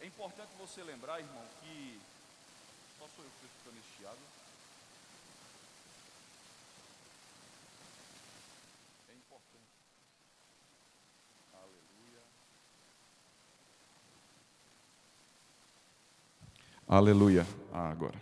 é 0.00 0.06
importante 0.06 0.48
você 0.58 0.82
lembrar, 0.82 1.20
irmão, 1.20 1.44
que. 1.62 2.00
Só 2.98 3.06
sou 3.14 3.24
eu 3.24 3.30
que 3.30 3.46
estou 3.46 3.72
escutando. 3.72 4.18
É 9.08 9.14
importante. 9.14 9.66
Aleluia. 16.88 17.44
Aleluia. 17.44 17.46
Ah, 17.72 17.90
agora. 17.90 18.20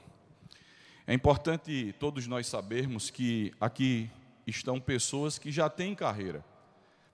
É 1.06 1.14
importante 1.14 1.94
todos 1.98 2.26
nós 2.26 2.46
sabermos 2.46 3.08
que 3.08 3.54
aqui 3.60 4.10
estão 4.46 4.80
pessoas 4.80 5.38
que 5.38 5.52
já 5.52 5.70
têm 5.70 5.94
carreira. 5.94 6.44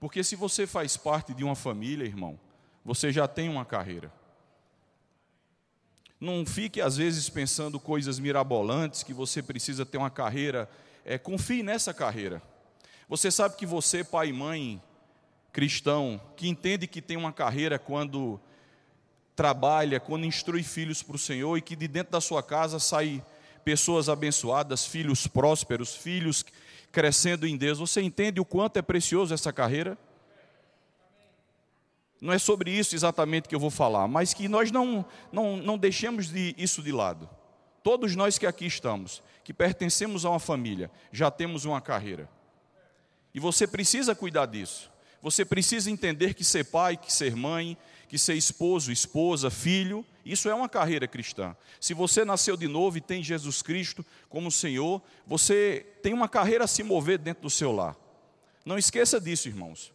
Porque 0.01 0.25
se 0.25 0.37
você 0.37 0.67
faz 0.67 0.97
parte 0.97 1.33
de 1.33 1.45
uma 1.45 1.55
família, 1.55 2.05
irmão, 2.05 2.39
você 2.85 3.13
já 3.13 3.29
tem 3.29 3.49
uma 3.49 3.65
carreira. 3.65 4.13
Não 6.25 6.47
fique, 6.47 6.81
às 6.81 6.97
vezes, 6.97 7.29
pensando 7.29 7.79
coisas 7.79 8.19
mirabolantes, 8.19 9.03
que 9.03 9.13
você 9.13 9.43
precisa 9.43 9.85
ter 9.85 9.99
uma 9.99 10.09
carreira. 10.09 10.67
É, 11.05 11.19
confie 11.19 11.63
nessa 11.63 11.93
carreira. 11.93 12.41
Você 13.07 13.31
sabe 13.31 13.57
que 13.57 13.67
você, 13.67 14.03
pai 14.03 14.31
e 14.31 14.33
mãe 14.33 14.83
cristão, 15.53 16.19
que 16.35 16.49
entende 16.49 16.87
que 16.87 17.03
tem 17.03 17.19
uma 17.19 17.31
carreira 17.31 17.79
quando 17.79 18.41
trabalha, 19.37 20.01
quando 20.01 20.25
instrui 20.25 20.63
filhos 20.63 21.03
para 21.03 21.15
o 21.15 21.19
Senhor 21.19 21.59
e 21.59 21.61
que 21.63 21.77
de 21.77 21.87
dentro 21.87 22.13
da 22.13 22.23
sua 22.23 22.43
casa 22.43 22.79
sai 22.79 23.23
pessoas 23.63 24.09
abençoadas, 24.09 24.87
filhos 24.87 25.27
prósperos, 25.27 25.95
filhos 25.95 26.43
crescendo 26.91 27.47
em 27.47 27.55
Deus. 27.55 27.79
Você 27.79 28.01
entende 28.01 28.41
o 28.41 28.47
quanto 28.47 28.79
é 28.79 28.83
precioso 28.83 29.35
essa 29.35 29.53
carreira? 29.53 29.99
Não 32.21 32.33
é 32.33 32.39
sobre 32.39 32.71
isso 32.71 32.95
exatamente 32.95 33.49
que 33.49 33.55
eu 33.55 33.61
vou 33.61 33.71
falar, 33.71 34.09
mas 34.09 34.33
que 34.33 34.49
nós 34.49 34.71
não, 34.71 35.05
não, 35.31 35.57
não 35.57 35.77
deixemos 35.77 36.29
de 36.29 36.55
isso 36.57 36.83
de 36.83 36.93
lado. 36.93 37.29
Todos 37.83 38.17
nós 38.17 38.39
que 38.39 38.47
aqui 38.47 38.67
estamos, 38.67 39.23
que 39.43 39.53
pertencemos 39.53 40.25
a 40.25 40.31
uma 40.31 40.41
família, 40.41 40.91
já 41.13 41.31
temos 41.31 41.65
uma 41.65 41.81
carreira. 41.81 42.29
E 43.35 43.41
você 43.41 43.67
precisa 43.67 44.15
cuidar 44.15 44.47
disso. 44.47 44.91
Você 45.21 45.45
precisa 45.45 45.91
entender 45.91 46.35
que 46.35 46.45
ser 46.45 46.65
pai, 46.65 46.97
que 46.97 47.13
ser 47.13 47.35
mãe, 47.35 47.77
que 48.09 48.19
ser 48.19 48.35
esposo, 48.35 48.93
esposa, 48.93 49.51
filho, 49.51 50.05
isso 50.25 50.49
é 50.49 50.55
uma 50.55 50.69
carreira 50.69 51.07
cristã. 51.07 51.55
Se 51.81 51.93
você 51.93 52.25
nasceu 52.25 52.57
de 52.57 52.67
novo 52.67 52.97
e 52.97 53.01
tem 53.01 53.23
Jesus 53.23 53.61
Cristo 53.61 54.05
como 54.29 54.51
Senhor, 54.51 55.03
você 55.27 55.85
tem 56.03 56.15
uma 56.15 56.29
carreira 56.29 56.65
a 56.65 56.69
se 56.69 56.83
mover 56.83 57.19
dentro 57.19 57.43
do 57.43 57.51
seu 57.51 57.73
lar. 57.73 57.97
Não 58.65 58.79
esqueça 58.79 59.21
disso, 59.21 59.49
irmãos. 59.49 59.93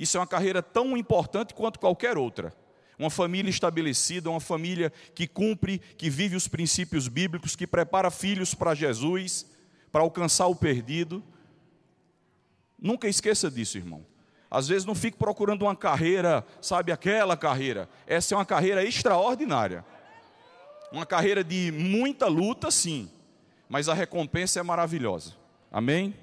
Isso 0.00 0.16
é 0.16 0.20
uma 0.20 0.26
carreira 0.26 0.62
tão 0.62 0.96
importante 0.96 1.52
quanto 1.52 1.78
qualquer 1.78 2.16
outra. 2.16 2.54
Uma 2.98 3.10
família 3.10 3.50
estabelecida, 3.50 4.30
uma 4.30 4.40
família 4.40 4.90
que 5.14 5.26
cumpre, 5.28 5.78
que 5.78 6.08
vive 6.08 6.36
os 6.36 6.48
princípios 6.48 7.06
bíblicos, 7.06 7.54
que 7.54 7.66
prepara 7.66 8.10
filhos 8.10 8.54
para 8.54 8.74
Jesus, 8.74 9.46
para 9.92 10.00
alcançar 10.00 10.46
o 10.46 10.56
perdido. 10.56 11.22
Nunca 12.80 13.08
esqueça 13.08 13.50
disso, 13.50 13.76
irmão. 13.76 14.06
Às 14.50 14.68
vezes 14.68 14.86
não 14.86 14.94
fique 14.94 15.18
procurando 15.18 15.62
uma 15.62 15.76
carreira, 15.76 16.46
sabe, 16.62 16.92
aquela 16.92 17.36
carreira. 17.36 17.86
Essa 18.06 18.34
é 18.34 18.38
uma 18.38 18.46
carreira 18.46 18.82
extraordinária. 18.82 19.84
Uma 20.90 21.04
carreira 21.04 21.44
de 21.44 21.70
muita 21.72 22.26
luta, 22.26 22.70
sim, 22.70 23.10
mas 23.68 23.86
a 23.86 23.92
recompensa 23.92 24.60
é 24.60 24.62
maravilhosa. 24.62 25.34
Amém? 25.70 26.14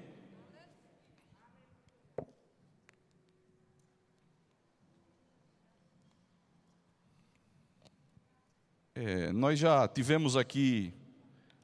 É, 8.99 9.31
nós 9.31 9.59
já 9.59 9.87
tivemos 9.87 10.35
aqui 10.35 10.91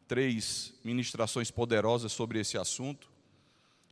três 0.08 0.72
ministrações 0.84 1.50
poderosas 1.50 2.12
sobre 2.12 2.40
esse 2.40 2.60
assunto, 2.60 3.10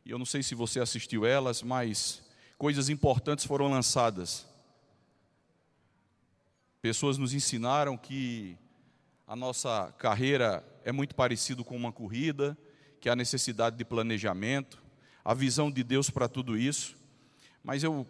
e 0.06 0.12
eu 0.12 0.16
não 0.16 0.24
sei 0.24 0.44
se 0.44 0.54
você 0.54 0.78
assistiu 0.78 1.26
elas, 1.26 1.60
mas 1.60 2.22
coisas 2.56 2.88
importantes 2.88 3.44
foram 3.44 3.68
lançadas. 3.68 4.46
Pessoas 6.80 7.18
nos 7.18 7.34
ensinaram 7.34 7.96
que 7.96 8.56
a 9.26 9.34
nossa 9.34 9.92
carreira 9.98 10.64
é 10.84 10.92
muito 10.92 11.16
parecido 11.16 11.64
com 11.64 11.74
uma 11.74 11.90
corrida, 11.90 12.56
que 13.00 13.08
há 13.08 13.16
necessidade 13.16 13.76
de 13.76 13.84
planejamento, 13.84 14.80
a 15.24 15.34
visão 15.34 15.68
de 15.68 15.82
Deus 15.82 16.08
para 16.08 16.28
tudo 16.28 16.56
isso. 16.56 16.96
Mas 17.64 17.82
eu, 17.82 18.06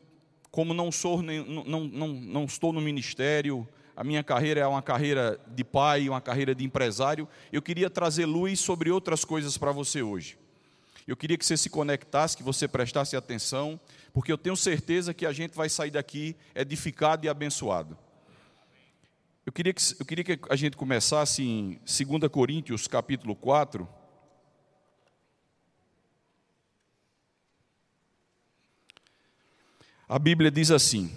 como 0.51 0.75
não 0.75 0.93
sou, 0.93 1.23
não, 1.23 1.65
não, 1.65 1.85
não, 1.85 2.09
não 2.09 2.45
estou 2.45 2.71
no 2.71 2.83
ministério, 2.83 3.67
a 3.97 4.03
minha 4.03 4.23
carreira 4.25 4.61
é 4.61 4.67
uma 4.67 4.83
carreira 4.83 5.39
de 5.49 5.63
pai, 5.63 6.09
uma 6.09 6.21
carreira 6.21 6.55
de 6.55 6.65
empresário, 6.65 7.29
eu 7.53 7.61
queria 7.61 7.91
trazer 7.91 8.25
luz 8.27 8.59
sobre 8.61 8.91
outras 8.91 9.25
coisas 9.25 9.59
para 9.59 9.73
você 9.73 10.03
hoje. 10.03 10.39
Eu 11.07 11.17
queria 11.17 11.37
que 11.37 11.45
você 11.45 11.57
se 11.57 11.69
conectasse, 11.69 12.37
que 12.37 12.43
você 12.43 12.69
prestasse 12.69 13.17
atenção, 13.17 13.79
porque 14.13 14.31
eu 14.31 14.39
tenho 14.39 14.57
certeza 14.57 15.13
que 15.13 15.27
a 15.27 15.33
gente 15.33 15.55
vai 15.55 15.69
sair 15.69 15.91
daqui 15.91 16.37
edificado 16.55 17.27
e 17.27 17.29
abençoado. 17.29 17.99
Eu 19.45 19.53
queria 19.53 19.75
que, 19.75 19.83
eu 19.99 20.07
queria 20.07 20.25
que 20.25 20.39
a 20.49 20.55
gente 20.55 20.77
começasse 20.77 21.43
em 21.43 21.81
2 21.81 22.31
Coríntios, 22.31 22.87
capítulo 22.87 23.35
4. 23.35 23.89
A 30.09 30.19
Bíblia 30.19 30.51
diz 30.51 30.71
assim: 30.71 31.11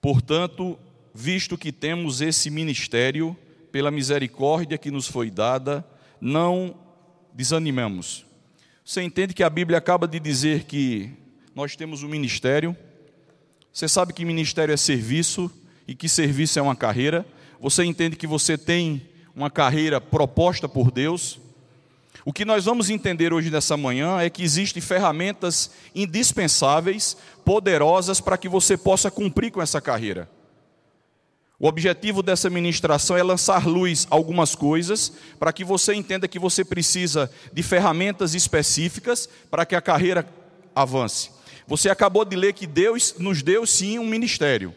Portanto, 0.00 0.78
visto 1.14 1.58
que 1.58 1.72
temos 1.72 2.20
esse 2.20 2.50
ministério, 2.50 3.36
pela 3.70 3.90
misericórdia 3.90 4.78
que 4.78 4.90
nos 4.90 5.06
foi 5.06 5.30
dada, 5.30 5.84
não 6.20 6.74
desanimamos. 7.32 8.24
Você 8.84 9.02
entende 9.02 9.34
que 9.34 9.42
a 9.42 9.50
Bíblia 9.50 9.78
acaba 9.78 10.06
de 10.06 10.18
dizer 10.18 10.64
que 10.64 11.10
nós 11.54 11.76
temos 11.76 12.02
um 12.02 12.08
ministério? 12.08 12.76
Você 13.72 13.88
sabe 13.88 14.12
que 14.12 14.24
ministério 14.24 14.72
é 14.72 14.76
serviço 14.76 15.50
e 15.86 15.94
que 15.94 16.08
serviço 16.08 16.58
é 16.58 16.62
uma 16.62 16.76
carreira? 16.76 17.26
Você 17.60 17.84
entende 17.84 18.16
que 18.16 18.26
você 18.26 18.58
tem 18.58 19.02
uma 19.34 19.50
carreira 19.50 20.00
proposta 20.00 20.68
por 20.68 20.90
Deus? 20.90 21.38
O 22.24 22.32
que 22.32 22.44
nós 22.44 22.64
vamos 22.64 22.90
entender 22.90 23.32
hoje 23.32 23.50
nessa 23.50 23.76
manhã 23.76 24.20
é 24.20 24.28
que 24.28 24.42
existem 24.42 24.82
ferramentas 24.82 25.70
indispensáveis, 25.94 27.16
poderosas, 27.44 28.20
para 28.20 28.36
que 28.36 28.48
você 28.48 28.76
possa 28.76 29.10
cumprir 29.10 29.50
com 29.50 29.62
essa 29.62 29.80
carreira. 29.80 30.28
O 31.62 31.68
objetivo 31.68 32.24
dessa 32.24 32.50
ministração 32.50 33.16
é 33.16 33.22
lançar 33.22 33.68
luz 33.68 34.04
a 34.10 34.16
algumas 34.16 34.52
coisas, 34.52 35.12
para 35.38 35.52
que 35.52 35.62
você 35.62 35.94
entenda 35.94 36.26
que 36.26 36.36
você 36.36 36.64
precisa 36.64 37.30
de 37.52 37.62
ferramentas 37.62 38.34
específicas 38.34 39.28
para 39.48 39.64
que 39.64 39.76
a 39.76 39.80
carreira 39.80 40.28
avance. 40.74 41.30
Você 41.68 41.88
acabou 41.88 42.24
de 42.24 42.34
ler 42.34 42.52
que 42.52 42.66
Deus 42.66 43.14
nos 43.16 43.44
deu 43.44 43.64
sim 43.64 43.96
um 44.00 44.04
ministério. 44.04 44.74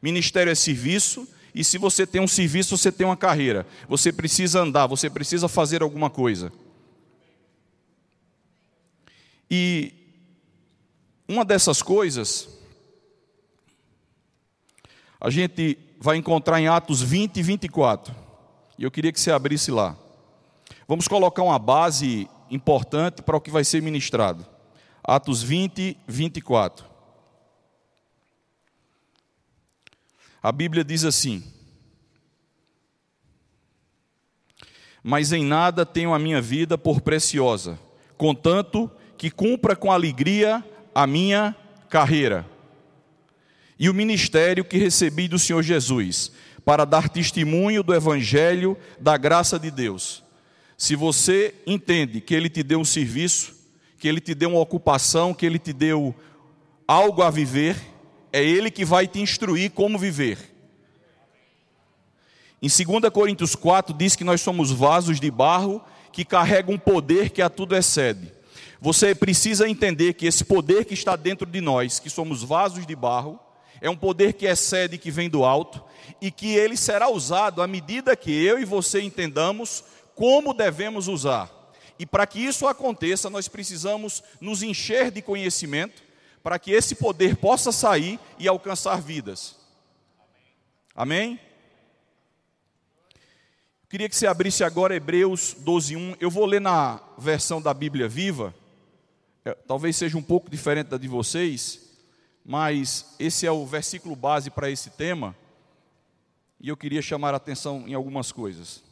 Ministério 0.00 0.50
é 0.50 0.54
serviço, 0.54 1.28
e 1.54 1.62
se 1.62 1.76
você 1.76 2.06
tem 2.06 2.22
um 2.22 2.26
serviço, 2.26 2.78
você 2.78 2.90
tem 2.90 3.06
uma 3.06 3.14
carreira. 3.14 3.66
Você 3.86 4.10
precisa 4.10 4.60
andar, 4.60 4.86
você 4.86 5.10
precisa 5.10 5.46
fazer 5.46 5.82
alguma 5.82 6.08
coisa. 6.08 6.50
E 9.50 9.92
uma 11.28 11.44
dessas 11.44 11.82
coisas, 11.82 12.48
a 15.20 15.28
gente 15.28 15.76
vai 16.00 16.16
encontrar 16.16 16.60
em 16.60 16.68
Atos 16.68 17.02
20 17.02 17.38
e 17.38 17.42
24. 17.42 18.14
E 18.78 18.84
eu 18.84 18.90
queria 18.90 19.12
que 19.12 19.20
você 19.20 19.30
abrisse 19.30 19.70
lá. 19.70 19.96
Vamos 20.86 21.08
colocar 21.08 21.42
uma 21.42 21.58
base 21.58 22.28
importante 22.50 23.22
para 23.22 23.36
o 23.36 23.40
que 23.40 23.50
vai 23.50 23.64
ser 23.64 23.82
ministrado. 23.82 24.46
Atos 25.02 25.42
20, 25.42 25.96
24. 26.06 26.86
A 30.40 30.52
Bíblia 30.52 30.84
diz 30.84 31.04
assim: 31.04 31.42
Mas 35.02 35.32
em 35.32 35.44
nada 35.44 35.84
tenho 35.84 36.14
a 36.14 36.18
minha 36.18 36.40
vida 36.40 36.78
por 36.78 37.00
preciosa, 37.00 37.78
contanto 38.16 38.90
que 39.16 39.30
cumpra 39.30 39.74
com 39.74 39.90
alegria 39.90 40.64
a 40.94 41.06
minha 41.06 41.56
carreira 41.88 42.46
e 43.78 43.88
o 43.88 43.94
ministério 43.94 44.64
que 44.64 44.76
recebi 44.76 45.28
do 45.28 45.38
Senhor 45.38 45.62
Jesus, 45.62 46.32
para 46.64 46.84
dar 46.84 47.08
testemunho 47.08 47.82
do 47.82 47.94
Evangelho 47.94 48.76
da 49.00 49.16
graça 49.16 49.58
de 49.58 49.70
Deus. 49.70 50.22
Se 50.76 50.94
você 50.94 51.54
entende 51.66 52.20
que 52.20 52.34
Ele 52.34 52.48
te 52.48 52.62
deu 52.62 52.80
um 52.80 52.84
serviço, 52.84 53.54
que 53.98 54.08
Ele 54.08 54.20
te 54.20 54.34
deu 54.34 54.50
uma 54.50 54.60
ocupação, 54.60 55.32
que 55.32 55.46
Ele 55.46 55.58
te 55.58 55.72
deu 55.72 56.14
algo 56.86 57.22
a 57.22 57.30
viver, 57.30 57.76
é 58.32 58.42
Ele 58.42 58.70
que 58.70 58.84
vai 58.84 59.06
te 59.06 59.20
instruir 59.20 59.70
como 59.70 59.98
viver. 59.98 60.38
Em 62.60 62.68
2 62.68 63.10
Coríntios 63.12 63.54
4 63.54 63.94
diz 63.96 64.16
que 64.16 64.24
nós 64.24 64.40
somos 64.40 64.72
vasos 64.72 65.20
de 65.20 65.30
barro 65.30 65.82
que 66.12 66.24
carregam 66.24 66.74
um 66.74 66.78
poder 66.78 67.30
que 67.30 67.40
a 67.40 67.48
tudo 67.48 67.76
excede. 67.76 68.32
Você 68.80 69.14
precisa 69.14 69.68
entender 69.68 70.14
que 70.14 70.26
esse 70.26 70.44
poder 70.44 70.84
que 70.84 70.94
está 70.94 71.16
dentro 71.16 71.46
de 71.46 71.60
nós, 71.60 71.98
que 71.98 72.10
somos 72.10 72.42
vasos 72.42 72.86
de 72.86 72.94
barro, 72.96 73.38
é 73.80 73.88
um 73.88 73.96
poder 73.96 74.32
que 74.34 74.46
excede, 74.46 74.98
que 74.98 75.10
vem 75.10 75.28
do 75.28 75.44
alto, 75.44 75.82
e 76.20 76.30
que 76.30 76.54
ele 76.54 76.76
será 76.76 77.08
usado 77.08 77.62
à 77.62 77.66
medida 77.66 78.16
que 78.16 78.32
eu 78.44 78.58
e 78.58 78.64
você 78.64 79.00
entendamos 79.00 79.84
como 80.14 80.52
devemos 80.52 81.06
usar. 81.08 81.50
E 81.98 82.06
para 82.06 82.26
que 82.26 82.40
isso 82.40 82.66
aconteça, 82.66 83.28
nós 83.28 83.48
precisamos 83.48 84.22
nos 84.40 84.62
encher 84.62 85.10
de 85.10 85.20
conhecimento, 85.20 86.02
para 86.42 86.58
que 86.58 86.70
esse 86.70 86.94
poder 86.94 87.36
possa 87.36 87.72
sair 87.72 88.18
e 88.38 88.48
alcançar 88.48 89.00
vidas. 89.00 89.56
Amém? 90.94 91.38
Queria 93.88 94.08
que 94.08 94.16
você 94.16 94.26
abrisse 94.26 94.62
agora 94.62 94.94
Hebreus 94.94 95.54
12:1. 95.54 96.16
Eu 96.20 96.30
vou 96.30 96.44
ler 96.44 96.60
na 96.60 97.00
versão 97.16 97.60
da 97.60 97.72
Bíblia 97.72 98.08
Viva. 98.08 98.54
É, 99.44 99.54
talvez 99.54 99.96
seja 99.96 100.18
um 100.18 100.22
pouco 100.22 100.50
diferente 100.50 100.88
da 100.88 100.98
de 100.98 101.08
vocês, 101.08 101.87
mas 102.50 103.14
esse 103.18 103.46
é 103.46 103.52
o 103.52 103.66
versículo 103.66 104.16
base 104.16 104.48
para 104.48 104.70
esse 104.70 104.88
tema. 104.88 105.36
E 106.58 106.70
eu 106.70 106.78
queria 106.78 107.02
chamar 107.02 107.34
a 107.34 107.36
atenção 107.36 107.86
em 107.86 107.92
algumas 107.92 108.32
coisas. 108.32 108.82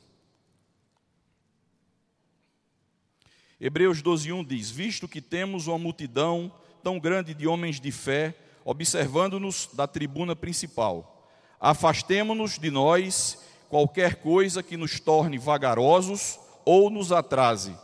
Hebreus 3.58 4.02
12:1 4.02 4.44
diz: 4.44 4.70
"Visto 4.70 5.08
que 5.08 5.22
temos 5.22 5.68
uma 5.68 5.78
multidão 5.78 6.52
tão 6.82 7.00
grande 7.00 7.32
de 7.32 7.46
homens 7.46 7.80
de 7.80 7.90
fé 7.90 8.34
observando-nos 8.62 9.70
da 9.72 9.86
tribuna 9.86 10.36
principal, 10.36 11.26
afastemo-nos 11.58 12.58
de 12.58 12.70
nós 12.70 13.38
qualquer 13.70 14.16
coisa 14.16 14.62
que 14.62 14.76
nos 14.76 15.00
torne 15.00 15.38
vagarosos 15.38 16.38
ou 16.62 16.90
nos 16.90 17.10
atrase, 17.10 17.74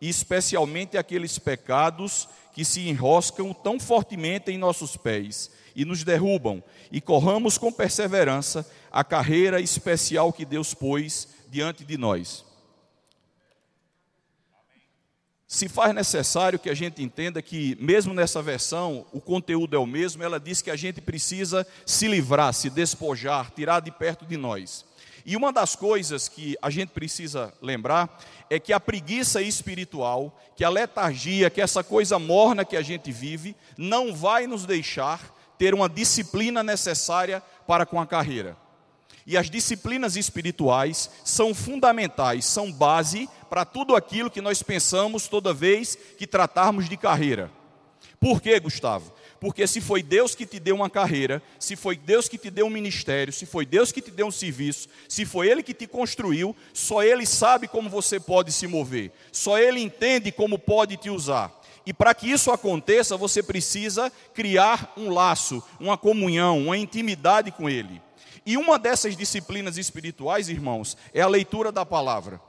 e 0.00 0.08
especialmente 0.08 0.96
aqueles 0.96 1.38
pecados 1.38 2.28
que 2.52 2.64
se 2.64 2.88
enroscam 2.88 3.52
tão 3.52 3.78
fortemente 3.78 4.50
em 4.50 4.58
nossos 4.58 4.96
pés 4.96 5.50
e 5.74 5.84
nos 5.84 6.02
derrubam, 6.02 6.62
e 6.90 7.00
corramos 7.00 7.58
com 7.58 7.70
perseverança 7.70 8.66
a 8.90 9.04
carreira 9.04 9.60
especial 9.60 10.32
que 10.32 10.44
Deus 10.44 10.72
pôs 10.72 11.28
diante 11.50 11.84
de 11.84 11.98
nós. 11.98 12.46
Se 15.46 15.68
faz 15.68 15.94
necessário 15.94 16.58
que 16.58 16.68
a 16.68 16.74
gente 16.74 17.02
entenda 17.02 17.40
que, 17.40 17.76
mesmo 17.80 18.12
nessa 18.12 18.42
versão, 18.42 19.06
o 19.12 19.20
conteúdo 19.20 19.76
é 19.76 19.78
o 19.78 19.86
mesmo, 19.86 20.22
ela 20.22 20.40
diz 20.40 20.60
que 20.60 20.70
a 20.70 20.76
gente 20.76 21.00
precisa 21.00 21.64
se 21.84 22.08
livrar, 22.08 22.52
se 22.52 22.68
despojar, 22.68 23.52
tirar 23.52 23.80
de 23.80 23.92
perto 23.92 24.26
de 24.26 24.36
nós. 24.36 24.84
E 25.28 25.36
uma 25.36 25.52
das 25.52 25.74
coisas 25.74 26.28
que 26.28 26.56
a 26.62 26.70
gente 26.70 26.90
precisa 26.90 27.52
lembrar 27.60 28.16
é 28.48 28.60
que 28.60 28.72
a 28.72 28.78
preguiça 28.78 29.42
espiritual, 29.42 30.38
que 30.54 30.62
a 30.62 30.68
letargia, 30.68 31.50
que 31.50 31.60
essa 31.60 31.82
coisa 31.82 32.16
morna 32.16 32.64
que 32.64 32.76
a 32.76 32.82
gente 32.82 33.10
vive, 33.10 33.56
não 33.76 34.14
vai 34.14 34.46
nos 34.46 34.64
deixar 34.64 35.34
ter 35.58 35.74
uma 35.74 35.88
disciplina 35.88 36.62
necessária 36.62 37.42
para 37.66 37.84
com 37.84 38.00
a 38.00 38.06
carreira. 38.06 38.56
E 39.26 39.36
as 39.36 39.50
disciplinas 39.50 40.14
espirituais 40.14 41.10
são 41.24 41.52
fundamentais, 41.52 42.44
são 42.44 42.70
base 42.70 43.28
para 43.50 43.64
tudo 43.64 43.96
aquilo 43.96 44.30
que 44.30 44.40
nós 44.40 44.62
pensamos 44.62 45.26
toda 45.26 45.52
vez 45.52 45.98
que 46.16 46.28
tratarmos 46.28 46.88
de 46.88 46.96
carreira. 46.96 47.50
Por 48.20 48.40
quê, 48.40 48.60
Gustavo? 48.60 49.12
Porque 49.40 49.66
se 49.66 49.80
foi 49.80 50.02
Deus 50.02 50.34
que 50.34 50.46
te 50.46 50.58
deu 50.58 50.76
uma 50.76 50.88
carreira, 50.88 51.42
se 51.58 51.76
foi 51.76 51.96
Deus 51.96 52.28
que 52.28 52.38
te 52.38 52.50
deu 52.50 52.66
um 52.66 52.70
ministério, 52.70 53.32
se 53.32 53.44
foi 53.44 53.66
Deus 53.66 53.92
que 53.92 54.00
te 54.00 54.10
deu 54.10 54.26
um 54.26 54.30
serviço, 54.30 54.88
se 55.08 55.24
foi 55.24 55.48
Ele 55.48 55.62
que 55.62 55.74
te 55.74 55.86
construiu, 55.86 56.56
só 56.72 57.02
Ele 57.02 57.26
sabe 57.26 57.68
como 57.68 57.90
você 57.90 58.18
pode 58.18 58.52
se 58.52 58.66
mover, 58.66 59.12
só 59.30 59.58
Ele 59.58 59.80
entende 59.80 60.32
como 60.32 60.58
pode 60.58 60.96
te 60.96 61.10
usar. 61.10 61.52
E 61.84 61.92
para 61.92 62.14
que 62.14 62.28
isso 62.28 62.50
aconteça, 62.50 63.16
você 63.16 63.42
precisa 63.42 64.10
criar 64.34 64.92
um 64.96 65.10
laço, 65.10 65.62
uma 65.78 65.96
comunhão, 65.96 66.58
uma 66.58 66.76
intimidade 66.76 67.52
com 67.52 67.70
Ele. 67.70 68.02
E 68.44 68.56
uma 68.56 68.78
dessas 68.78 69.16
disciplinas 69.16 69.76
espirituais, 69.76 70.48
irmãos, 70.48 70.96
é 71.12 71.20
a 71.20 71.28
leitura 71.28 71.70
da 71.70 71.86
palavra. 71.86 72.40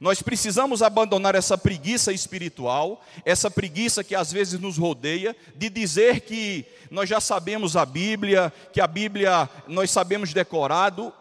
Nós 0.00 0.22
precisamos 0.22 0.80
abandonar 0.82 1.34
essa 1.34 1.58
preguiça 1.58 2.10
espiritual, 2.10 3.04
essa 3.22 3.50
preguiça 3.50 4.02
que 4.02 4.14
às 4.14 4.32
vezes 4.32 4.58
nos 4.58 4.78
rodeia, 4.78 5.36
de 5.54 5.68
dizer 5.68 6.22
que 6.22 6.64
nós 6.90 7.06
já 7.06 7.20
sabemos 7.20 7.76
a 7.76 7.84
Bíblia, 7.84 8.50
que 8.72 8.80
a 8.80 8.86
Bíblia 8.86 9.46
nós 9.68 9.90
sabemos 9.90 10.32
decorado. 10.32 11.12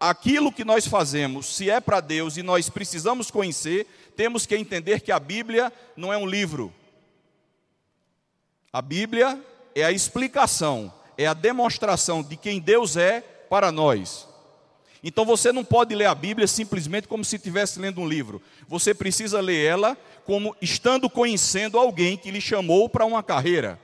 Aquilo 0.00 0.50
que 0.50 0.64
nós 0.64 0.86
fazemos, 0.86 1.54
se 1.54 1.68
é 1.68 1.78
para 1.78 2.00
Deus 2.00 2.38
e 2.38 2.42
nós 2.42 2.70
precisamos 2.70 3.30
conhecer, 3.30 3.86
temos 4.16 4.46
que 4.46 4.56
entender 4.56 5.02
que 5.02 5.12
a 5.12 5.20
Bíblia 5.20 5.70
não 5.94 6.10
é 6.10 6.16
um 6.16 6.24
livro. 6.24 6.72
A 8.72 8.80
Bíblia 8.80 9.38
é 9.74 9.84
a 9.84 9.92
explicação, 9.92 10.90
é 11.18 11.26
a 11.26 11.34
demonstração 11.34 12.22
de 12.22 12.34
quem 12.34 12.60
Deus 12.60 12.96
é 12.96 13.20
para 13.20 13.70
nós. 13.70 14.29
Então 15.02 15.24
você 15.24 15.50
não 15.50 15.64
pode 15.64 15.94
ler 15.94 16.06
a 16.06 16.14
Bíblia 16.14 16.46
simplesmente 16.46 17.08
como 17.08 17.24
se 17.24 17.36
estivesse 17.36 17.80
lendo 17.80 18.00
um 18.00 18.08
livro. 18.08 18.42
Você 18.68 18.92
precisa 18.92 19.40
ler 19.40 19.64
ela 19.64 19.96
como 20.24 20.54
estando 20.60 21.08
conhecendo 21.08 21.78
alguém 21.78 22.16
que 22.16 22.30
lhe 22.30 22.40
chamou 22.40 22.88
para 22.88 23.04
uma 23.06 23.22
carreira. 23.22 23.80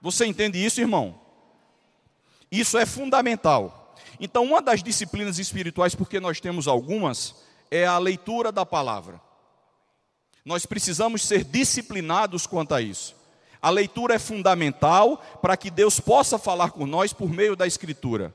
Você 0.00 0.26
entende 0.26 0.62
isso, 0.62 0.80
irmão? 0.80 1.18
Isso 2.50 2.78
é 2.78 2.86
fundamental. 2.86 3.94
Então, 4.20 4.44
uma 4.44 4.62
das 4.62 4.82
disciplinas 4.82 5.38
espirituais, 5.38 5.94
porque 5.94 6.20
nós 6.20 6.40
temos 6.40 6.68
algumas, 6.68 7.34
é 7.70 7.86
a 7.86 7.98
leitura 7.98 8.52
da 8.52 8.64
palavra. 8.64 9.20
Nós 10.44 10.66
precisamos 10.66 11.22
ser 11.22 11.42
disciplinados 11.42 12.46
quanto 12.46 12.74
a 12.74 12.80
isso. 12.80 13.16
A 13.60 13.70
leitura 13.70 14.14
é 14.14 14.18
fundamental 14.18 15.16
para 15.40 15.56
que 15.56 15.70
Deus 15.70 15.98
possa 15.98 16.38
falar 16.38 16.70
com 16.70 16.86
nós 16.86 17.12
por 17.14 17.30
meio 17.30 17.56
da 17.56 17.66
Escritura. 17.66 18.34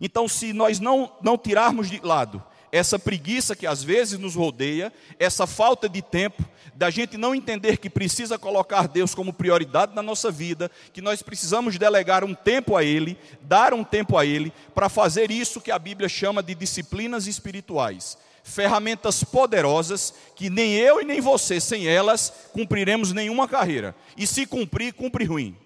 Então, 0.00 0.26
se 0.26 0.52
nós 0.52 0.80
não, 0.80 1.12
não 1.22 1.36
tirarmos 1.36 1.90
de 1.90 2.00
lado 2.00 2.42
essa 2.72 2.98
preguiça 2.98 3.56
que 3.56 3.66
às 3.66 3.82
vezes 3.82 4.18
nos 4.18 4.34
rodeia, 4.34 4.92
essa 5.18 5.46
falta 5.46 5.88
de 5.88 6.00
tempo, 6.00 6.44
da 6.74 6.88
gente 6.88 7.16
não 7.16 7.34
entender 7.34 7.76
que 7.78 7.90
precisa 7.90 8.38
colocar 8.38 8.86
Deus 8.86 9.14
como 9.14 9.32
prioridade 9.32 9.94
na 9.94 10.02
nossa 10.02 10.30
vida, 10.30 10.70
que 10.92 11.02
nós 11.02 11.20
precisamos 11.20 11.76
delegar 11.76 12.24
um 12.24 12.34
tempo 12.34 12.76
a 12.76 12.84
Ele, 12.84 13.18
dar 13.42 13.74
um 13.74 13.84
tempo 13.84 14.16
a 14.16 14.24
Ele, 14.24 14.52
para 14.74 14.88
fazer 14.88 15.30
isso 15.30 15.60
que 15.60 15.70
a 15.70 15.78
Bíblia 15.78 16.08
chama 16.08 16.42
de 16.42 16.54
disciplinas 16.54 17.26
espirituais. 17.26 18.16
Ferramentas 18.42 19.22
poderosas 19.22 20.14
que 20.34 20.48
nem 20.48 20.72
eu 20.74 21.00
e 21.00 21.04
nem 21.04 21.20
você, 21.20 21.60
sem 21.60 21.86
elas, 21.86 22.32
cumpriremos 22.52 23.12
nenhuma 23.12 23.46
carreira. 23.46 23.94
E 24.16 24.26
se 24.26 24.46
cumprir, 24.46 24.94
cumpre 24.94 25.24
ruim. 25.24 25.56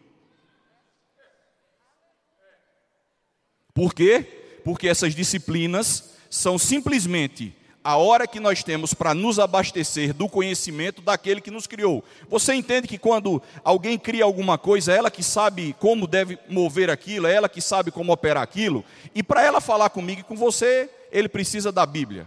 Por 3.74 3.92
quê? 3.92 4.24
Porque 4.64 4.88
essas 4.88 5.14
disciplinas 5.14 6.14
são 6.30 6.56
simplesmente 6.56 7.54
a 7.82 7.98
hora 7.98 8.26
que 8.26 8.40
nós 8.40 8.62
temos 8.62 8.94
para 8.94 9.12
nos 9.12 9.38
abastecer 9.38 10.14
do 10.14 10.26
conhecimento 10.26 11.02
daquele 11.02 11.42
que 11.42 11.50
nos 11.50 11.66
criou. 11.66 12.02
Você 12.30 12.54
entende 12.54 12.88
que 12.88 12.96
quando 12.96 13.42
alguém 13.62 13.98
cria 13.98 14.24
alguma 14.24 14.56
coisa, 14.56 14.92
é 14.92 14.96
ela 14.96 15.10
que 15.10 15.22
sabe 15.22 15.76
como 15.78 16.06
deve 16.06 16.38
mover 16.48 16.88
aquilo, 16.88 17.26
é 17.26 17.34
ela 17.34 17.48
que 17.48 17.60
sabe 17.60 17.90
como 17.90 18.10
operar 18.10 18.42
aquilo, 18.42 18.82
e 19.14 19.22
para 19.22 19.42
ela 19.42 19.60
falar 19.60 19.90
comigo 19.90 20.22
e 20.22 20.24
com 20.24 20.34
você, 20.34 20.88
ele 21.12 21.28
precisa 21.28 21.70
da 21.70 21.84
Bíblia. 21.84 22.26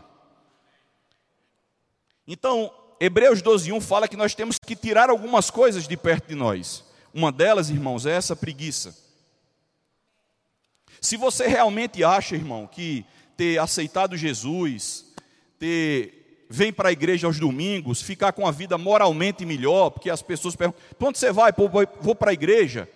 Então, 2.27 2.71
Hebreus 2.99 3.41
12:1 3.41 3.81
fala 3.81 4.07
que 4.07 4.17
nós 4.17 4.35
temos 4.35 4.59
que 4.59 4.75
tirar 4.75 5.09
algumas 5.09 5.49
coisas 5.49 5.87
de 5.87 5.97
perto 5.97 6.27
de 6.27 6.35
nós. 6.35 6.83
Uma 7.11 7.31
delas, 7.31 7.71
irmãos, 7.71 8.05
é 8.05 8.11
essa 8.11 8.35
preguiça. 8.35 9.06
Se 11.01 11.17
você 11.17 11.47
realmente 11.47 12.03
acha, 12.03 12.35
irmão, 12.35 12.67
que 12.67 13.05
ter 13.35 13.59
aceitado 13.59 14.17
Jesus, 14.17 15.05
ter 15.59 16.13
vem 16.49 16.71
para 16.71 16.89
a 16.89 16.91
igreja 16.91 17.27
aos 17.27 17.39
domingos, 17.39 18.01
ficar 18.01 18.31
com 18.31 18.47
a 18.47 18.51
vida 18.51 18.77
moralmente 18.77 19.45
melhor, 19.45 19.89
porque 19.89 20.09
as 20.09 20.21
pessoas 20.21 20.55
perguntam: 20.55 20.81
"Onde 20.99 21.17
você 21.17 21.31
vai?" 21.31 21.51
Pô, 21.51 21.69
vou 22.01 22.15
para 22.15 22.31
a 22.31 22.33
igreja. 22.33 22.89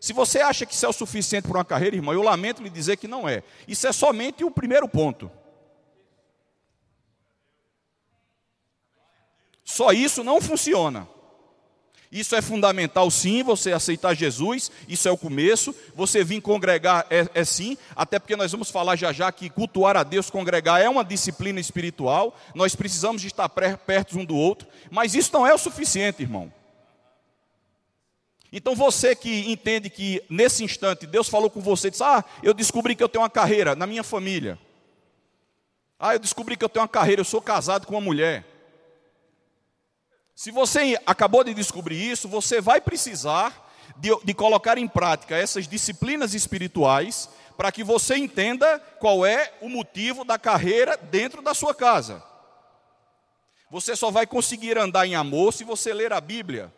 Se 0.00 0.12
você 0.12 0.40
acha 0.40 0.66
que 0.66 0.74
isso 0.74 0.86
é 0.86 0.88
o 0.88 0.92
suficiente 0.92 1.48
para 1.48 1.58
uma 1.58 1.64
carreira, 1.64 1.96
irmão, 1.96 2.14
eu 2.14 2.22
lamento 2.22 2.62
lhe 2.62 2.70
dizer 2.70 2.96
que 2.96 3.08
não 3.08 3.28
é. 3.28 3.42
Isso 3.66 3.86
é 3.86 3.92
somente 3.92 4.44
o 4.44 4.50
primeiro 4.50 4.88
ponto. 4.88 5.30
Só 9.64 9.92
isso 9.92 10.22
não 10.22 10.40
funciona. 10.40 11.08
Isso 12.10 12.36
é 12.36 12.40
fundamental, 12.40 13.10
sim, 13.10 13.42
você 13.42 13.72
aceitar 13.72 14.14
Jesus, 14.14 14.70
isso 14.88 15.08
é 15.08 15.10
o 15.10 15.16
começo. 15.16 15.74
Você 15.94 16.22
vir 16.22 16.40
congregar 16.40 17.06
é, 17.10 17.28
é, 17.34 17.44
sim, 17.44 17.76
até 17.94 18.18
porque 18.18 18.36
nós 18.36 18.52
vamos 18.52 18.70
falar 18.70 18.96
já 18.96 19.12
já 19.12 19.30
que 19.32 19.50
cultuar 19.50 19.96
a 19.96 20.02
Deus, 20.02 20.30
congregar 20.30 20.80
é 20.80 20.88
uma 20.88 21.04
disciplina 21.04 21.58
espiritual. 21.60 22.38
Nós 22.54 22.76
precisamos 22.76 23.24
estar 23.24 23.48
perto 23.48 24.18
um 24.18 24.24
do 24.24 24.36
outro, 24.36 24.68
mas 24.90 25.14
isso 25.14 25.30
não 25.32 25.46
é 25.46 25.52
o 25.52 25.58
suficiente, 25.58 26.22
irmão. 26.22 26.52
Então 28.52 28.74
você 28.74 29.14
que 29.14 29.50
entende 29.50 29.90
que 29.90 30.22
nesse 30.30 30.64
instante 30.64 31.06
Deus 31.06 31.28
falou 31.28 31.50
com 31.50 31.60
você, 31.60 31.90
diz: 31.90 32.00
Ah, 32.00 32.24
eu 32.42 32.54
descobri 32.54 32.94
que 32.94 33.02
eu 33.02 33.08
tenho 33.08 33.22
uma 33.22 33.30
carreira 33.30 33.74
na 33.74 33.86
minha 33.86 34.04
família. 34.04 34.58
Ah, 35.98 36.14
eu 36.14 36.18
descobri 36.18 36.56
que 36.56 36.64
eu 36.64 36.68
tenho 36.68 36.82
uma 36.82 36.88
carreira, 36.88 37.20
eu 37.20 37.24
sou 37.24 37.42
casado 37.42 37.86
com 37.86 37.94
uma 37.94 38.00
mulher. 38.00 38.55
Se 40.36 40.50
você 40.50 41.00
acabou 41.06 41.42
de 41.42 41.54
descobrir 41.54 41.98
isso, 41.98 42.28
você 42.28 42.60
vai 42.60 42.78
precisar 42.78 43.72
de, 43.96 44.10
de 44.22 44.34
colocar 44.34 44.76
em 44.76 44.86
prática 44.86 45.34
essas 45.34 45.66
disciplinas 45.66 46.34
espirituais 46.34 47.30
para 47.56 47.72
que 47.72 47.82
você 47.82 48.18
entenda 48.18 48.78
qual 49.00 49.24
é 49.24 49.54
o 49.62 49.68
motivo 49.70 50.26
da 50.26 50.38
carreira 50.38 50.94
dentro 50.98 51.40
da 51.40 51.54
sua 51.54 51.74
casa. 51.74 52.22
Você 53.70 53.96
só 53.96 54.10
vai 54.10 54.26
conseguir 54.26 54.76
andar 54.76 55.06
em 55.06 55.14
amor 55.14 55.54
se 55.54 55.64
você 55.64 55.94
ler 55.94 56.12
a 56.12 56.20
Bíblia. 56.20 56.70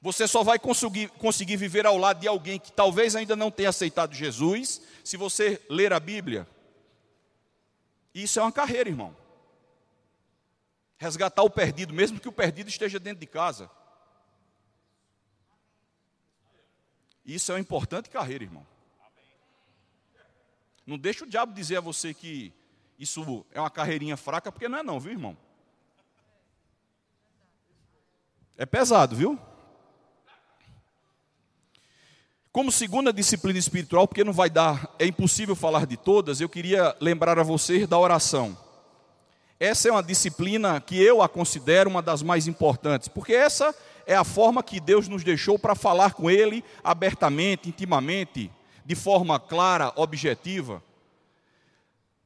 Você 0.00 0.28
só 0.28 0.44
vai 0.44 0.58
conseguir, 0.58 1.08
conseguir 1.18 1.56
viver 1.56 1.84
ao 1.84 1.98
lado 1.98 2.20
de 2.20 2.28
alguém 2.28 2.60
que 2.60 2.70
talvez 2.70 3.16
ainda 3.16 3.34
não 3.34 3.50
tenha 3.50 3.70
aceitado 3.70 4.14
Jesus 4.14 4.80
se 5.02 5.16
você 5.16 5.60
ler 5.68 5.92
a 5.92 5.98
Bíblia. 5.98 6.46
Isso 8.14 8.38
é 8.38 8.42
uma 8.42 8.52
carreira, 8.52 8.88
irmão. 8.88 9.19
Resgatar 11.00 11.42
o 11.42 11.48
perdido, 11.48 11.94
mesmo 11.94 12.20
que 12.20 12.28
o 12.28 12.32
perdido 12.32 12.68
esteja 12.68 13.00
dentro 13.00 13.20
de 13.20 13.26
casa. 13.26 13.70
Isso 17.24 17.50
é 17.50 17.54
uma 17.54 17.60
importante 17.60 18.10
carreira, 18.10 18.44
irmão. 18.44 18.66
Não 20.86 20.98
deixa 20.98 21.24
o 21.24 21.26
diabo 21.26 21.54
dizer 21.54 21.78
a 21.78 21.80
você 21.80 22.12
que 22.12 22.52
isso 22.98 23.46
é 23.50 23.58
uma 23.58 23.70
carreirinha 23.70 24.14
fraca, 24.14 24.52
porque 24.52 24.68
não 24.68 24.76
é 24.76 24.82
não, 24.82 25.00
viu, 25.00 25.12
irmão? 25.12 25.34
É 28.58 28.66
pesado, 28.66 29.16
viu? 29.16 29.38
Como 32.52 32.70
segunda 32.70 33.10
disciplina 33.10 33.58
espiritual, 33.58 34.06
porque 34.06 34.22
não 34.22 34.34
vai 34.34 34.50
dar, 34.50 34.94
é 34.98 35.06
impossível 35.06 35.56
falar 35.56 35.86
de 35.86 35.96
todas, 35.96 36.42
eu 36.42 36.48
queria 36.48 36.94
lembrar 37.00 37.38
a 37.38 37.42
vocês 37.42 37.88
da 37.88 37.98
oração. 37.98 38.69
Essa 39.60 39.90
é 39.90 39.92
uma 39.92 40.02
disciplina 40.02 40.80
que 40.80 40.98
eu 40.98 41.20
a 41.20 41.28
considero 41.28 41.90
uma 41.90 42.00
das 42.00 42.22
mais 42.22 42.48
importantes, 42.48 43.08
porque 43.08 43.34
essa 43.34 43.74
é 44.06 44.16
a 44.16 44.24
forma 44.24 44.62
que 44.62 44.80
Deus 44.80 45.06
nos 45.06 45.22
deixou 45.22 45.58
para 45.58 45.74
falar 45.74 46.14
com 46.14 46.30
Ele 46.30 46.64
abertamente, 46.82 47.68
intimamente, 47.68 48.50
de 48.86 48.94
forma 48.94 49.38
clara, 49.38 49.92
objetiva. 49.96 50.82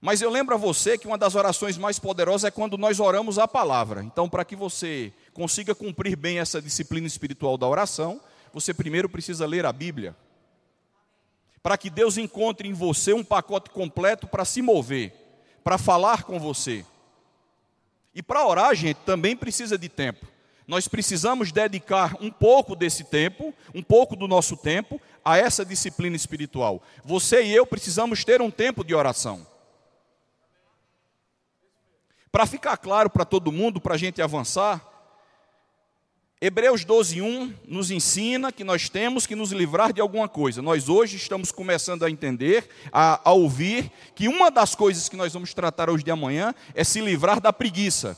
Mas 0.01 0.23
eu 0.23 0.31
lembro 0.31 0.55
a 0.55 0.59
você 0.59 0.97
que 0.97 1.09
uma 1.09 1.19
das 1.19 1.35
orações 1.35 1.77
mais 1.77 1.99
poderosas 1.99 2.45
é 2.45 2.53
quando 2.53 2.79
nós 2.79 3.01
oramos 3.01 3.37
a 3.37 3.49
palavra. 3.49 4.05
Então, 4.05 4.29
para 4.29 4.45
que 4.45 4.55
você 4.55 5.13
consiga 5.33 5.75
cumprir 5.75 6.15
bem 6.15 6.39
essa 6.39 6.63
disciplina 6.63 7.09
espiritual 7.09 7.59
da 7.59 7.67
oração, 7.67 8.21
você 8.53 8.73
primeiro 8.73 9.09
precisa 9.09 9.45
ler 9.45 9.67
a 9.67 9.73
Bíblia. 9.73 10.15
Para 11.61 11.77
que 11.77 11.91
Deus 11.91 12.17
encontre 12.17 12.69
em 12.69 12.73
você 12.73 13.13
um 13.13 13.25
pacote 13.25 13.71
completo 13.71 14.29
para 14.29 14.45
se 14.45 14.63
mover, 14.63 15.13
para 15.65 15.79
falar 15.79 16.23
com 16.23 16.39
você. 16.39 16.85
E 18.15 18.23
para 18.23 18.47
orar, 18.47 18.75
gente, 18.75 18.99
também 18.99 19.37
precisa 19.37 19.77
de 19.77 19.89
tempo. 19.89 20.27
Nós 20.67 20.89
precisamos 20.89 21.53
dedicar 21.53 22.17
um 22.21 22.31
pouco 22.31 22.75
desse 22.75 23.05
tempo, 23.05 23.53
um 23.75 23.83
pouco 23.83 24.17
do 24.17 24.27
nosso 24.27 24.57
tempo, 24.57 25.01
a 25.25 25.37
essa 25.37 25.65
disciplina 25.65 26.17
espiritual. 26.17 26.83
Você 27.05 27.43
e 27.43 27.55
eu 27.55 27.67
precisamos 27.67 28.25
ter 28.25 28.41
um 28.41 28.51
tempo 28.51 28.85
de 28.85 28.95
oração. 28.95 29.47
Para 32.33 32.47
ficar 32.47 32.77
claro 32.77 33.11
para 33.11 33.25
todo 33.25 33.53
mundo, 33.53 33.81
para 33.81 33.95
a 33.95 33.99
gente 33.99 34.23
avançar, 34.23 34.94
Hebreus 36.47 36.85
12, 36.85 37.23
1 37.23 37.55
nos 37.67 37.91
ensina 37.91 38.53
que 38.53 38.63
nós 38.63 38.91
temos 38.91 39.27
que 39.27 39.35
nos 39.35 39.51
livrar 39.51 39.95
de 39.95 40.03
alguma 40.03 40.29
coisa. 40.29 40.61
Nós 40.61 40.91
hoje 40.91 41.17
estamos 41.17 41.51
começando 41.51 42.03
a 42.03 42.11
entender, 42.11 42.69
a, 42.93 43.31
a, 43.31 43.33
ouvir, 43.33 43.91
que 44.15 44.29
uma 44.29 44.51
das 44.51 44.75
coisas 44.75 45.09
que 45.09 45.17
nós 45.17 45.33
vamos 45.33 45.55
tratar 45.55 45.89
hoje 45.89 46.05
de 46.05 46.11
amanhã 46.11 46.55
é 46.75 46.85
se 46.85 47.01
livrar 47.01 47.41
da 47.41 47.51
preguiça. 47.51 48.15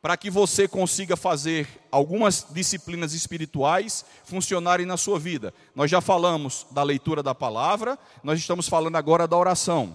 Para 0.00 0.16
que 0.16 0.30
você 0.30 0.66
consiga 0.66 1.18
fazer 1.18 1.68
algumas 1.92 2.46
disciplinas 2.48 3.12
espirituais 3.12 4.06
funcionarem 4.24 4.86
na 4.86 4.96
sua 4.96 5.18
vida. 5.18 5.52
Nós 5.74 5.90
já 5.90 6.00
falamos 6.00 6.66
da 6.70 6.82
leitura 6.82 7.22
da 7.22 7.34
palavra, 7.34 7.98
nós 8.22 8.38
estamos 8.38 8.70
falando 8.70 8.96
agora 8.96 9.28
da 9.28 9.36
oração. 9.36 9.94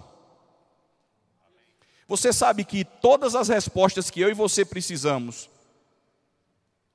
Você 2.06 2.32
sabe 2.32 2.62
que 2.62 2.84
todas 2.84 3.34
as 3.34 3.48
respostas 3.48 4.08
que 4.08 4.20
eu 4.20 4.30
e 4.30 4.34
você 4.34 4.64
precisamos 4.64 5.50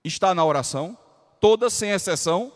está 0.05 0.35
na 0.35 0.45
oração, 0.45 0.97
todas 1.41 1.73
sem 1.73 1.91
exceção. 1.91 2.53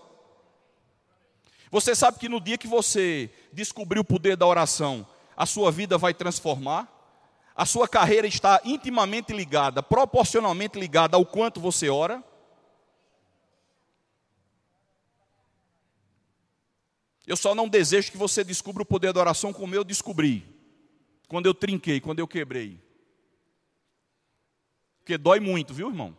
Você 1.72 1.96
sabe 1.96 2.20
que 2.20 2.30
no 2.30 2.40
dia 2.40 2.58
que 2.58 2.68
você 2.68 3.30
descobrir 3.52 4.00
o 4.00 4.06
poder 4.06 4.38
da 4.38 4.46
oração, 4.46 5.06
a 5.36 5.46
sua 5.46 5.72
vida 5.72 5.98
vai 5.98 6.14
transformar, 6.14 6.88
a 7.56 7.66
sua 7.66 7.88
carreira 7.88 8.28
está 8.28 8.62
intimamente 8.64 9.34
ligada, 9.34 9.82
proporcionalmente 9.82 10.80
ligada 10.80 11.18
ao 11.18 11.26
quanto 11.26 11.60
você 11.60 11.90
ora. 11.90 12.24
Eu 17.28 17.36
só 17.36 17.54
não 17.54 17.68
desejo 17.68 18.12
que 18.12 18.18
você 18.18 18.44
descubra 18.44 18.84
o 18.84 18.86
poder 18.86 19.14
da 19.14 19.20
oração 19.20 19.52
como 19.52 19.76
eu 19.76 19.84
descobri, 19.84 20.46
quando 21.28 21.46
eu 21.46 21.54
trinquei, 21.54 22.00
quando 22.00 22.20
eu 22.20 22.28
quebrei. 22.28 22.82
Porque 25.00 25.18
dói 25.18 25.40
muito, 25.40 25.74
viu, 25.74 25.90
irmão? 25.90 26.16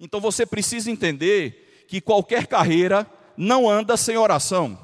Então 0.00 0.18
você 0.18 0.46
precisa 0.46 0.90
entender 0.90 1.84
que 1.86 2.00
qualquer 2.00 2.46
carreira 2.46 3.06
não 3.36 3.68
anda 3.68 3.98
sem 3.98 4.16
oração. 4.16 4.78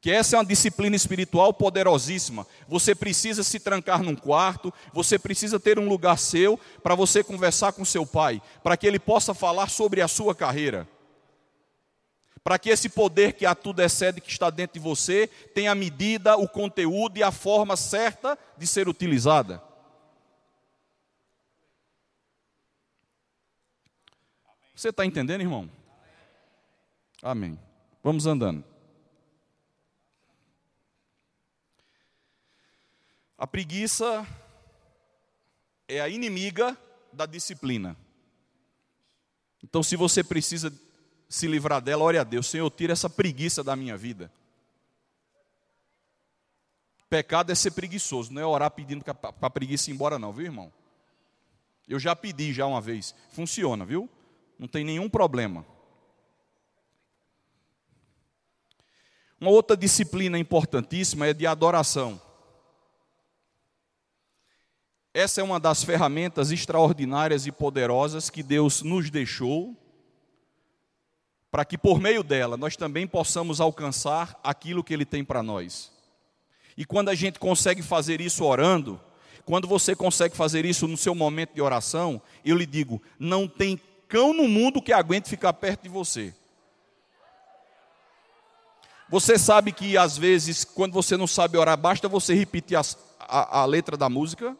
Que 0.00 0.10
essa 0.12 0.36
é 0.36 0.38
uma 0.38 0.44
disciplina 0.44 0.94
espiritual 0.94 1.52
poderosíssima. 1.52 2.46
Você 2.68 2.94
precisa 2.94 3.42
se 3.42 3.58
trancar 3.58 4.02
num 4.02 4.14
quarto, 4.14 4.72
você 4.92 5.18
precisa 5.18 5.58
ter 5.58 5.78
um 5.78 5.88
lugar 5.88 6.18
seu 6.18 6.60
para 6.82 6.94
você 6.94 7.24
conversar 7.24 7.72
com 7.72 7.84
seu 7.84 8.06
pai, 8.06 8.40
para 8.62 8.76
que 8.76 8.86
ele 8.86 8.98
possa 8.98 9.34
falar 9.34 9.68
sobre 9.68 10.00
a 10.02 10.06
sua 10.06 10.34
carreira. 10.34 10.86
Para 12.44 12.58
que 12.58 12.70
esse 12.70 12.88
poder 12.88 13.32
que 13.32 13.44
a 13.44 13.54
tudo 13.54 13.82
excede 13.82 14.20
que 14.20 14.30
está 14.30 14.50
dentro 14.50 14.74
de 14.74 14.80
você 14.80 15.26
tenha 15.54 15.72
a 15.72 15.74
medida, 15.74 16.36
o 16.36 16.48
conteúdo 16.48 17.18
e 17.18 17.22
a 17.22 17.32
forma 17.32 17.76
certa 17.76 18.38
de 18.56 18.66
ser 18.66 18.88
utilizada. 18.88 19.67
Você 24.78 24.90
está 24.90 25.04
entendendo, 25.04 25.40
irmão? 25.40 25.68
Amém. 27.20 27.58
Vamos 28.00 28.26
andando. 28.26 28.64
A 33.36 33.44
preguiça 33.44 34.24
é 35.88 36.00
a 36.00 36.08
inimiga 36.08 36.78
da 37.12 37.26
disciplina. 37.26 37.96
Então, 39.64 39.82
se 39.82 39.96
você 39.96 40.22
precisa 40.22 40.72
se 41.28 41.48
livrar 41.48 41.82
dela, 41.82 42.04
ore 42.04 42.18
a 42.18 42.22
Deus, 42.22 42.46
Senhor, 42.46 42.70
tira 42.70 42.92
essa 42.92 43.10
preguiça 43.10 43.64
da 43.64 43.74
minha 43.74 43.96
vida. 43.96 44.32
Pecado 47.10 47.50
é 47.50 47.54
ser 47.56 47.72
preguiçoso, 47.72 48.32
não 48.32 48.40
é 48.40 48.46
orar 48.46 48.70
pedindo 48.70 49.02
para 49.02 49.34
a 49.42 49.50
preguiça 49.50 49.90
ir 49.90 49.94
embora, 49.94 50.20
não, 50.20 50.32
viu, 50.32 50.44
irmão? 50.44 50.72
Eu 51.88 51.98
já 51.98 52.14
pedi 52.14 52.52
já 52.52 52.64
uma 52.64 52.80
vez, 52.80 53.12
funciona, 53.32 53.84
viu? 53.84 54.08
Não 54.58 54.66
tem 54.66 54.84
nenhum 54.84 55.08
problema. 55.08 55.64
Uma 59.40 59.50
outra 59.50 59.76
disciplina 59.76 60.38
importantíssima 60.38 61.26
é 61.26 61.32
de 61.32 61.46
adoração. 61.46 62.20
Essa 65.14 65.40
é 65.40 65.44
uma 65.44 65.60
das 65.60 65.84
ferramentas 65.84 66.50
extraordinárias 66.50 67.46
e 67.46 67.52
poderosas 67.52 68.28
que 68.28 68.42
Deus 68.42 68.82
nos 68.82 69.10
deixou, 69.10 69.76
para 71.50 71.64
que 71.64 71.78
por 71.78 72.00
meio 72.00 72.22
dela 72.22 72.56
nós 72.56 72.76
também 72.76 73.06
possamos 73.06 73.60
alcançar 73.60 74.38
aquilo 74.42 74.82
que 74.82 74.92
Ele 74.92 75.04
tem 75.04 75.24
para 75.24 75.42
nós. 75.42 75.92
E 76.76 76.84
quando 76.84 77.08
a 77.08 77.14
gente 77.14 77.38
consegue 77.38 77.82
fazer 77.82 78.20
isso 78.20 78.44
orando, 78.44 79.00
quando 79.44 79.66
você 79.66 79.96
consegue 79.96 80.36
fazer 80.36 80.64
isso 80.64 80.86
no 80.86 80.96
seu 80.96 81.14
momento 81.14 81.54
de 81.54 81.62
oração, 81.62 82.20
eu 82.44 82.56
lhe 82.56 82.66
digo, 82.66 83.00
não 83.18 83.48
tem 83.48 83.80
cão 84.08 84.32
no 84.32 84.48
mundo 84.48 84.82
que 84.82 84.92
aguente 84.92 85.28
ficar 85.28 85.52
perto 85.52 85.82
de 85.82 85.88
você. 85.88 86.34
Você 89.08 89.38
sabe 89.38 89.72
que 89.72 89.96
às 89.96 90.18
vezes, 90.18 90.64
quando 90.64 90.92
você 90.92 91.16
não 91.16 91.26
sabe 91.26 91.56
orar, 91.56 91.76
basta 91.76 92.08
você 92.08 92.34
repetir 92.34 92.76
as, 92.76 92.96
a, 93.18 93.60
a 93.60 93.64
letra 93.64 93.96
da 93.96 94.08
música. 94.08 94.56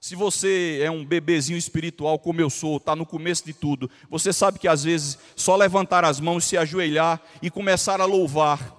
Se 0.00 0.16
você 0.16 0.80
é 0.82 0.90
um 0.90 1.04
bebezinho 1.04 1.58
espiritual 1.58 2.18
como 2.18 2.40
eu 2.40 2.48
sou, 2.48 2.78
está 2.78 2.96
no 2.96 3.04
começo 3.04 3.44
de 3.44 3.52
tudo, 3.52 3.90
você 4.08 4.32
sabe 4.32 4.58
que 4.58 4.66
às 4.66 4.84
vezes 4.84 5.18
só 5.36 5.54
levantar 5.54 6.04
as 6.04 6.18
mãos, 6.18 6.44
se 6.44 6.56
ajoelhar 6.56 7.20
e 7.42 7.50
começar 7.50 8.00
a 8.00 8.04
louvar, 8.04 8.74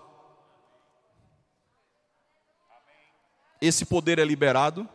esse 3.61 3.85
poder 3.85 4.19
é 4.19 4.25
liberado. 4.25 4.87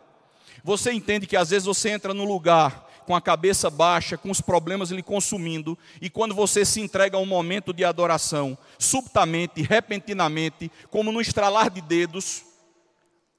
Você 0.65 0.91
entende 0.91 1.27
que 1.27 1.37
às 1.37 1.51
vezes 1.51 1.67
você 1.67 1.91
entra 1.91 2.15
no 2.15 2.25
lugar 2.25 2.91
com 3.07 3.15
a 3.15 3.21
cabeça 3.21 3.69
baixa, 3.69 4.17
com 4.17 4.31
os 4.31 4.41
problemas 4.41 4.91
lhe 4.91 5.03
consumindo, 5.03 5.79
e 6.01 6.09
quando 6.09 6.35
você 6.35 6.65
se 6.65 6.81
entrega 6.81 7.19
a 7.19 7.21
um 7.21 7.27
momento 7.27 7.71
de 7.71 7.85
adoração, 7.85 8.57
subitamente, 8.79 9.61
repentinamente, 9.61 10.73
como 10.91 11.13
no 11.13 11.21
estralar 11.21 11.69
de 11.69 11.83
dedos, 11.83 12.45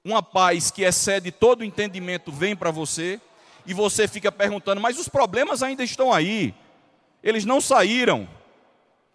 uma 0.04 0.22
paz 0.22 0.70
que 0.70 0.84
excede 0.84 1.32
todo 1.32 1.62
o 1.62 1.64
entendimento 1.64 2.32
vem 2.32 2.56
para 2.56 2.70
você, 2.70 3.20
e 3.66 3.74
você 3.74 4.08
fica 4.08 4.32
perguntando: 4.32 4.80
mas 4.80 5.00
os 5.00 5.10
problemas 5.10 5.64
ainda 5.64 5.84
estão 5.84 6.14
aí, 6.14 6.54
eles 7.24 7.44
não 7.44 7.60
saíram, 7.60 8.30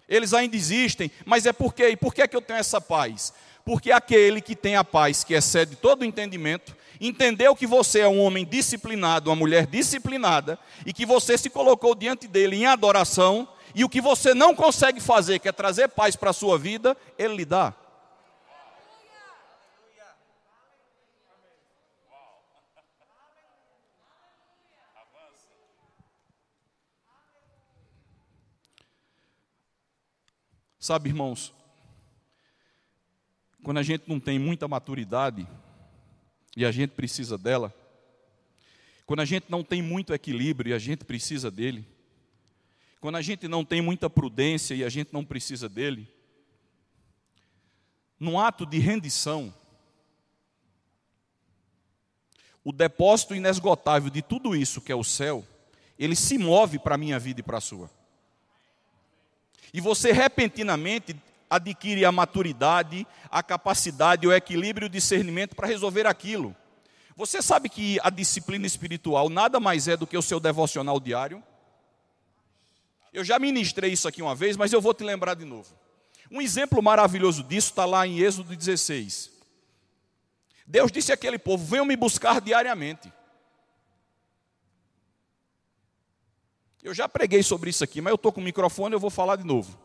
eles 0.08 0.34
ainda 0.34 0.56
existem, 0.56 1.12
mas 1.24 1.46
é 1.46 1.52
por 1.52 1.72
quê? 1.72 1.90
E 1.90 1.96
por 1.96 2.12
que, 2.12 2.22
é 2.22 2.26
que 2.26 2.34
eu 2.34 2.42
tenho 2.42 2.58
essa 2.58 2.80
paz? 2.80 3.32
Porque 3.64 3.92
aquele 3.92 4.40
que 4.40 4.56
tem 4.56 4.74
a 4.74 4.82
paz 4.82 5.22
que 5.22 5.32
excede 5.32 5.76
todo 5.76 6.02
o 6.02 6.04
entendimento, 6.04 6.74
entendeu 7.00 7.56
que 7.56 7.66
você 7.66 8.00
é 8.00 8.08
um 8.08 8.20
homem 8.20 8.44
disciplinado, 8.44 9.30
uma 9.30 9.36
mulher 9.36 9.66
disciplinada, 9.66 10.58
e 10.84 10.92
que 10.92 11.06
você 11.06 11.38
se 11.38 11.48
colocou 11.48 11.94
diante 11.94 12.28
dele 12.28 12.56
em 12.56 12.66
adoração, 12.66 13.48
e 13.74 13.84
o 13.84 13.88
que 13.88 14.00
você 14.00 14.34
não 14.34 14.54
consegue 14.54 15.00
fazer, 15.00 15.38
que 15.38 15.48
é 15.48 15.52
trazer 15.52 15.88
paz 15.88 16.14
para 16.16 16.30
a 16.30 16.34
sua 16.34 16.58
vida, 16.58 16.96
ele 17.18 17.36
lhe 17.36 17.44
dá. 17.44 17.74
Sabe, 30.78 31.10
irmãos, 31.10 31.54
quando 33.62 33.76
a 33.76 33.82
gente 33.82 34.04
não 34.08 34.18
tem 34.18 34.38
muita 34.38 34.66
maturidade, 34.66 35.46
e 36.60 36.66
a 36.66 36.70
gente 36.70 36.90
precisa 36.90 37.38
dela, 37.38 37.74
quando 39.06 39.20
a 39.20 39.24
gente 39.24 39.46
não 39.48 39.64
tem 39.64 39.80
muito 39.80 40.12
equilíbrio 40.12 40.70
e 40.70 40.74
a 40.74 40.78
gente 40.78 41.06
precisa 41.06 41.50
dele, 41.50 41.88
quando 43.00 43.16
a 43.16 43.22
gente 43.22 43.48
não 43.48 43.64
tem 43.64 43.80
muita 43.80 44.10
prudência 44.10 44.74
e 44.74 44.84
a 44.84 44.90
gente 44.90 45.10
não 45.10 45.24
precisa 45.24 45.70
dele, 45.70 46.06
num 48.18 48.38
ato 48.38 48.66
de 48.66 48.78
rendição, 48.78 49.54
o 52.62 52.72
depósito 52.72 53.34
inesgotável 53.34 54.10
de 54.10 54.20
tudo 54.20 54.54
isso 54.54 54.82
que 54.82 54.92
é 54.92 54.94
o 54.94 55.02
céu, 55.02 55.42
ele 55.98 56.14
se 56.14 56.36
move 56.36 56.78
para 56.78 56.94
a 56.94 56.98
minha 56.98 57.18
vida 57.18 57.40
e 57.40 57.42
para 57.42 57.56
a 57.56 57.62
sua. 57.62 57.90
E 59.72 59.80
você 59.80 60.12
repentinamente 60.12 61.16
adquire 61.50 62.04
a 62.04 62.12
maturidade, 62.12 63.06
a 63.28 63.42
capacidade, 63.42 64.26
o 64.26 64.32
equilíbrio 64.32 64.86
e 64.86 64.88
o 64.88 64.90
discernimento 64.90 65.56
para 65.56 65.66
resolver 65.66 66.06
aquilo. 66.06 66.54
Você 67.16 67.42
sabe 67.42 67.68
que 67.68 67.98
a 68.02 68.08
disciplina 68.08 68.66
espiritual 68.66 69.28
nada 69.28 69.58
mais 69.58 69.88
é 69.88 69.96
do 69.96 70.06
que 70.06 70.16
o 70.16 70.22
seu 70.22 70.38
devocional 70.38 71.00
diário? 71.00 71.42
Eu 73.12 73.24
já 73.24 73.38
ministrei 73.38 73.92
isso 73.92 74.06
aqui 74.06 74.22
uma 74.22 74.34
vez, 74.34 74.56
mas 74.56 74.72
eu 74.72 74.80
vou 74.80 74.94
te 74.94 75.02
lembrar 75.02 75.34
de 75.34 75.44
novo. 75.44 75.74
Um 76.30 76.40
exemplo 76.40 76.80
maravilhoso 76.80 77.42
disso 77.42 77.70
está 77.70 77.84
lá 77.84 78.06
em 78.06 78.20
Êxodo 78.20 78.54
16. 78.54 79.30
Deus 80.64 80.92
disse 80.92 81.12
àquele 81.12 81.38
povo: 81.38 81.64
Venham 81.64 81.84
me 81.84 81.96
buscar 81.96 82.40
diariamente. 82.40 83.12
Eu 86.82 86.94
já 86.94 87.08
preguei 87.08 87.42
sobre 87.42 87.70
isso 87.70 87.82
aqui, 87.84 88.00
mas 88.00 88.12
eu 88.12 88.14
estou 88.14 88.32
com 88.32 88.40
o 88.40 88.44
microfone, 88.44 88.94
eu 88.94 89.00
vou 89.00 89.10
falar 89.10 89.36
de 89.36 89.44
novo. 89.44 89.76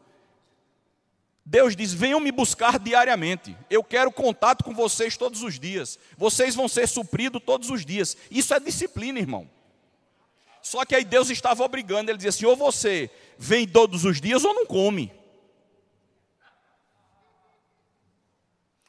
Deus 1.45 1.75
diz: 1.75 1.93
venham 1.93 2.19
me 2.19 2.31
buscar 2.31 2.79
diariamente. 2.79 3.55
Eu 3.69 3.83
quero 3.83 4.11
contato 4.11 4.63
com 4.63 4.73
vocês 4.73 5.15
todos 5.15 5.43
os 5.43 5.59
dias. 5.59 5.99
Vocês 6.17 6.55
vão 6.55 6.67
ser 6.67 6.87
supridos 6.87 7.41
todos 7.45 7.69
os 7.69 7.85
dias. 7.85 8.17
Isso 8.31 8.53
é 8.53 8.59
disciplina, 8.59 9.19
irmão. 9.19 9.47
Só 10.61 10.83
que 10.83 10.95
aí 10.95 11.05
Deus 11.05 11.29
estava 11.29 11.63
obrigando, 11.63 12.09
ele 12.09 12.17
dizia 12.17 12.29
assim: 12.29 12.45
ou 12.45 12.55
você 12.55 13.11
vem 13.37 13.67
todos 13.67 14.03
os 14.03 14.19
dias 14.19 14.43
ou 14.43 14.53
não 14.55 14.65
come. 14.65 15.11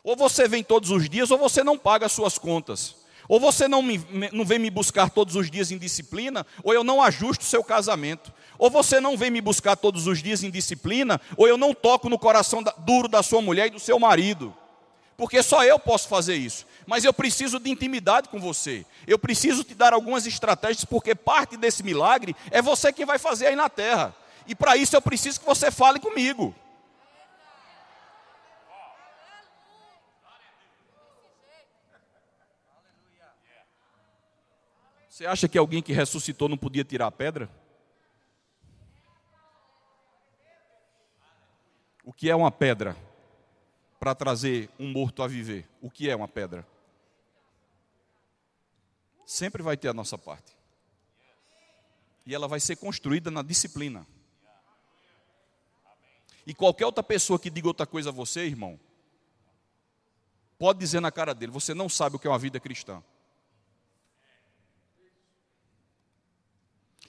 Ou 0.02 0.16
você 0.16 0.48
vem 0.48 0.62
todos 0.62 0.90
os 0.90 1.08
dias 1.10 1.30
ou 1.30 1.36
você 1.36 1.62
não 1.62 1.76
paga 1.76 2.06
as 2.06 2.12
suas 2.12 2.38
contas. 2.38 2.96
Ou 3.28 3.40
você 3.40 3.66
não, 3.66 3.82
me, 3.82 3.98
não 4.32 4.44
vem 4.44 4.58
me 4.58 4.70
buscar 4.70 5.10
todos 5.10 5.34
os 5.34 5.50
dias 5.50 5.72
em 5.72 5.78
disciplina, 5.78 6.46
ou 6.62 6.72
eu 6.72 6.84
não 6.84 7.02
ajusto 7.02 7.42
o 7.42 7.44
seu 7.44 7.62
casamento. 7.64 8.32
Ou 8.58 8.70
você 8.70 9.00
não 9.00 9.16
vem 9.16 9.30
me 9.30 9.40
buscar 9.40 9.76
todos 9.76 10.06
os 10.06 10.22
dias 10.22 10.42
em 10.42 10.50
disciplina, 10.50 11.20
ou 11.36 11.46
eu 11.46 11.56
não 11.56 11.74
toco 11.74 12.08
no 12.08 12.18
coração 12.18 12.62
duro 12.78 13.08
da 13.08 13.22
sua 13.22 13.42
mulher 13.42 13.68
e 13.68 13.70
do 13.70 13.80
seu 13.80 13.98
marido. 13.98 14.54
Porque 15.16 15.42
só 15.42 15.64
eu 15.64 15.78
posso 15.78 16.08
fazer 16.08 16.36
isso. 16.36 16.66
Mas 16.86 17.04
eu 17.04 17.12
preciso 17.12 17.58
de 17.58 17.70
intimidade 17.70 18.28
com 18.28 18.38
você. 18.38 18.84
Eu 19.06 19.18
preciso 19.18 19.64
te 19.64 19.74
dar 19.74 19.92
algumas 19.92 20.26
estratégias, 20.26 20.84
porque 20.84 21.14
parte 21.14 21.56
desse 21.56 21.82
milagre 21.82 22.36
é 22.50 22.60
você 22.60 22.92
que 22.92 23.06
vai 23.06 23.18
fazer 23.18 23.46
aí 23.46 23.56
na 23.56 23.68
terra. 23.68 24.14
E 24.46 24.54
para 24.54 24.76
isso 24.76 24.94
eu 24.94 25.02
preciso 25.02 25.40
que 25.40 25.46
você 25.46 25.70
fale 25.70 25.98
comigo. 25.98 26.54
Você 35.08 35.24
acha 35.24 35.48
que 35.48 35.56
alguém 35.56 35.80
que 35.80 35.94
ressuscitou 35.94 36.46
não 36.46 36.58
podia 36.58 36.84
tirar 36.84 37.06
a 37.06 37.10
pedra? 37.10 37.48
O 42.06 42.12
que 42.12 42.30
é 42.30 42.36
uma 42.36 42.52
pedra 42.52 42.96
para 43.98 44.14
trazer 44.14 44.70
um 44.78 44.92
morto 44.92 45.24
a 45.24 45.26
viver? 45.26 45.68
O 45.82 45.90
que 45.90 46.08
é 46.08 46.14
uma 46.14 46.28
pedra? 46.28 46.64
Sempre 49.26 49.60
vai 49.60 49.76
ter 49.76 49.88
a 49.88 49.92
nossa 49.92 50.16
parte. 50.16 50.56
E 52.24 52.32
ela 52.32 52.46
vai 52.46 52.60
ser 52.60 52.76
construída 52.76 53.28
na 53.28 53.42
disciplina. 53.42 54.06
E 56.46 56.54
qualquer 56.54 56.86
outra 56.86 57.02
pessoa 57.02 57.40
que 57.40 57.50
diga 57.50 57.66
outra 57.66 57.86
coisa 57.86 58.10
a 58.10 58.12
você, 58.12 58.46
irmão, 58.46 58.78
pode 60.56 60.78
dizer 60.78 61.00
na 61.00 61.10
cara 61.10 61.34
dele: 61.34 61.50
você 61.50 61.74
não 61.74 61.88
sabe 61.88 62.14
o 62.14 62.18
que 62.20 62.28
é 62.28 62.30
uma 62.30 62.38
vida 62.38 62.60
cristã. 62.60 63.02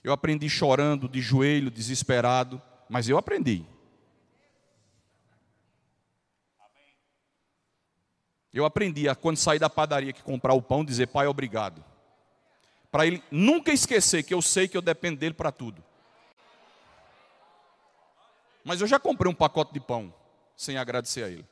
Eu 0.02 0.12
aprendi 0.12 0.50
chorando, 0.50 1.08
de 1.08 1.20
joelho, 1.20 1.70
desesperado, 1.70 2.60
mas 2.88 3.08
eu 3.08 3.16
aprendi. 3.16 3.64
Eu 8.58 8.64
aprendi 8.64 9.08
a, 9.08 9.14
quando 9.14 9.36
sair 9.36 9.60
da 9.60 9.70
padaria 9.70 10.12
que 10.12 10.20
comprar 10.20 10.52
o 10.52 10.60
pão, 10.60 10.84
dizer, 10.84 11.06
pai, 11.06 11.28
obrigado. 11.28 11.84
Para 12.90 13.06
ele 13.06 13.22
nunca 13.30 13.72
esquecer 13.72 14.24
que 14.24 14.34
eu 14.34 14.42
sei 14.42 14.66
que 14.66 14.76
eu 14.76 14.82
dependo 14.82 15.16
dele 15.16 15.32
para 15.32 15.52
tudo. 15.52 15.84
Mas 18.64 18.80
eu 18.80 18.88
já 18.88 18.98
comprei 18.98 19.30
um 19.30 19.34
pacote 19.34 19.72
de 19.72 19.78
pão 19.78 20.12
sem 20.56 20.76
agradecer 20.76 21.22
a 21.22 21.28
ele. 21.28 21.46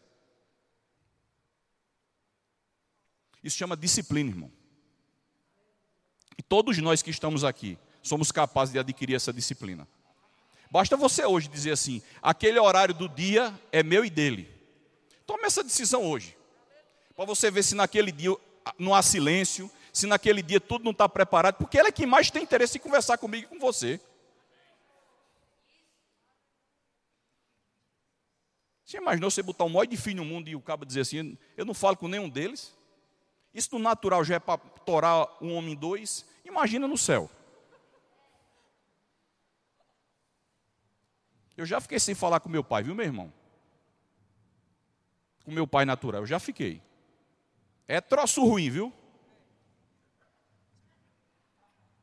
Isso 3.40 3.56
chama 3.56 3.76
disciplina, 3.76 4.30
irmão. 4.30 4.50
E 6.36 6.42
todos 6.42 6.76
nós 6.78 7.02
que 7.02 7.10
estamos 7.10 7.44
aqui, 7.44 7.78
somos 8.02 8.32
capazes 8.32 8.72
de 8.72 8.80
adquirir 8.80 9.14
essa 9.14 9.32
disciplina. 9.32 9.86
Basta 10.72 10.96
você 10.96 11.24
hoje 11.24 11.46
dizer 11.46 11.70
assim: 11.70 12.02
aquele 12.20 12.58
horário 12.58 12.92
do 12.92 13.08
dia 13.08 13.54
é 13.70 13.84
meu 13.84 14.04
e 14.04 14.10
dele. 14.10 14.52
Tome 15.24 15.44
essa 15.44 15.62
decisão 15.62 16.04
hoje. 16.04 16.36
Para 17.16 17.24
você 17.24 17.50
ver 17.50 17.62
se 17.62 17.74
naquele 17.74 18.12
dia 18.12 18.36
não 18.78 18.94
há 18.94 19.02
silêncio, 19.02 19.70
se 19.92 20.06
naquele 20.06 20.42
dia 20.42 20.60
tudo 20.60 20.84
não 20.84 20.92
está 20.92 21.08
preparado, 21.08 21.56
porque 21.56 21.78
ele 21.78 21.88
é 21.88 21.92
quem 21.92 22.06
mais 22.06 22.30
tem 22.30 22.42
interesse 22.42 22.76
em 22.76 22.80
conversar 22.80 23.16
comigo 23.16 23.46
e 23.46 23.48
com 23.48 23.58
você. 23.58 23.98
Você 28.84 28.98
imaginou 28.98 29.30
você 29.30 29.42
botar 29.42 29.64
um 29.64 29.68
monte 29.68 29.90
de 29.90 29.96
filho 29.96 30.18
no 30.18 30.24
mundo 30.24 30.48
e 30.48 30.54
o 30.54 30.60
cabo 30.60 30.84
dizer 30.84 31.00
assim: 31.00 31.36
eu 31.56 31.64
não 31.64 31.74
falo 31.74 31.96
com 31.96 32.06
nenhum 32.06 32.28
deles? 32.28 32.72
Isso 33.52 33.70
no 33.72 33.78
natural 33.78 34.22
já 34.22 34.34
é 34.34 34.38
para 34.38 34.58
torar 34.58 35.26
um 35.40 35.54
homem 35.54 35.74
dois. 35.74 36.26
Imagina 36.44 36.86
no 36.86 36.98
céu. 36.98 37.30
Eu 41.56 41.64
já 41.64 41.80
fiquei 41.80 41.98
sem 41.98 42.14
falar 42.14 42.38
com 42.40 42.50
meu 42.50 42.62
pai, 42.62 42.82
viu, 42.82 42.94
meu 42.94 43.06
irmão? 43.06 43.32
Com 45.44 45.50
meu 45.50 45.66
pai 45.66 45.86
natural, 45.86 46.20
eu 46.20 46.26
já 46.26 46.38
fiquei. 46.38 46.82
É 47.88 48.00
troço 48.00 48.44
ruim, 48.44 48.70
viu? 48.70 48.92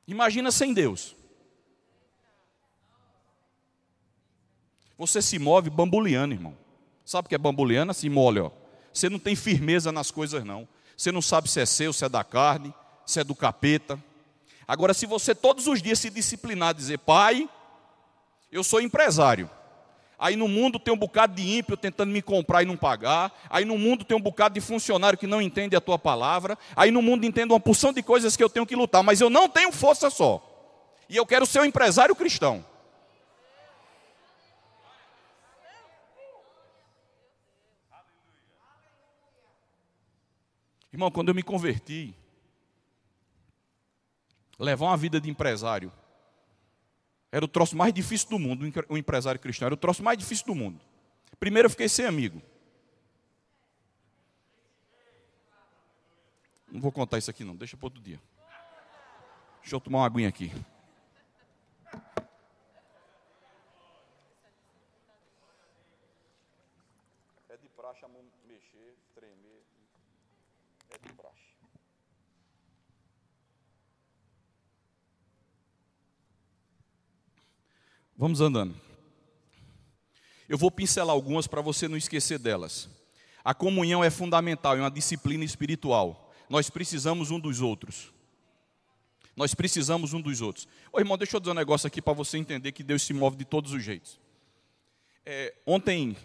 Imagina 0.08 0.52
sem 0.52 0.74
Deus. 0.74 1.16
Você 4.98 5.22
se 5.22 5.40
move 5.40 5.70
bambuleando, 5.70 6.34
irmão. 6.34 6.58
Sabe 7.04 7.26
o 7.26 7.30
que 7.30 7.36
é 7.36 7.38
bambuleando? 7.38 7.94
Se 7.94 8.10
molha, 8.10 8.46
ó. 8.46 8.52
Você 8.94 9.10
não 9.10 9.20
tem 9.20 9.36
firmeza 9.36 9.92
nas 9.92 10.12
coisas, 10.12 10.44
não. 10.44 10.68
Você 10.96 11.12
não 11.12 11.22
sabe 11.22 11.50
se 11.50 11.60
é 11.60 11.66
seu, 11.66 11.92
se 11.92 12.06
é 12.06 12.10
da 12.10 12.24
carne, 12.24 12.74
se 13.06 13.20
é 13.20 13.24
do 13.24 13.36
capeta. 13.36 14.02
Agora, 14.68 14.94
se 14.94 15.06
você 15.06 15.36
todos 15.36 15.68
os 15.68 15.82
dias 15.82 16.00
se 16.00 16.10
disciplinar, 16.10 16.74
dizer, 16.74 17.00
pai, 17.00 17.50
eu 18.52 18.64
sou 18.64 18.80
empresário. 18.80 19.50
Aí 20.18 20.36
no 20.36 20.48
mundo 20.48 20.80
tem 20.80 20.94
um 20.94 20.98
bocado 20.98 21.36
de 21.36 21.58
ímpio 21.58 21.76
tentando 21.76 22.12
me 22.12 22.22
comprar 22.22 22.64
e 22.64 22.66
não 22.66 22.78
pagar. 22.78 23.32
Aí 23.50 23.66
no 23.66 23.78
mundo 23.78 24.06
tem 24.06 24.16
um 24.16 24.22
bocado 24.22 24.56
de 24.56 24.62
funcionário 24.62 25.18
que 25.18 25.28
não 25.28 25.42
entende 25.42 25.76
a 25.76 25.82
tua 25.82 26.00
palavra. 26.00 26.58
Aí 26.76 26.92
no 26.92 27.02
mundo 27.02 27.26
entende 27.26 27.52
uma 27.52 27.60
porção 27.60 27.92
de 27.92 28.02
coisas 28.02 28.38
que 28.38 28.44
eu 28.44 28.50
tenho 28.50 28.66
que 28.66 28.76
lutar, 28.76 29.04
mas 29.04 29.20
eu 29.20 29.30
não 29.30 29.50
tenho 29.50 29.72
força 29.72 30.10
só. 30.10 30.42
E 31.10 31.18
eu 31.18 31.26
quero 31.26 31.46
ser 31.46 31.60
um 31.60 31.66
empresário 31.66 32.16
cristão. 32.16 32.66
Irmão, 40.92 41.10
quando 41.10 41.30
eu 41.30 41.36
me 41.36 41.42
converti, 41.42 42.16
levar 44.60 44.86
uma 44.86 44.98
vida 44.98 45.20
de 45.20 45.30
empresário 45.30 45.92
era 47.34 47.44
o 47.44 47.48
troço 47.48 47.76
mais 47.76 47.92
difícil 47.92 48.30
do 48.30 48.38
mundo, 48.38 48.72
o 48.88 48.96
empresário 48.96 49.40
cristão, 49.40 49.66
era 49.66 49.74
o 49.74 49.78
troço 49.78 50.04
mais 50.04 50.16
difícil 50.20 50.46
do 50.46 50.54
mundo. 50.54 50.80
Primeiro 51.40 51.66
eu 51.66 51.70
fiquei 51.72 51.90
sem 51.90 52.06
amigo. 52.06 52.40
Não 56.72 56.80
vou 56.80 56.92
contar 56.92 57.18
isso 57.18 57.32
aqui 57.32 57.44
não, 57.44 57.56
deixa 57.56 57.76
para 57.76 57.88
outro 57.88 58.00
dia. 58.00 58.22
Deixa 59.62 59.76
eu 59.76 59.82
tomar 59.82 60.02
uma 60.02 60.06
aguinha 60.06 60.30
aqui. 60.30 60.52
É 67.50 67.58
de 67.58 67.68
praxe 67.76 68.06
a 68.06 68.08
mão 68.10 68.24
mexer, 68.46 68.96
tremer. 69.16 69.64
É 70.92 70.98
de 71.00 71.14
praxe. 71.14 71.54
Vamos 78.24 78.40
andando. 78.40 78.74
Eu 80.48 80.58
vou 80.58 80.72
pincelar 80.72 81.14
algumas 81.14 81.46
para 81.46 81.60
você 81.60 81.90
não 81.90 81.98
esquecer 81.98 82.40
delas. 82.40 82.90
A 83.44 83.54
comunhão 83.54 84.02
é 84.02 84.10
fundamental, 84.10 84.78
é 84.78 84.80
uma 84.80 84.90
disciplina 84.90 85.44
espiritual. 85.44 86.34
Nós 86.50 86.70
precisamos 86.70 87.32
um 87.32 87.38
dos 87.38 87.60
outros. 87.60 88.14
Nós 89.36 89.54
precisamos 89.54 90.14
um 90.14 90.22
dos 90.22 90.40
outros. 90.40 90.70
Ô 90.94 91.02
irmão, 91.02 91.18
deixa 91.18 91.36
eu 91.36 91.40
dizer 91.42 91.52
um 91.52 91.54
negócio 91.54 91.86
aqui 91.86 92.02
para 92.02 92.14
você 92.14 92.38
entender 92.38 92.72
que 92.72 92.82
Deus 92.82 93.04
se 93.04 93.14
move 93.14 93.36
de 93.36 93.44
todos 93.44 93.74
os 93.74 93.84
jeitos. 93.84 94.18
É, 95.26 95.54
ontem, 95.66 96.16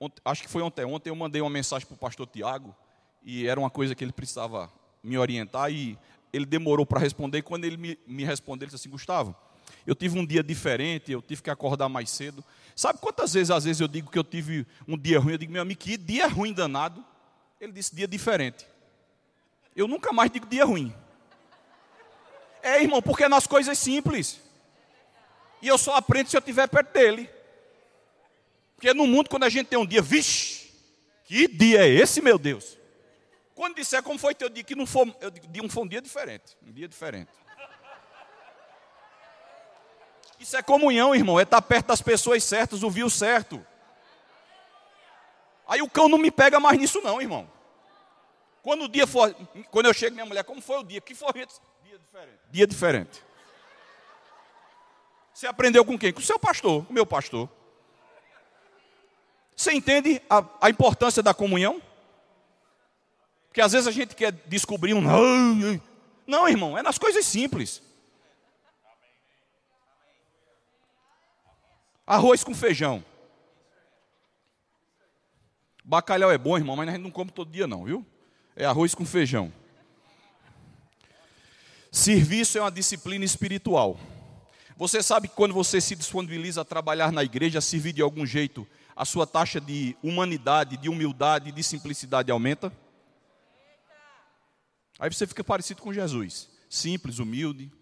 ontem, 0.00 0.20
acho 0.24 0.42
que 0.42 0.48
foi 0.48 0.62
ontem, 0.62 0.84
ontem 0.84 1.10
eu 1.10 1.14
mandei 1.14 1.40
uma 1.40 1.48
mensagem 1.48 1.86
para 1.86 1.94
o 1.94 1.98
pastor 1.98 2.26
Tiago, 2.26 2.74
e 3.22 3.46
era 3.46 3.60
uma 3.60 3.70
coisa 3.70 3.94
que 3.94 4.02
ele 4.02 4.10
precisava 4.10 4.68
me 5.00 5.16
orientar, 5.16 5.70
e 5.70 5.96
ele 6.32 6.44
demorou 6.44 6.84
para 6.84 6.98
responder, 6.98 7.38
e 7.38 7.42
quando 7.42 7.66
ele 7.66 7.76
me, 7.76 7.96
me 8.04 8.24
respondeu, 8.24 8.64
ele 8.64 8.72
disse 8.72 8.82
assim, 8.82 8.90
Gustavo, 8.90 9.32
eu 9.86 9.94
tive 9.94 10.18
um 10.18 10.26
dia 10.26 10.42
diferente, 10.42 11.12
eu 11.12 11.22
tive 11.22 11.42
que 11.42 11.50
acordar 11.50 11.88
mais 11.88 12.10
cedo. 12.10 12.44
Sabe 12.74 12.98
quantas 12.98 13.32
vezes, 13.32 13.50
às 13.50 13.64
vezes, 13.64 13.80
eu 13.80 13.88
digo 13.88 14.10
que 14.10 14.18
eu 14.18 14.24
tive 14.24 14.66
um 14.86 14.98
dia 14.98 15.20
ruim? 15.20 15.32
Eu 15.32 15.38
digo, 15.38 15.52
meu 15.52 15.62
amigo, 15.62 15.80
que 15.80 15.96
dia 15.96 16.26
ruim 16.26 16.52
danado. 16.52 17.04
Ele 17.60 17.72
disse, 17.72 17.94
dia 17.94 18.08
diferente. 18.08 18.66
Eu 19.74 19.86
nunca 19.86 20.12
mais 20.12 20.30
digo 20.30 20.46
dia 20.46 20.64
ruim. 20.64 20.92
É, 22.62 22.82
irmão, 22.82 23.00
porque 23.00 23.24
é 23.24 23.28
nas 23.28 23.46
coisas 23.46 23.78
simples. 23.78 24.40
E 25.62 25.68
eu 25.68 25.78
só 25.78 25.94
aprendo 25.94 26.28
se 26.28 26.36
eu 26.36 26.40
estiver 26.40 26.66
perto 26.68 26.92
dele. 26.92 27.30
Porque 28.74 28.92
no 28.92 29.06
mundo, 29.06 29.30
quando 29.30 29.44
a 29.44 29.48
gente 29.48 29.68
tem 29.68 29.78
um 29.78 29.86
dia, 29.86 30.02
vixe, 30.02 30.70
que 31.24 31.48
dia 31.48 31.86
é 31.86 31.88
esse, 31.88 32.20
meu 32.20 32.38
Deus? 32.38 32.76
Quando 33.54 33.76
disser 33.76 34.02
como 34.02 34.18
foi 34.18 34.34
teu 34.34 34.50
dia, 34.50 34.62
que 34.62 34.74
não 34.74 34.84
foi, 34.84 35.14
eu 35.20 35.30
digo, 35.30 35.68
foi 35.70 35.84
um 35.84 35.88
dia 35.88 36.02
diferente. 36.02 36.56
Um 36.62 36.72
dia 36.72 36.86
diferente. 36.86 37.30
Isso 40.38 40.56
é 40.56 40.62
comunhão, 40.62 41.14
irmão. 41.14 41.38
É 41.38 41.42
estar 41.42 41.62
perto 41.62 41.86
das 41.86 42.02
pessoas 42.02 42.44
certas, 42.44 42.82
ouvir 42.82 43.04
o 43.04 43.10
certo. 43.10 43.64
Aí 45.66 45.82
o 45.82 45.90
cão 45.90 46.08
não 46.08 46.18
me 46.18 46.30
pega 46.30 46.60
mais 46.60 46.78
nisso, 46.78 47.00
não, 47.02 47.20
irmão. 47.20 47.50
Quando 48.62 48.84
o 48.84 48.88
dia 48.88 49.06
for. 49.06 49.34
Quando 49.70 49.86
eu 49.86 49.94
chego, 49.94 50.14
minha 50.14 50.26
mulher, 50.26 50.44
como 50.44 50.60
foi 50.60 50.78
o 50.78 50.82
dia? 50.82 51.00
Que 51.00 51.14
foi? 51.14 51.32
Dia 51.32 51.46
diferente. 51.98 52.38
Dia 52.50 52.66
diferente. 52.66 53.24
Você 55.32 55.46
aprendeu 55.46 55.84
com 55.84 55.98
quem? 55.98 56.12
Com 56.12 56.20
o 56.20 56.22
seu 56.22 56.38
pastor, 56.38 56.84
com 56.84 56.90
o 56.90 56.94
meu 56.94 57.06
pastor. 57.06 57.48
Você 59.54 59.72
entende 59.72 60.20
a, 60.28 60.44
a 60.60 60.70
importância 60.70 61.22
da 61.22 61.32
comunhão? 61.32 61.80
Porque 63.48 63.60
às 63.60 63.72
vezes 63.72 63.86
a 63.86 63.90
gente 63.90 64.14
quer 64.14 64.32
descobrir 64.46 64.94
um. 64.94 65.00
Não, 66.26 66.48
irmão, 66.48 66.76
é 66.76 66.82
nas 66.82 66.98
coisas 66.98 67.24
simples. 67.24 67.82
Arroz 72.06 72.44
com 72.44 72.54
feijão. 72.54 73.04
Bacalhau 75.84 76.30
é 76.30 76.38
bom, 76.38 76.56
irmão, 76.56 76.76
mas 76.76 76.88
a 76.88 76.92
gente 76.92 77.02
não 77.02 77.10
come 77.10 77.32
todo 77.32 77.50
dia, 77.50 77.66
não, 77.66 77.84
viu? 77.84 78.06
É 78.54 78.64
arroz 78.64 78.94
com 78.94 79.04
feijão. 79.04 79.52
Serviço 81.90 82.58
é 82.58 82.60
uma 82.60 82.70
disciplina 82.70 83.24
espiritual. 83.24 83.98
Você 84.76 85.02
sabe 85.02 85.26
que 85.26 85.34
quando 85.34 85.54
você 85.54 85.80
se 85.80 85.96
disponibiliza 85.96 86.60
a 86.60 86.64
trabalhar 86.64 87.10
na 87.10 87.24
igreja, 87.24 87.58
a 87.58 87.62
servir 87.62 87.92
de 87.92 88.02
algum 88.02 88.24
jeito, 88.24 88.66
a 88.94 89.04
sua 89.04 89.26
taxa 89.26 89.60
de 89.60 89.96
humanidade, 90.02 90.76
de 90.76 90.88
humildade, 90.88 91.50
de 91.50 91.62
simplicidade 91.62 92.30
aumenta? 92.30 92.72
Aí 94.98 95.12
você 95.12 95.26
fica 95.26 95.42
parecido 95.42 95.82
com 95.82 95.92
Jesus, 95.92 96.48
simples, 96.70 97.18
humilde. 97.18 97.72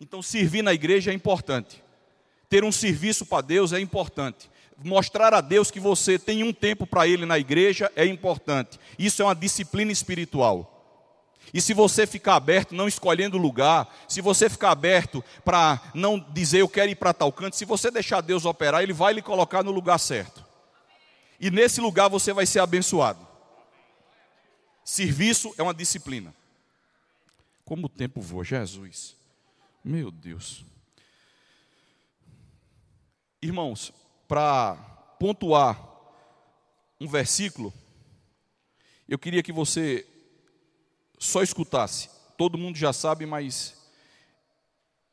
Então, 0.00 0.22
servir 0.22 0.62
na 0.62 0.72
igreja 0.72 1.10
é 1.10 1.14
importante 1.14 1.84
ter 2.56 2.64
um 2.64 2.72
serviço 2.72 3.26
para 3.26 3.42
Deus 3.42 3.74
é 3.74 3.80
importante. 3.80 4.50
Mostrar 4.82 5.34
a 5.34 5.42
Deus 5.42 5.70
que 5.70 5.78
você 5.78 6.18
tem 6.18 6.42
um 6.42 6.54
tempo 6.54 6.86
para 6.86 7.06
Ele 7.06 7.26
na 7.26 7.38
igreja 7.38 7.92
é 7.94 8.06
importante. 8.06 8.80
Isso 8.98 9.20
é 9.20 9.26
uma 9.26 9.34
disciplina 9.34 9.92
espiritual. 9.92 10.72
E 11.52 11.60
se 11.60 11.74
você 11.74 12.06
ficar 12.06 12.34
aberto, 12.34 12.74
não 12.74 12.88
escolhendo 12.88 13.36
lugar, 13.36 13.94
se 14.08 14.22
você 14.22 14.48
ficar 14.48 14.70
aberto 14.70 15.22
para 15.44 15.82
não 15.92 16.18
dizer 16.18 16.60
eu 16.60 16.68
quero 16.68 16.90
ir 16.90 16.94
para 16.94 17.12
tal 17.12 17.30
canto, 17.30 17.56
se 17.56 17.66
você 17.66 17.90
deixar 17.90 18.22
Deus 18.22 18.46
operar, 18.46 18.82
Ele 18.82 18.94
vai 18.94 19.12
lhe 19.12 19.20
colocar 19.20 19.62
no 19.62 19.70
lugar 19.70 19.98
certo. 19.98 20.42
E 21.38 21.50
nesse 21.50 21.78
lugar 21.78 22.08
você 22.08 22.32
vai 22.32 22.46
ser 22.46 22.60
abençoado. 22.60 23.20
Serviço 24.82 25.52
é 25.58 25.62
uma 25.62 25.74
disciplina. 25.74 26.34
Como 27.66 27.84
o 27.84 27.90
tempo 27.90 28.18
voa, 28.18 28.42
Jesus. 28.42 29.14
Meu 29.84 30.10
Deus. 30.10 30.64
Irmãos, 33.46 33.92
para 34.26 34.74
pontuar 35.20 35.80
um 37.00 37.06
versículo, 37.06 37.72
eu 39.08 39.16
queria 39.16 39.40
que 39.40 39.52
você 39.52 40.04
só 41.16 41.44
escutasse. 41.44 42.10
Todo 42.36 42.58
mundo 42.58 42.76
já 42.76 42.92
sabe, 42.92 43.24
mas 43.24 43.76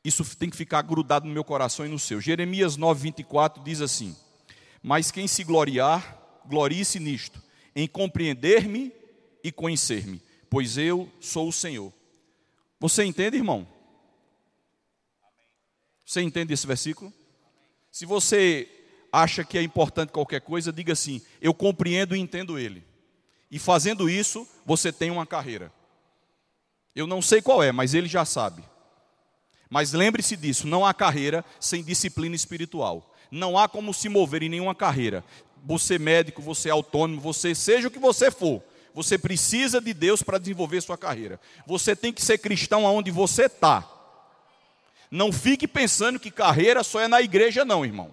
isso 0.02 0.24
tem 0.34 0.50
que 0.50 0.56
ficar 0.56 0.82
grudado 0.82 1.28
no 1.28 1.32
meu 1.32 1.44
coração 1.44 1.86
e 1.86 1.88
no 1.88 1.96
seu. 1.96 2.20
Jeremias 2.20 2.76
9, 2.76 3.02
24 3.02 3.62
diz 3.62 3.80
assim: 3.80 4.16
Mas 4.82 5.12
quem 5.12 5.28
se 5.28 5.44
gloriar, 5.44 6.20
glorie-se 6.44 6.98
nisto, 6.98 7.40
em 7.72 7.86
compreender-me 7.86 8.92
e 9.44 9.52
conhecer-me, 9.52 10.20
pois 10.50 10.76
eu 10.76 11.08
sou 11.20 11.46
o 11.48 11.52
Senhor. 11.52 11.92
Você 12.80 13.04
entende, 13.04 13.36
irmão? 13.36 13.64
Você 16.04 16.20
entende 16.20 16.52
esse 16.52 16.66
versículo? 16.66 17.12
Se 17.94 18.04
você 18.04 18.68
acha 19.12 19.44
que 19.44 19.56
é 19.56 19.62
importante 19.62 20.10
qualquer 20.10 20.40
coisa, 20.40 20.72
diga 20.72 20.94
assim: 20.94 21.22
eu 21.40 21.54
compreendo 21.54 22.16
e 22.16 22.18
entendo 22.18 22.58
ele. 22.58 22.84
E 23.48 23.56
fazendo 23.56 24.10
isso, 24.10 24.48
você 24.66 24.90
tem 24.90 25.12
uma 25.12 25.24
carreira. 25.24 25.72
Eu 26.92 27.06
não 27.06 27.22
sei 27.22 27.40
qual 27.40 27.62
é, 27.62 27.70
mas 27.70 27.94
ele 27.94 28.08
já 28.08 28.24
sabe. 28.24 28.64
Mas 29.70 29.92
lembre-se 29.92 30.36
disso: 30.36 30.66
não 30.66 30.84
há 30.84 30.92
carreira 30.92 31.44
sem 31.60 31.84
disciplina 31.84 32.34
espiritual. 32.34 33.14
Não 33.30 33.56
há 33.56 33.68
como 33.68 33.94
se 33.94 34.08
mover 34.08 34.42
em 34.42 34.48
nenhuma 34.48 34.74
carreira. 34.74 35.24
Você 35.64 35.96
médico, 35.96 36.42
você 36.42 36.70
autônomo, 36.70 37.20
você 37.20 37.54
seja 37.54 37.86
o 37.86 37.92
que 37.92 38.00
você 38.00 38.28
for. 38.28 38.60
Você 38.92 39.16
precisa 39.16 39.80
de 39.80 39.94
Deus 39.94 40.20
para 40.20 40.38
desenvolver 40.38 40.80
sua 40.80 40.98
carreira. 40.98 41.40
Você 41.64 41.94
tem 41.94 42.12
que 42.12 42.22
ser 42.22 42.38
cristão 42.38 42.88
aonde 42.88 43.12
você 43.12 43.44
está. 43.44 43.88
Não 45.14 45.30
fique 45.30 45.68
pensando 45.68 46.18
que 46.18 46.28
carreira 46.28 46.82
só 46.82 47.00
é 47.00 47.06
na 47.06 47.22
igreja, 47.22 47.64
não, 47.64 47.84
irmão. 47.84 48.12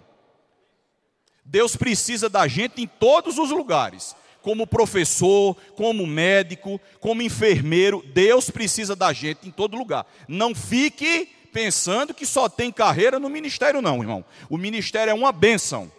Deus 1.44 1.74
precisa 1.74 2.28
da 2.28 2.46
gente 2.46 2.80
em 2.80 2.86
todos 2.86 3.38
os 3.38 3.50
lugares. 3.50 4.14
Como 4.40 4.68
professor, 4.68 5.56
como 5.74 6.06
médico, 6.06 6.80
como 7.00 7.20
enfermeiro, 7.20 8.04
Deus 8.14 8.50
precisa 8.50 8.94
da 8.94 9.12
gente 9.12 9.48
em 9.48 9.50
todo 9.50 9.76
lugar. 9.76 10.06
Não 10.28 10.54
fique 10.54 11.28
pensando 11.52 12.14
que 12.14 12.24
só 12.24 12.48
tem 12.48 12.70
carreira 12.70 13.18
no 13.18 13.28
ministério, 13.28 13.82
não, 13.82 14.00
irmão. 14.00 14.24
O 14.48 14.56
ministério 14.56 15.10
é 15.10 15.14
uma 15.14 15.32
bênção, 15.32 15.90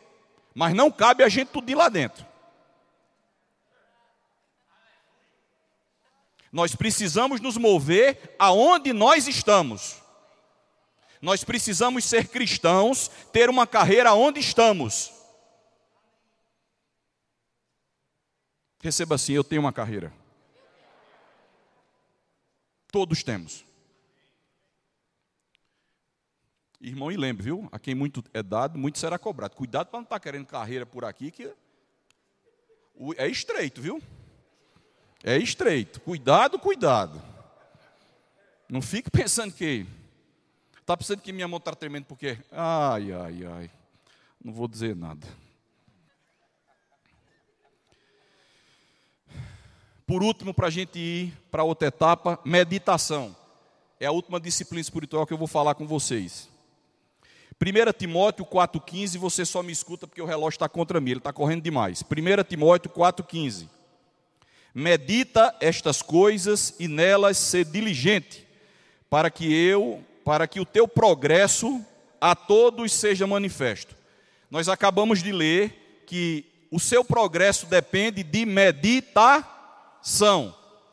mas 0.55 0.73
não 0.73 0.89
cabe 0.89 1.21
a 1.21 1.27
gente 1.27 1.49
tudo 1.49 1.69
ir 1.69 1.75
lá 1.75 1.89
dentro. 1.89 2.25
Nós 6.49 6.73
precisamos 6.73 7.41
nos 7.41 7.57
mover 7.57 8.37
aonde 8.39 8.93
nós 8.93 9.27
estamos. 9.27 10.01
Nós 11.23 11.41
precisamos 11.41 12.03
ser 12.03 12.27
cristãos, 12.27 13.07
ter 13.31 13.49
uma 13.49 13.65
carreira 13.65 14.13
onde 14.13 14.41
estamos. 14.41 15.09
Receba 18.81 19.15
assim: 19.15 19.31
eu 19.31 19.41
tenho 19.41 19.61
uma 19.61 19.71
carreira. 19.71 20.11
Todos 22.91 23.23
temos. 23.23 23.63
Irmão, 26.81 27.09
e 27.09 27.15
lembre, 27.15 27.41
viu? 27.41 27.69
A 27.71 27.79
quem 27.79 27.95
muito 27.95 28.21
é 28.33 28.43
dado, 28.43 28.77
muito 28.77 28.99
será 28.99 29.17
cobrado. 29.17 29.55
Cuidado 29.55 29.87
para 29.87 29.99
não 29.99 30.03
estar 30.03 30.19
tá 30.19 30.19
querendo 30.19 30.45
carreira 30.45 30.85
por 30.85 31.05
aqui, 31.05 31.31
que 31.31 31.49
é 33.15 33.27
estreito, 33.29 33.81
viu? 33.81 34.03
É 35.23 35.37
estreito. 35.37 36.01
Cuidado, 36.01 36.59
cuidado. 36.59 37.23
Não 38.67 38.81
fique 38.81 39.07
pensando 39.09 39.53
que. 39.53 40.02
Está 40.83 40.97
pensando 40.97 41.21
que 41.21 41.31
minha 41.31 41.47
mão 41.47 41.59
está 41.59 41.73
tremendo 41.73 42.03
porque. 42.03 42.37
Ai, 42.51 43.13
ai, 43.13 43.45
ai. 43.45 43.71
Não 44.43 44.51
vou 44.51 44.67
dizer 44.67 44.93
nada. 44.93 45.25
Por 50.05 50.21
último, 50.21 50.53
para 50.53 50.67
a 50.67 50.69
gente 50.69 50.99
ir 50.99 51.33
para 51.49 51.63
outra 51.63 51.87
etapa, 51.87 52.37
meditação. 52.43 53.33
É 53.97 54.07
a 54.07 54.11
última 54.11 54.41
disciplina 54.41 54.81
espiritual 54.81 55.25
que 55.25 55.31
eu 55.31 55.37
vou 55.37 55.47
falar 55.47 55.73
com 55.73 55.87
vocês. 55.87 56.49
1 57.53 57.97
Timóteo 57.97 58.45
4,15, 58.45 59.17
você 59.17 59.45
só 59.45 59.63
me 59.63 59.71
escuta 59.71 60.05
porque 60.05 60.21
o 60.21 60.25
relógio 60.25 60.57
está 60.57 60.67
contra 60.67 60.99
mim, 60.99 61.11
ele 61.11 61.19
está 61.21 61.31
correndo 61.31 61.63
demais. 61.63 62.03
1 62.03 62.43
Timóteo 62.43 62.91
4,15. 62.91 63.69
Medita 64.75 65.55
estas 65.61 66.01
coisas 66.01 66.75
e 66.77 66.89
nelas 66.89 67.37
ser 67.37 67.63
diligente, 67.63 68.45
para 69.09 69.31
que 69.31 69.45
eu, 69.45 70.03
para 70.23 70.47
que 70.47 70.59
o 70.59 70.65
teu 70.65 70.87
progresso 70.87 71.85
a 72.19 72.35
todos 72.35 72.91
seja 72.93 73.27
manifesto. 73.27 73.95
Nós 74.49 74.69
acabamos 74.69 75.21
de 75.21 75.31
ler 75.31 76.03
que 76.07 76.45
o 76.71 76.79
seu 76.79 77.03
progresso 77.03 77.65
depende 77.65 78.23
de 78.23 78.45
meditação. 78.45 79.43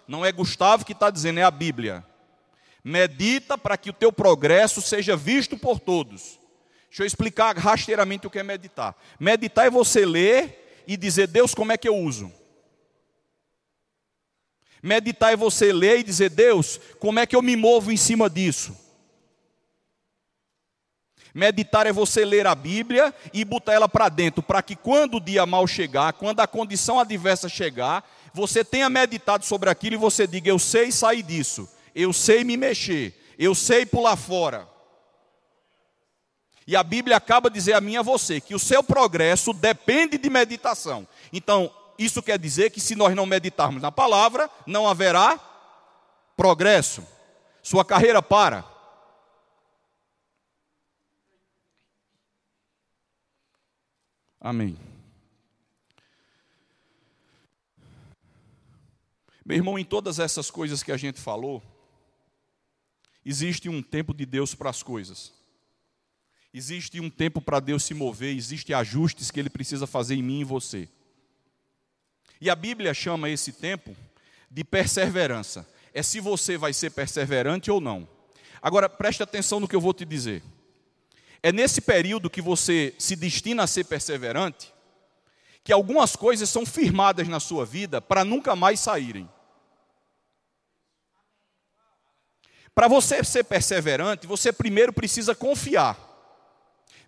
Não 0.06 0.26
é 0.26 0.32
Gustavo 0.32 0.84
que 0.84 0.92
está 0.92 1.10
dizendo, 1.10 1.40
é 1.40 1.42
a 1.42 1.50
Bíblia. 1.50 2.04
Medita 2.82 3.56
para 3.56 3.76
que 3.76 3.90
o 3.90 3.92
teu 3.92 4.10
progresso 4.12 4.82
seja 4.82 5.16
visto 5.16 5.56
por 5.56 5.78
todos. 5.78 6.38
Deixa 6.88 7.02
eu 7.02 7.06
explicar 7.06 7.56
rasteiramente 7.56 8.26
o 8.26 8.30
que 8.30 8.38
é 8.38 8.42
meditar. 8.42 8.96
Meditar 9.18 9.66
é 9.66 9.70
você 9.70 10.04
ler 10.04 10.82
e 10.86 10.96
dizer, 10.96 11.28
Deus, 11.28 11.54
como 11.54 11.70
é 11.70 11.76
que 11.76 11.88
eu 11.88 11.96
uso? 11.96 12.32
Meditar 14.82 15.32
é 15.32 15.36
você 15.36 15.72
ler 15.72 16.00
e 16.00 16.02
dizer, 16.02 16.30
Deus, 16.30 16.80
como 16.98 17.20
é 17.20 17.26
que 17.26 17.36
eu 17.36 17.42
me 17.42 17.54
movo 17.54 17.92
em 17.92 17.96
cima 17.96 18.28
disso? 18.28 18.89
Meditar 21.34 21.86
é 21.86 21.92
você 21.92 22.24
ler 22.24 22.46
a 22.46 22.54
Bíblia 22.54 23.14
e 23.32 23.44
botar 23.44 23.72
ela 23.72 23.88
para 23.88 24.08
dentro, 24.08 24.42
para 24.42 24.62
que 24.62 24.74
quando 24.74 25.16
o 25.16 25.20
dia 25.20 25.46
mal 25.46 25.66
chegar, 25.66 26.12
quando 26.12 26.40
a 26.40 26.46
condição 26.46 26.98
adversa 26.98 27.48
chegar, 27.48 28.04
você 28.34 28.64
tenha 28.64 28.88
meditado 28.88 29.44
sobre 29.44 29.70
aquilo 29.70 29.94
e 29.94 29.98
você 29.98 30.26
diga: 30.26 30.50
Eu 30.50 30.58
sei 30.58 30.90
sair 30.90 31.22
disso, 31.22 31.68
eu 31.94 32.12
sei 32.12 32.42
me 32.42 32.56
mexer, 32.56 33.14
eu 33.38 33.54
sei 33.54 33.86
pular 33.86 34.16
fora. 34.16 34.68
E 36.66 36.76
a 36.76 36.82
Bíblia 36.82 37.16
acaba 37.16 37.50
de 37.50 37.54
dizer 37.54 37.72
a 37.72 37.80
mim 37.80 37.94
e 37.94 37.96
a 37.96 38.02
você 38.02 38.40
que 38.40 38.54
o 38.54 38.58
seu 38.58 38.82
progresso 38.82 39.52
depende 39.52 40.16
de 40.16 40.30
meditação. 40.30 41.06
Então, 41.32 41.72
isso 41.98 42.22
quer 42.22 42.38
dizer 42.38 42.70
que 42.70 42.80
se 42.80 42.94
nós 42.94 43.14
não 43.14 43.26
meditarmos 43.26 43.82
na 43.82 43.90
palavra, 43.90 44.48
não 44.66 44.88
haverá 44.88 45.38
progresso. 46.36 47.04
Sua 47.62 47.84
carreira 47.84 48.22
para. 48.22 48.64
Amém. 54.40 54.76
Meu 59.44 59.56
irmão, 59.56 59.78
em 59.78 59.84
todas 59.84 60.18
essas 60.18 60.50
coisas 60.50 60.82
que 60.82 60.92
a 60.92 60.96
gente 60.96 61.20
falou, 61.20 61.62
existe 63.24 63.68
um 63.68 63.82
tempo 63.82 64.14
de 64.14 64.24
Deus 64.24 64.54
para 64.54 64.70
as 64.70 64.82
coisas. 64.82 65.32
Existe 66.54 67.00
um 67.00 67.10
tempo 67.10 67.40
para 67.40 67.60
Deus 67.60 67.84
se 67.84 67.92
mover, 67.92 68.34
existem 68.34 68.74
ajustes 68.74 69.30
que 69.30 69.38
Ele 69.38 69.50
precisa 69.50 69.86
fazer 69.86 70.14
em 70.14 70.22
mim 70.22 70.40
e 70.40 70.44
você. 70.44 70.88
E 72.40 72.48
a 72.48 72.56
Bíblia 72.56 72.94
chama 72.94 73.28
esse 73.28 73.52
tempo 73.52 73.94
de 74.50 74.64
perseverança. 74.64 75.68
É 75.92 76.02
se 76.02 76.18
você 76.18 76.56
vai 76.56 76.72
ser 76.72 76.90
perseverante 76.90 77.70
ou 77.70 77.80
não. 77.80 78.08
Agora, 78.62 78.88
preste 78.88 79.22
atenção 79.22 79.60
no 79.60 79.68
que 79.68 79.76
eu 79.76 79.80
vou 79.80 79.92
te 79.92 80.04
dizer. 80.04 80.42
É 81.42 81.52
nesse 81.52 81.80
período 81.80 82.28
que 82.28 82.42
você 82.42 82.94
se 82.98 83.16
destina 83.16 83.62
a 83.62 83.66
ser 83.66 83.84
perseverante, 83.84 84.72
que 85.64 85.72
algumas 85.72 86.16
coisas 86.16 86.48
são 86.48 86.66
firmadas 86.66 87.28
na 87.28 87.40
sua 87.40 87.64
vida 87.64 88.00
para 88.00 88.24
nunca 88.24 88.54
mais 88.54 88.80
saírem. 88.80 89.28
Para 92.74 92.88
você 92.88 93.22
ser 93.24 93.44
perseverante, 93.44 94.26
você 94.26 94.52
primeiro 94.52 94.92
precisa 94.92 95.34
confiar. 95.34 95.98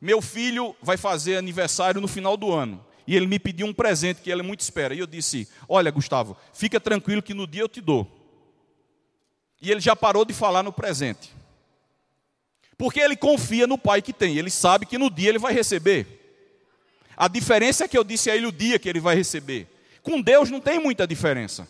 Meu 0.00 0.20
filho 0.20 0.74
vai 0.82 0.96
fazer 0.96 1.36
aniversário 1.36 2.00
no 2.00 2.08
final 2.08 2.36
do 2.36 2.52
ano 2.52 2.84
e 3.06 3.16
ele 3.16 3.26
me 3.26 3.38
pediu 3.38 3.66
um 3.66 3.74
presente 3.74 4.20
que 4.20 4.30
ele 4.30 4.42
muito 4.42 4.60
espera. 4.60 4.94
E 4.94 4.98
eu 4.98 5.06
disse: 5.06 5.48
Olha, 5.68 5.90
Gustavo, 5.90 6.36
fica 6.52 6.80
tranquilo 6.80 7.22
que 7.22 7.34
no 7.34 7.46
dia 7.46 7.62
eu 7.62 7.68
te 7.68 7.80
dou. 7.80 8.10
E 9.60 9.70
ele 9.70 9.80
já 9.80 9.94
parou 9.94 10.24
de 10.24 10.34
falar 10.34 10.62
no 10.62 10.72
presente. 10.72 11.32
Porque 12.82 12.98
ele 12.98 13.14
confia 13.14 13.64
no 13.64 13.78
pai 13.78 14.02
que 14.02 14.12
tem, 14.12 14.36
ele 14.36 14.50
sabe 14.50 14.86
que 14.86 14.98
no 14.98 15.08
dia 15.08 15.28
ele 15.28 15.38
vai 15.38 15.52
receber. 15.52 16.04
A 17.16 17.28
diferença 17.28 17.84
é 17.84 17.88
que 17.88 17.96
eu 17.96 18.02
disse 18.02 18.28
a 18.28 18.34
ele 18.34 18.44
o 18.44 18.50
dia 18.50 18.76
que 18.76 18.88
ele 18.88 18.98
vai 18.98 19.14
receber. 19.14 19.68
Com 20.02 20.20
Deus 20.20 20.50
não 20.50 20.58
tem 20.58 20.80
muita 20.80 21.06
diferença. 21.06 21.68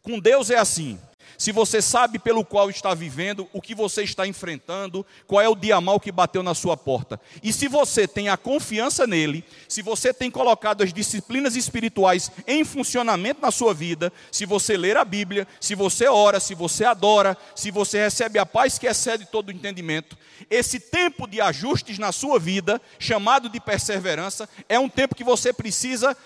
Com 0.00 0.18
Deus 0.18 0.48
é 0.48 0.56
assim: 0.56 0.98
se 1.36 1.52
você 1.52 1.82
sabe 1.82 2.18
pelo 2.18 2.44
qual 2.44 2.70
está 2.70 2.94
vivendo, 2.94 3.48
o 3.52 3.60
que 3.60 3.74
você 3.74 4.02
está 4.02 4.26
enfrentando, 4.26 5.04
qual 5.26 5.40
é 5.40 5.48
o 5.48 5.54
dia 5.54 5.80
mal 5.80 6.00
que 6.00 6.12
bateu 6.12 6.42
na 6.42 6.54
sua 6.54 6.76
porta. 6.76 7.20
E 7.42 7.52
se 7.52 7.68
você 7.68 8.06
tem 8.06 8.28
a 8.28 8.36
confiança 8.36 9.06
nele, 9.06 9.44
se 9.68 9.82
você 9.82 10.12
tem 10.12 10.30
colocado 10.30 10.82
as 10.82 10.92
disciplinas 10.92 11.56
espirituais 11.56 12.30
em 12.46 12.64
funcionamento 12.64 13.40
na 13.40 13.50
sua 13.50 13.74
vida, 13.74 14.12
se 14.30 14.46
você 14.46 14.76
ler 14.76 14.96
a 14.96 15.04
Bíblia, 15.04 15.46
se 15.60 15.74
você 15.74 16.06
ora, 16.06 16.40
se 16.40 16.54
você 16.54 16.84
adora, 16.84 17.36
se 17.54 17.70
você 17.70 17.98
recebe 17.98 18.38
a 18.38 18.46
paz 18.46 18.78
que 18.78 18.86
excede 18.86 19.26
todo 19.26 19.48
o 19.48 19.52
entendimento, 19.52 20.16
esse 20.50 20.78
tempo 20.78 21.26
de 21.26 21.40
ajustes 21.40 21.98
na 21.98 22.12
sua 22.12 22.38
vida, 22.38 22.80
chamado 22.98 23.48
de 23.48 23.60
perseverança, 23.60 24.48
é 24.68 24.78
um 24.78 24.88
tempo 24.88 25.14
que 25.14 25.24
você 25.24 25.52
precisa 25.52 26.16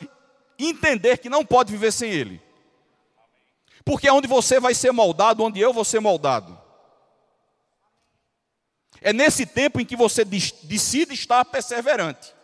entender 0.58 1.18
que 1.18 1.28
não 1.28 1.44
pode 1.44 1.70
viver 1.70 1.92
sem 1.92 2.10
ele 2.10 2.47
porque 3.88 4.06
é 4.06 4.12
onde 4.12 4.28
você 4.28 4.60
vai 4.60 4.74
ser 4.74 4.92
moldado, 4.92 5.42
onde 5.42 5.58
eu 5.58 5.72
vou 5.72 5.82
ser 5.82 5.98
moldado. 5.98 6.60
É 9.00 9.14
nesse 9.14 9.46
tempo 9.46 9.80
em 9.80 9.84
que 9.86 9.96
você 9.96 10.26
decide 10.26 11.14
estar 11.14 11.42
perseverante. 11.46 12.34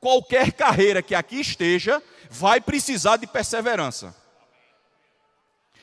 Qualquer 0.00 0.50
carreira 0.50 1.02
que 1.02 1.14
aqui 1.14 1.40
esteja 1.40 2.02
vai 2.30 2.58
precisar 2.58 3.18
de 3.18 3.26
perseverança. 3.26 4.16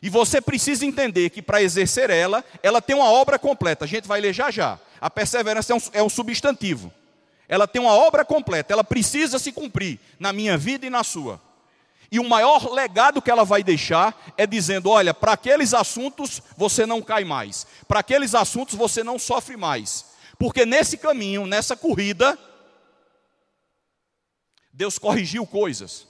E 0.02 0.10
você 0.10 0.42
precisa 0.42 0.84
entender 0.84 1.30
que 1.30 1.40
para 1.40 1.62
exercer 1.62 2.10
ela, 2.10 2.44
ela 2.64 2.82
tem 2.82 2.96
uma 2.96 3.12
obra 3.12 3.38
completa. 3.38 3.86
A 3.86 3.88
gente 3.88 4.08
vai 4.08 4.20
ler 4.20 4.34
já 4.34 4.50
já. 4.50 4.80
A 5.00 5.08
perseverança 5.08 5.72
é 5.72 5.76
um, 5.76 5.82
é 5.94 6.02
um 6.02 6.10
substantivo. 6.10 6.92
Ela 7.48 7.68
tem 7.68 7.80
uma 7.80 7.94
obra 7.94 8.26
completa, 8.26 8.74
ela 8.74 8.84
precisa 8.84 9.38
se 9.38 9.52
cumprir 9.52 10.00
na 10.18 10.34
minha 10.34 10.58
vida 10.58 10.88
e 10.88 10.90
na 10.90 11.04
sua. 11.04 11.40
E 12.12 12.20
o 12.20 12.28
maior 12.28 12.72
legado 12.72 13.22
que 13.22 13.32
ela 13.32 13.44
vai 13.44 13.64
deixar 13.64 14.34
é 14.38 14.46
dizendo: 14.46 14.90
olha, 14.90 15.14
para 15.14 15.34
aqueles 15.34 15.74
assuntos 15.74 16.42
você 16.58 16.86
não 16.86 17.02
cai 17.02 17.24
mais, 17.24 17.66
para 17.88 18.00
aqueles 18.00 18.36
assuntos 18.36 18.76
você 18.76 19.04
não 19.04 19.18
sofre 19.18 19.58
mais, 19.58 20.06
porque 20.38 20.66
nesse 20.66 20.98
caminho, 20.98 21.46
nessa 21.46 21.76
corrida, 21.76 22.38
Deus 24.72 24.98
corrigiu 24.98 25.46
coisas, 25.46 26.08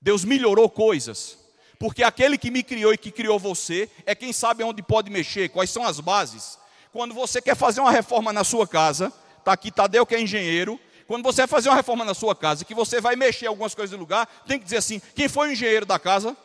Deus 0.00 0.24
melhorou 0.24 0.68
coisas, 0.68 1.38
porque 1.78 2.02
aquele 2.02 2.38
que 2.38 2.50
me 2.50 2.62
criou 2.62 2.92
e 2.92 2.98
que 2.98 3.10
criou 3.10 3.38
você 3.38 3.90
é 4.06 4.14
quem 4.14 4.32
sabe 4.32 4.64
onde 4.64 4.82
pode 4.82 5.10
mexer, 5.10 5.48
quais 5.50 5.70
são 5.70 5.84
as 5.84 6.00
bases. 6.00 6.58
Quando 6.92 7.12
você 7.12 7.42
quer 7.42 7.56
fazer 7.56 7.80
uma 7.80 7.90
reforma 7.90 8.32
na 8.32 8.44
sua 8.44 8.66
casa, 8.66 9.12
está 9.38 9.52
aqui 9.52 9.70
Tadeu 9.70 10.06
que 10.06 10.14
é 10.14 10.20
engenheiro, 10.20 10.80
quando 11.06 11.22
você 11.22 11.42
vai 11.42 11.48
fazer 11.48 11.68
uma 11.68 11.76
reforma 11.76 12.04
na 12.04 12.14
sua 12.14 12.34
casa, 12.34 12.64
que 12.64 12.74
você 12.74 13.00
vai 13.00 13.16
mexer 13.16 13.46
algumas 13.46 13.74
coisas 13.74 13.92
no 13.92 14.00
lugar, 14.00 14.26
tem 14.46 14.58
que 14.58 14.64
dizer 14.64 14.78
assim: 14.78 15.00
quem 15.14 15.28
foi 15.28 15.48
o 15.48 15.52
engenheiro 15.52 15.84
da 15.84 15.98
casa? 15.98 16.36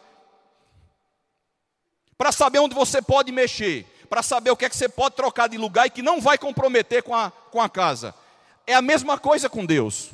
Para 2.17 2.31
saber 2.31 2.59
onde 2.59 2.75
você 2.75 3.01
pode 3.01 3.31
mexer, 3.31 3.85
para 4.09 4.21
saber 4.21 4.51
o 4.51 4.57
que 4.57 4.65
é 4.65 4.69
que 4.69 4.75
você 4.75 4.89
pode 4.89 5.15
trocar 5.15 5.47
de 5.47 5.57
lugar 5.57 5.87
e 5.87 5.89
que 5.89 6.01
não 6.01 6.19
vai 6.19 6.37
comprometer 6.37 7.03
com 7.03 7.15
a, 7.15 7.31
com 7.31 7.61
a 7.61 7.69
casa. 7.69 8.13
É 8.67 8.73
a 8.73 8.81
mesma 8.81 9.17
coisa 9.17 9.49
com 9.49 9.65
Deus. 9.65 10.11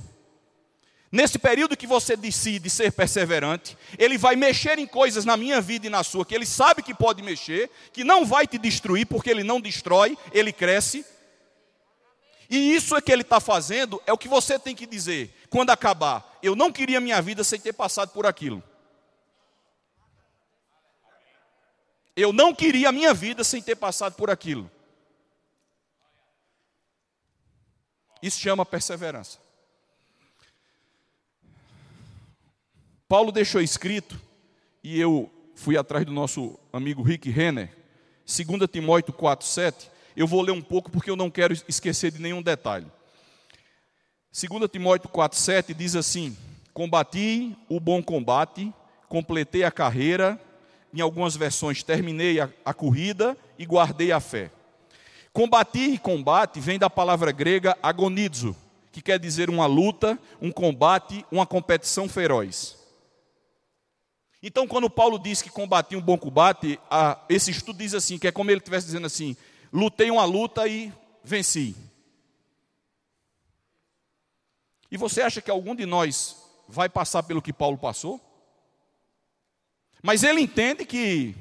Nesse 1.12 1.39
período 1.39 1.77
que 1.77 1.88
você 1.88 2.15
decide 2.17 2.69
ser 2.69 2.91
perseverante, 2.91 3.77
ele 3.97 4.17
vai 4.17 4.36
mexer 4.36 4.77
em 4.77 4.86
coisas 4.86 5.23
na 5.23 5.38
minha 5.38 5.62
vida 5.62 5.88
e 5.88 5.89
na 5.89 6.03
sua, 6.03 6.25
que 6.25 6.36
ele 6.36 6.45
sabe 6.45 6.84
que 6.84 6.93
pode 6.93 7.23
mexer, 7.23 7.69
que 7.93 8.03
não 8.03 8.25
vai 8.25 8.45
te 8.45 8.58
destruir, 8.58 9.05
porque 9.08 9.29
ele 9.29 9.43
não 9.43 9.62
destrói, 9.62 10.17
ele 10.34 10.51
cresce. 10.51 11.05
E 12.49 12.75
isso 12.75 12.95
é 12.95 13.01
que 13.01 13.12
ele 13.12 13.21
está 13.21 13.39
fazendo, 13.39 14.01
é 14.05 14.13
o 14.13 14.17
que 14.17 14.27
você 14.27 14.60
tem 14.60 14.75
que 14.75 14.86
dizer 14.86 15.34
quando 15.49 15.71
acabar. 15.71 16.38
Eu 16.41 16.55
não 16.55 16.71
queria 16.71 17.01
minha 17.01 17.21
vida 17.21 17.43
sem 17.43 17.60
ter 17.60 17.73
passado 17.73 18.12
por 18.12 18.25
aquilo. 18.25 18.63
Eu 22.15 22.31
não 22.31 22.55
queria 22.55 22.89
a 22.89 22.91
minha 22.91 23.13
vida 23.13 23.43
sem 23.43 23.62
ter 23.62 23.75
passado 23.75 24.15
por 24.15 24.29
aquilo. 24.29 24.71
Isso 28.21 28.39
chama 28.39 28.65
perseverança. 28.65 29.39
Paulo 33.08 33.31
deixou 33.31 33.62
escrito, 33.62 34.19
e 34.84 34.99
eu 34.99 35.31
fui 35.55 35.77
atrás 35.77 36.05
do 36.05 36.12
nosso 36.12 36.58
amigo 36.73 37.03
Rick 37.03 37.29
Renner, 37.29 37.75
2 38.25 38.69
Timóteo 38.71 39.13
4,7. 39.13 39.89
Eu 40.15 40.25
vou 40.25 40.41
ler 40.41 40.51
um 40.51 40.62
pouco 40.62 40.89
porque 40.89 41.10
eu 41.10 41.15
não 41.15 41.30
quero 41.30 41.54
esquecer 41.67 42.12
de 42.12 42.21
nenhum 42.21 42.41
detalhe. 42.41 42.88
2 44.32 44.69
Timóteo 44.71 45.10
4,7 45.10 45.73
diz 45.73 45.95
assim: 45.95 46.36
Combati 46.73 47.56
o 47.67 47.80
bom 47.80 48.01
combate, 48.01 48.73
completei 49.10 49.63
a 49.63 49.71
carreira, 49.71 50.39
em 50.93 51.01
algumas 51.01 51.36
versões, 51.36 51.84
terminei 51.84 52.39
a, 52.39 52.49
a 52.63 52.73
corrida 52.73 53.38
e 53.60 53.65
guardei 53.65 54.12
a 54.12 54.19
fé. 54.19 54.51
Combati 55.34 55.93
e 55.93 55.97
combate 55.97 56.62
vem 56.62 56.80
da 56.80 56.89
palavra 56.89 57.32
grega 57.34 57.78
agonizo, 57.84 58.56
que 58.93 59.01
quer 59.01 59.19
dizer 59.19 59.49
uma 59.49 59.65
luta, 59.65 60.17
um 60.41 60.49
combate, 60.49 61.25
uma 61.30 61.45
competição 61.45 62.08
feroz. 62.08 62.78
Então, 64.41 64.65
quando 64.65 64.89
Paulo 64.89 65.19
diz 65.19 65.41
que 65.41 65.49
combati 65.49 65.95
um 65.95 66.01
bom 66.01 66.17
combate, 66.17 66.80
a, 66.89 67.19
esse 67.28 67.51
estudo 67.51 67.80
diz 67.80 67.93
assim, 67.93 68.17
que 68.17 68.28
é 68.28 68.32
como 68.32 68.49
ele 68.49 68.60
estivesse 68.60 68.86
dizendo 68.86 69.08
assim: 69.08 69.36
lutei 69.75 70.09
uma 70.09 70.23
luta 70.23 70.65
e 70.69 70.91
venci. 71.21 71.75
E 74.89 74.95
você 74.95 75.21
acha 75.21 75.41
que 75.41 75.51
algum 75.51 75.75
de 75.75 75.85
nós 75.85 76.38
vai 76.65 76.88
passar 76.88 77.23
pelo 77.23 77.41
que 77.41 77.51
Paulo 77.51 77.77
passou? 77.77 78.21
Mas 80.01 80.23
ele 80.23 80.39
entende 80.39 80.85
que 80.85 81.35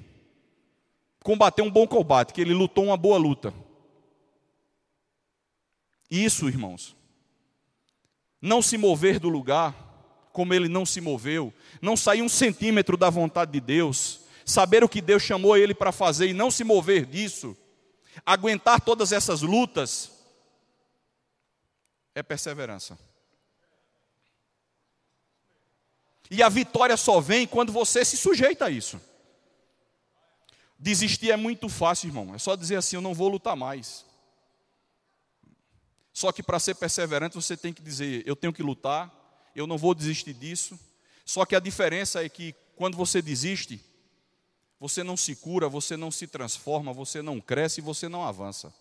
combateu 1.22 1.64
um 1.64 1.70
bom 1.70 1.86
combate, 1.86 2.32
que 2.32 2.40
ele 2.40 2.52
lutou 2.52 2.86
uma 2.86 2.96
boa 2.96 3.16
luta. 3.16 3.54
Isso, 6.10 6.48
irmãos, 6.48 6.96
não 8.42 8.60
se 8.60 8.76
mover 8.76 9.20
do 9.20 9.28
lugar, 9.28 9.74
como 10.32 10.52
ele 10.52 10.68
não 10.68 10.84
se 10.84 11.00
moveu, 11.00 11.54
não 11.80 11.96
sair 11.96 12.20
um 12.20 12.28
centímetro 12.28 12.96
da 12.96 13.10
vontade 13.10 13.52
de 13.52 13.60
Deus, 13.60 14.22
saber 14.44 14.82
o 14.82 14.88
que 14.88 15.00
Deus 15.00 15.22
chamou 15.22 15.56
ele 15.56 15.72
para 15.72 15.92
fazer 15.92 16.26
e 16.26 16.34
não 16.34 16.50
se 16.50 16.64
mover 16.64 17.06
disso, 17.06 17.56
aguentar 18.24 18.80
todas 18.80 19.12
essas 19.12 19.42
lutas, 19.42 20.10
é 22.14 22.22
perseverança. 22.22 22.98
E 26.30 26.42
a 26.42 26.48
vitória 26.48 26.96
só 26.96 27.20
vem 27.20 27.46
quando 27.46 27.72
você 27.72 28.04
se 28.04 28.16
sujeita 28.16 28.66
a 28.66 28.70
isso. 28.70 29.00
Desistir 30.78 31.30
é 31.30 31.36
muito 31.36 31.68
fácil, 31.68 32.08
irmão. 32.08 32.34
É 32.34 32.38
só 32.38 32.56
dizer 32.56 32.76
assim: 32.76 32.96
eu 32.96 33.02
não 33.02 33.14
vou 33.14 33.28
lutar 33.28 33.56
mais. 33.56 34.04
Só 36.12 36.30
que 36.30 36.42
para 36.42 36.58
ser 36.58 36.74
perseverante 36.74 37.34
você 37.34 37.56
tem 37.56 37.72
que 37.72 37.82
dizer: 37.82 38.22
eu 38.26 38.36
tenho 38.36 38.52
que 38.52 38.62
lutar, 38.62 39.12
eu 39.54 39.66
não 39.66 39.78
vou 39.78 39.94
desistir 39.94 40.32
disso. 40.32 40.78
Só 41.24 41.44
que 41.44 41.56
a 41.56 41.60
diferença 41.60 42.24
é 42.24 42.28
que 42.28 42.54
quando 42.76 42.96
você 42.96 43.22
desiste, 43.22 43.80
você 44.78 45.02
não 45.02 45.16
se 45.16 45.36
cura, 45.36 45.68
você 45.68 45.96
não 45.96 46.10
se 46.10 46.26
transforma, 46.26 46.92
você 46.92 47.22
não 47.22 47.40
cresce 47.40 47.80
você 47.80 48.08
não 48.08 48.24
avança. 48.24 48.72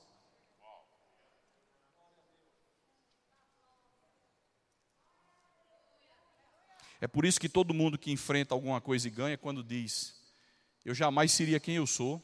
É 6.99 7.08
por 7.08 7.25
isso 7.25 7.39
que 7.39 7.49
todo 7.49 7.73
mundo 7.73 7.97
que 7.97 8.12
enfrenta 8.12 8.53
alguma 8.53 8.79
coisa 8.79 9.08
e 9.08 9.12
ganha, 9.12 9.38
quando 9.38 9.63
diz: 9.63 10.15
Eu 10.86 10.95
jamais 10.95 11.32
seria 11.32 11.60
quem 11.60 11.75
eu 11.75 11.86
sou 11.86 12.21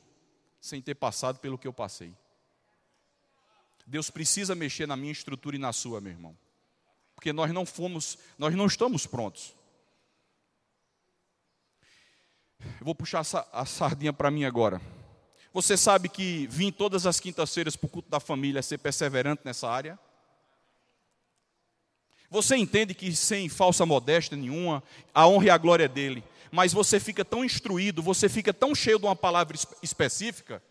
sem 0.62 0.82
ter 0.82 0.96
passado 0.96 1.40
pelo 1.40 1.58
que 1.58 1.68
eu 1.68 1.74
passei. 1.74 2.16
Deus 3.86 4.10
precisa 4.10 4.56
mexer 4.56 4.88
na 4.88 4.96
minha 4.96 5.12
estrutura 5.12 5.56
e 5.56 5.60
na 5.60 5.74
sua, 5.74 6.00
meu 6.00 6.12
irmão 6.12 6.38
porque 7.20 7.34
nós 7.34 7.52
não 7.52 7.66
fomos, 7.66 8.18
nós 8.38 8.56
não 8.56 8.66
estamos 8.66 9.06
prontos. 9.06 9.54
Eu 12.62 12.86
vou 12.86 12.96
puxar 12.96 13.24
a 13.52 13.66
sardinha 13.66 14.14
para 14.14 14.32
mim 14.32 14.46
agora. 14.46 14.82
Você 15.54 15.76
sabe 15.76 16.10
que 16.10 16.48
vim 16.48 16.72
todas 16.72 17.06
as 17.06 17.20
quintas-feiras 17.20 17.76
para 17.76 17.88
o 17.88 17.90
culto 17.90 18.10
da 18.10 18.20
família 18.20 18.62
ser 18.62 18.78
perseverante 18.78 19.42
nessa 19.44 19.68
área? 19.70 19.98
Você 22.30 22.56
entende 22.56 22.94
que 22.94 23.16
sem 23.16 23.50
falsa 23.50 23.86
modéstia 23.86 24.38
nenhuma, 24.38 24.84
a 25.14 25.28
honra 25.28 25.46
e 25.46 25.50
a 25.50 25.58
glória 25.58 25.86
é 25.86 25.88
dele, 25.88 26.24
mas 26.52 26.72
você 26.72 27.00
fica 27.00 27.26
tão 27.26 27.44
instruído, 27.44 28.04
você 28.04 28.30
fica 28.30 28.54
tão 28.54 28.76
cheio 28.76 29.00
de 29.00 29.06
uma 29.06 29.16
palavra 29.16 29.58
específica, 29.82 30.62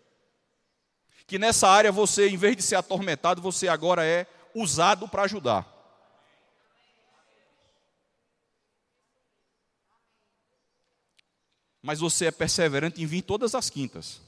que 1.26 1.38
nessa 1.38 1.68
área 1.68 1.90
você, 1.90 2.28
em 2.28 2.36
vez 2.36 2.56
de 2.56 2.62
ser 2.62 2.76
atormentado, 2.76 3.42
você 3.42 3.66
agora 3.66 4.04
é 4.04 4.26
usado 4.54 5.08
para 5.08 5.24
ajudar. 5.24 5.77
Mas 11.88 12.00
você 12.00 12.26
é 12.26 12.30
perseverante 12.30 13.02
em 13.02 13.06
vir 13.06 13.22
todas 13.22 13.54
as 13.54 13.70
quintas. 13.70 14.20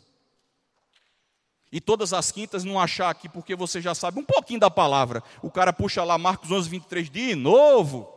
E 1.70 1.78
todas 1.78 2.14
as 2.14 2.32
quintas 2.32 2.64
não 2.64 2.80
achar 2.80 3.10
aqui 3.10 3.28
porque 3.28 3.54
você 3.54 3.82
já 3.82 3.94
sabe 3.94 4.18
um 4.18 4.24
pouquinho 4.24 4.58
da 4.58 4.70
palavra. 4.70 5.22
O 5.42 5.50
cara 5.50 5.70
puxa 5.70 6.02
lá 6.02 6.16
Marcos 6.16 6.50
11, 6.50 6.70
23 6.70 7.10
de 7.10 7.34
novo. 7.34 8.10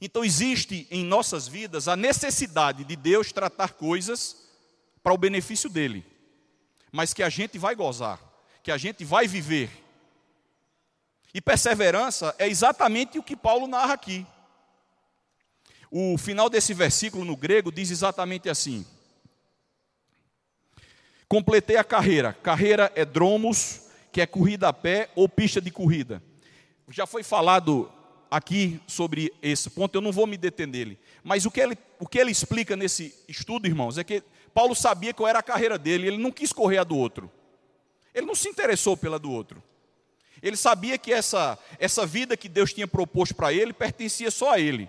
Então 0.00 0.24
existe 0.24 0.88
em 0.90 1.04
nossas 1.04 1.46
vidas 1.46 1.86
a 1.86 1.94
necessidade 1.94 2.82
de 2.82 2.96
Deus 2.96 3.30
tratar 3.30 3.74
coisas 3.74 4.48
para 5.04 5.14
o 5.14 5.18
benefício 5.18 5.70
dele, 5.70 6.04
mas 6.90 7.14
que 7.14 7.22
a 7.22 7.28
gente 7.28 7.58
vai 7.58 7.76
gozar, 7.76 8.20
que 8.64 8.72
a 8.72 8.76
gente 8.76 9.04
vai 9.04 9.28
viver. 9.28 9.85
E 11.36 11.40
perseverança 11.42 12.34
é 12.38 12.48
exatamente 12.48 13.18
o 13.18 13.22
que 13.22 13.36
Paulo 13.36 13.66
narra 13.66 13.92
aqui. 13.92 14.26
O 15.90 16.16
final 16.16 16.48
desse 16.48 16.72
versículo 16.72 17.26
no 17.26 17.36
grego 17.36 17.70
diz 17.70 17.90
exatamente 17.90 18.48
assim: 18.48 18.86
Completei 21.28 21.76
a 21.76 21.84
carreira. 21.84 22.32
Carreira 22.32 22.90
é 22.94 23.04
dromos, 23.04 23.82
que 24.10 24.22
é 24.22 24.26
corrida 24.26 24.68
a 24.68 24.72
pé 24.72 25.10
ou 25.14 25.28
pista 25.28 25.60
de 25.60 25.70
corrida. 25.70 26.22
Já 26.88 27.06
foi 27.06 27.22
falado 27.22 27.92
aqui 28.30 28.80
sobre 28.86 29.30
esse 29.42 29.68
ponto, 29.68 29.94
eu 29.94 30.00
não 30.00 30.12
vou 30.12 30.26
me 30.26 30.38
deter 30.38 30.66
nele. 30.66 30.98
Mas 31.22 31.44
o 31.44 31.50
que 31.50 31.60
ele, 31.60 31.76
o 32.00 32.08
que 32.08 32.18
ele 32.18 32.30
explica 32.30 32.74
nesse 32.74 33.14
estudo, 33.28 33.66
irmãos, 33.66 33.98
é 33.98 34.04
que 34.04 34.22
Paulo 34.54 34.74
sabia 34.74 35.12
qual 35.12 35.28
era 35.28 35.40
a 35.40 35.42
carreira 35.42 35.76
dele, 35.76 36.06
ele 36.06 36.16
não 36.16 36.32
quis 36.32 36.50
correr 36.50 36.78
a 36.78 36.84
do 36.84 36.96
outro. 36.96 37.30
Ele 38.14 38.24
não 38.24 38.34
se 38.34 38.48
interessou 38.48 38.96
pela 38.96 39.18
do 39.18 39.30
outro. 39.30 39.62
Ele 40.46 40.56
sabia 40.56 40.96
que 40.96 41.12
essa, 41.12 41.58
essa 41.76 42.06
vida 42.06 42.36
que 42.36 42.48
Deus 42.48 42.72
tinha 42.72 42.86
proposto 42.86 43.34
para 43.34 43.52
ele 43.52 43.72
pertencia 43.72 44.30
só 44.30 44.52
a 44.52 44.60
ele. 44.60 44.88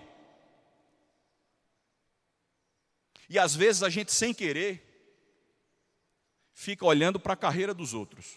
E 3.28 3.36
às 3.40 3.56
vezes 3.56 3.82
a 3.82 3.88
gente, 3.90 4.12
sem 4.12 4.32
querer, 4.32 4.80
fica 6.54 6.86
olhando 6.86 7.18
para 7.18 7.32
a 7.32 7.36
carreira 7.36 7.74
dos 7.74 7.92
outros. 7.92 8.36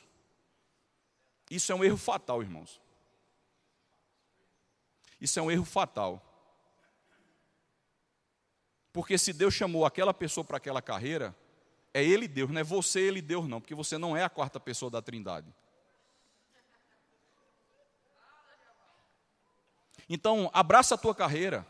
Isso 1.48 1.72
é 1.72 1.76
um 1.76 1.84
erro 1.84 1.96
fatal, 1.96 2.42
irmãos. 2.42 2.82
Isso 5.22 5.38
é 5.38 5.44
um 5.44 5.52
erro 5.52 5.64
fatal. 5.64 6.26
Porque 8.92 9.16
se 9.16 9.32
Deus 9.32 9.54
chamou 9.54 9.86
aquela 9.86 10.12
pessoa 10.12 10.44
para 10.44 10.58
aquela 10.58 10.82
carreira, 10.82 11.38
é 11.94 12.04
Ele 12.04 12.28
Deus, 12.28 12.50
não 12.50 12.62
é 12.62 12.64
você 12.64 13.00
Ele 13.00 13.22
Deus, 13.22 13.48
não, 13.48 13.62
porque 13.62 13.76
você 13.76 13.96
não 13.96 14.18
é 14.18 14.24
a 14.24 14.30
quarta 14.30 14.60
pessoa 14.60 14.90
da 14.90 15.04
Trindade. 15.04 15.54
Então, 20.10 20.50
abraça 20.54 20.96
a 20.96 20.98
tua 20.98 21.16
carreira. 21.16 21.66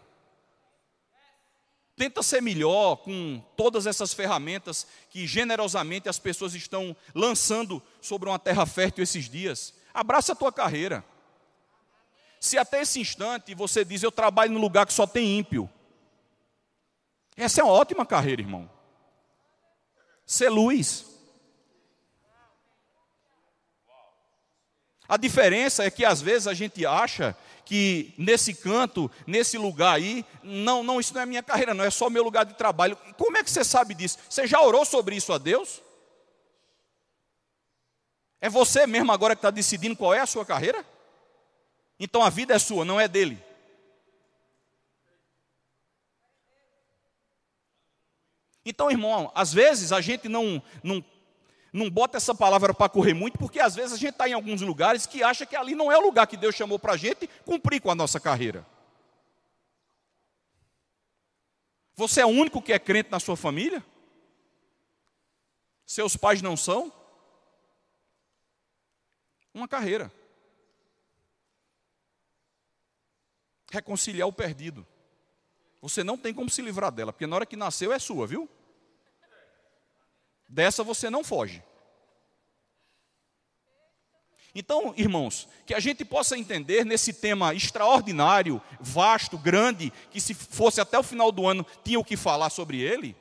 Tenta 1.96 2.24
ser 2.24 2.42
melhor 2.42 2.96
com 2.98 3.44
todas 3.56 3.86
essas 3.86 4.14
ferramentas 4.14 4.88
que 5.10 5.28
generosamente 5.28 6.10
as 6.10 6.18
pessoas 6.18 6.56
estão 6.56 6.96
lançando 7.14 7.82
sobre 8.02 8.28
uma 8.28 8.40
terra 8.40 8.66
fértil 8.66 9.04
esses 9.04 9.30
dias. 9.30 9.74
Abraça 9.94 10.34
a 10.34 10.36
tua 10.36 10.52
carreira. 10.52 11.06
Se 12.40 12.58
até 12.58 12.82
esse 12.82 13.00
instante 13.00 13.54
você 13.54 13.86
diz, 13.86 14.02
eu 14.02 14.12
trabalho 14.12 14.52
num 14.54 14.60
lugar 14.60 14.88
que 14.88 14.94
só 14.94 15.06
tem 15.06 15.38
ímpio. 15.38 15.70
Essa 17.38 17.62
é 17.62 17.64
uma 17.64 17.74
ótima 17.74 18.04
carreira, 18.06 18.42
irmão. 18.42 18.70
Ser 20.26 20.50
luz. 20.50 21.06
A 25.08 25.18
diferença 25.18 25.84
é 25.84 25.92
que 25.92 26.06
às 26.06 26.22
vezes 26.22 26.48
a 26.48 26.54
gente 26.54 26.86
acha 26.86 27.38
que 27.66 28.14
nesse 28.18 28.54
canto, 28.54 29.10
nesse 29.26 29.58
lugar 29.58 29.96
aí, 29.96 30.26
não, 30.44 30.84
não, 30.84 31.00
isso 31.00 31.14
não 31.14 31.22
é 31.22 31.26
minha 31.26 31.44
carreira, 31.44 31.74
não 31.74 31.84
é 31.84 31.90
só 31.90 32.10
meu 32.10 32.24
lugar 32.24 32.46
de 32.46 32.54
trabalho. 32.54 32.98
Como 33.18 33.38
é 33.38 33.44
que 33.44 33.52
você 33.52 33.64
sabe 33.64 33.94
disso? 33.94 34.18
Você 34.30 34.48
já 34.48 34.62
orou 34.62 34.86
sobre 34.86 35.16
isso 35.16 35.32
a 35.34 35.38
Deus? 35.38 35.82
É 38.40 38.50
você 38.50 38.88
mesmo 38.88 39.12
agora 39.12 39.36
que 39.36 39.40
está 39.40 39.52
decidindo 39.52 39.96
qual 39.96 40.14
é 40.14 40.20
a 40.20 40.26
sua 40.26 40.46
carreira? 40.46 40.86
Então 42.00 42.24
a 42.24 42.30
vida 42.30 42.56
é 42.56 42.60
sua, 42.60 42.84
não 42.84 43.00
é 43.00 43.08
dele. 43.08 43.42
Então, 48.66 48.92
irmão, 48.92 49.32
às 49.34 49.52
vezes 49.54 49.92
a 49.92 50.02
gente 50.02 50.30
não, 50.30 50.62
não 50.84 51.04
não 51.72 51.90
bota 51.90 52.18
essa 52.18 52.36
palavra 52.36 52.74
para 52.74 52.90
correr 52.90 53.14
muito, 53.14 53.38
porque 53.38 53.60
às 53.60 53.76
vezes 53.76 53.94
a 53.94 53.98
gente 53.98 54.12
está 54.12 54.28
em 54.28 54.34
alguns 54.34 54.62
lugares 54.62 55.06
que 55.06 55.24
acha 55.24 55.46
que 55.46 55.56
ali 55.56 55.74
não 55.74 55.92
é 55.92 55.98
o 55.98 56.02
lugar 56.02 56.28
que 56.28 56.36
Deus 56.36 56.56
chamou 56.56 56.78
para 56.78 56.94
a 56.94 56.98
gente 56.98 57.28
cumprir 57.46 57.82
com 57.82 57.90
a 57.90 57.96
nossa 57.96 58.20
carreira. 58.20 58.66
Você 61.96 62.22
é 62.22 62.26
o 62.26 62.30
único 62.30 62.62
que 62.62 62.74
é 62.74 62.80
crente 62.80 63.10
na 63.10 63.20
sua 63.20 63.38
família? 63.38 63.84
Seus 65.86 66.18
pais 66.18 66.42
não 66.42 66.58
são? 66.58 66.92
Uma 69.54 69.68
carreira. 69.68 70.12
Reconciliar 73.70 74.28
o 74.28 74.34
perdido. 74.34 74.86
Você 75.82 76.04
não 76.04 76.18
tem 76.18 76.34
como 76.34 76.50
se 76.50 76.62
livrar 76.62 76.92
dela, 76.92 77.14
porque 77.14 77.28
na 77.28 77.36
hora 77.36 77.46
que 77.46 77.56
nasceu 77.56 77.94
é 77.94 78.00
sua, 78.00 78.28
viu? 78.28 78.50
Dessa 80.52 80.84
você 80.84 81.10
não 81.10 81.24
foge. 81.24 81.64
Então, 84.54 84.94
irmãos, 84.98 85.48
que 85.66 85.74
a 85.74 85.80
gente 85.80 86.04
possa 86.04 86.38
entender 86.38 86.86
nesse 86.86 87.14
tema 87.14 87.56
extraordinário, 87.56 88.62
vasto, 88.82 89.38
grande, 89.38 89.94
que 90.12 90.20
se 90.20 90.34
fosse 90.34 90.82
até 90.82 91.00
o 91.00 91.04
final 91.04 91.32
do 91.32 91.48
ano 91.48 91.66
tinha 91.86 91.98
o 91.98 92.04
que 92.04 92.18
falar 92.18 92.50
sobre 92.50 92.82
ele, 92.82 93.16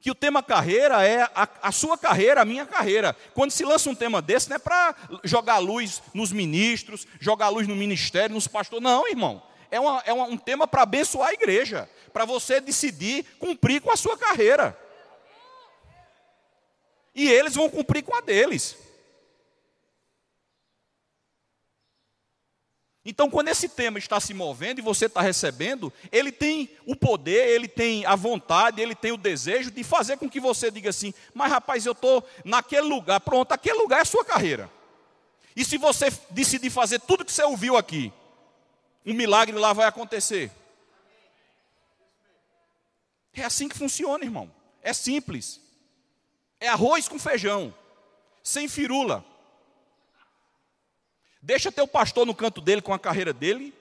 que 0.00 0.12
o 0.12 0.14
tema 0.14 0.44
carreira 0.44 1.04
é 1.04 1.22
a, 1.34 1.48
a, 1.60 1.72
sua 1.72 1.98
carreira, 1.98 2.42
a 2.42 2.44
minha 2.44 2.64
carreira. 2.64 3.16
Quando 3.34 3.50
se 3.50 3.64
lança 3.64 3.90
um 3.90 3.96
tema 3.96 4.22
desse, 4.22 4.48
não 4.48 4.56
é 4.56 4.60
para 4.60 4.94
jogar 5.24 5.58
luz 5.58 6.00
nos 6.14 6.30
ministros, 6.30 7.04
jogar 7.18 7.48
luz 7.48 7.66
no 7.66 7.74
ministério, 7.74 8.34
nos 8.34 8.46
pastores. 8.46 8.82
Não, 8.82 9.08
irmão. 9.08 9.42
É, 9.72 9.80
uma, 9.80 10.02
é 10.06 10.12
uma, 10.12 10.26
um 10.26 10.36
tema 10.36 10.68
para 10.68 10.82
abençoar 10.82 11.30
a 11.30 11.34
igreja, 11.34 11.90
para 12.12 12.24
você 12.24 12.60
decidir 12.60 13.24
cumprir 13.40 13.80
com 13.80 13.90
a 13.90 13.96
sua 13.96 14.16
carreira. 14.16 14.78
E 17.14 17.28
eles 17.28 17.54
vão 17.54 17.68
cumprir 17.68 18.02
com 18.02 18.14
a 18.14 18.20
deles. 18.20 18.76
Então, 23.04 23.28
quando 23.28 23.48
esse 23.48 23.68
tema 23.68 23.98
está 23.98 24.20
se 24.20 24.32
movendo 24.32 24.78
e 24.78 24.82
você 24.82 25.06
está 25.06 25.20
recebendo, 25.20 25.92
ele 26.12 26.30
tem 26.30 26.70
o 26.86 26.94
poder, 26.94 27.48
ele 27.48 27.66
tem 27.66 28.06
a 28.06 28.14
vontade, 28.14 28.80
ele 28.80 28.94
tem 28.94 29.10
o 29.10 29.16
desejo 29.16 29.72
de 29.72 29.82
fazer 29.82 30.16
com 30.16 30.30
que 30.30 30.38
você 30.38 30.70
diga 30.70 30.90
assim: 30.90 31.12
mas 31.34 31.50
rapaz, 31.50 31.84
eu 31.84 31.92
estou 31.92 32.24
naquele 32.44 32.86
lugar, 32.86 33.18
pronto, 33.20 33.50
aquele 33.50 33.78
lugar 33.78 33.98
é 33.98 34.02
a 34.02 34.06
sua 34.06 34.24
carreira. 34.24 34.70
E 35.54 35.64
se 35.64 35.76
você 35.76 36.10
decidir 36.30 36.70
fazer 36.70 37.00
tudo 37.00 37.24
que 37.24 37.32
você 37.32 37.42
ouviu 37.42 37.76
aqui, 37.76 38.12
um 39.04 39.14
milagre 39.14 39.56
lá 39.56 39.72
vai 39.72 39.86
acontecer. 39.86 40.50
É 43.34 43.44
assim 43.44 43.68
que 43.68 43.76
funciona, 43.76 44.24
irmão. 44.24 44.50
É 44.82 44.92
simples. 44.92 45.61
É 46.62 46.68
arroz 46.68 47.08
com 47.08 47.18
feijão, 47.18 47.74
sem 48.40 48.68
firula. 48.68 49.24
Deixa 51.42 51.72
teu 51.72 51.88
pastor 51.88 52.24
no 52.24 52.36
canto 52.36 52.60
dele 52.60 52.80
com 52.80 52.94
a 52.94 53.00
carreira 53.00 53.32
dele. 53.32 53.74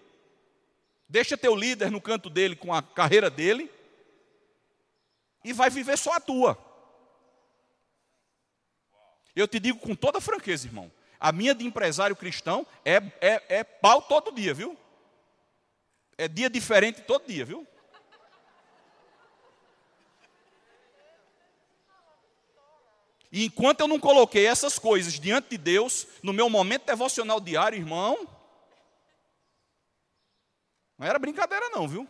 Deixa 1.08 1.38
teu 1.38 1.56
líder 1.56 1.92
no 1.92 2.02
canto 2.02 2.28
dele 2.28 2.56
com 2.56 2.74
a 2.74 2.82
carreira 2.82 3.30
dele. 3.30 3.72
E 5.44 5.54
vai 5.54 5.70
viver 5.70 5.96
só 5.96 6.14
a 6.14 6.20
tua. 6.20 6.58
Eu 9.36 9.48
te 9.48 9.60
digo 9.60 9.78
com 9.78 9.94
toda 9.94 10.20
franqueza, 10.20 10.66
irmão. 10.66 10.92
A 11.20 11.32
minha 11.32 11.54
de 11.54 11.64
empresário 11.64 12.16
cristão 12.16 12.66
é, 12.84 12.96
é, 13.22 13.60
é 13.60 13.64
pau 13.64 14.02
todo 14.02 14.32
dia, 14.32 14.56
viu? 14.56 14.76
É 16.18 16.28
dia 16.28 16.50
diferente 16.50 17.04
todo 17.04 17.28
dia, 17.28 17.46
viu? 17.46 17.68
E 23.32 23.46
enquanto 23.46 23.80
eu 23.80 23.88
não 23.88 24.00
coloquei 24.00 24.46
essas 24.46 24.78
coisas 24.78 25.14
diante 25.20 25.50
de 25.52 25.58
Deus, 25.58 26.06
no 26.22 26.34
meu 26.34 26.50
momento 26.50 26.86
devocional 26.86 27.40
diário, 27.40 27.78
irmão, 27.78 28.28
não 30.98 31.08
era 31.08 31.18
brincadeira 31.18 31.70
não, 31.70 31.88
viu? 31.88 32.08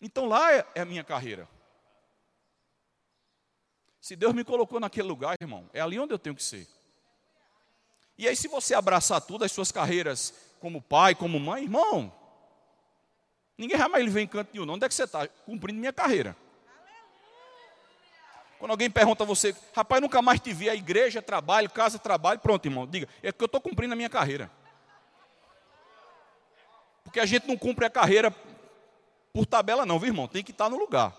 Então 0.00 0.26
lá 0.26 0.52
é, 0.52 0.66
é 0.74 0.80
a 0.80 0.84
minha 0.86 1.04
carreira. 1.04 1.48
Se 4.00 4.16
Deus 4.16 4.34
me 4.34 4.42
colocou 4.42 4.80
naquele 4.80 5.06
lugar, 5.06 5.36
irmão, 5.40 5.70
é 5.72 5.80
ali 5.80 5.98
onde 5.98 6.12
eu 6.12 6.18
tenho 6.18 6.34
que 6.34 6.42
ser. 6.42 6.66
E 8.18 8.26
aí, 8.26 8.34
se 8.34 8.48
você 8.48 8.74
abraçar 8.74 9.20
tudo, 9.20 9.44
as 9.44 9.52
suas 9.52 9.70
carreiras 9.70 10.34
como 10.58 10.82
pai, 10.82 11.14
como 11.14 11.38
mãe, 11.38 11.64
irmão, 11.64 12.12
ninguém 13.56 13.78
jamais 13.78 14.12
vem 14.12 14.24
em 14.24 14.28
canto 14.28 14.50
nenhum. 14.52 14.68
Onde 14.70 14.84
é 14.84 14.88
que 14.88 14.94
você 14.94 15.04
está? 15.04 15.28
Cumprindo 15.28 15.78
minha 15.78 15.92
carreira. 15.92 16.36
Quando 18.62 18.70
alguém 18.70 18.88
pergunta 18.88 19.24
a 19.24 19.26
você, 19.26 19.52
rapaz, 19.74 20.00
nunca 20.00 20.22
mais 20.22 20.38
te 20.38 20.52
vi, 20.52 20.70
a 20.70 20.74
igreja, 20.76 21.20
trabalho, 21.20 21.68
casa, 21.68 21.98
trabalho, 21.98 22.38
pronto, 22.38 22.64
irmão, 22.64 22.86
diga, 22.86 23.08
é 23.20 23.32
que 23.32 23.42
eu 23.42 23.46
estou 23.46 23.60
cumprindo 23.60 23.92
a 23.92 23.96
minha 23.96 24.08
carreira. 24.08 24.48
Porque 27.02 27.18
a 27.18 27.26
gente 27.26 27.48
não 27.48 27.58
cumpre 27.58 27.84
a 27.84 27.90
carreira 27.90 28.30
por 29.32 29.46
tabela, 29.46 29.84
não, 29.84 29.98
viu, 29.98 30.10
irmão? 30.10 30.28
Tem 30.28 30.44
que 30.44 30.52
estar 30.52 30.68
no 30.68 30.78
lugar. 30.78 31.12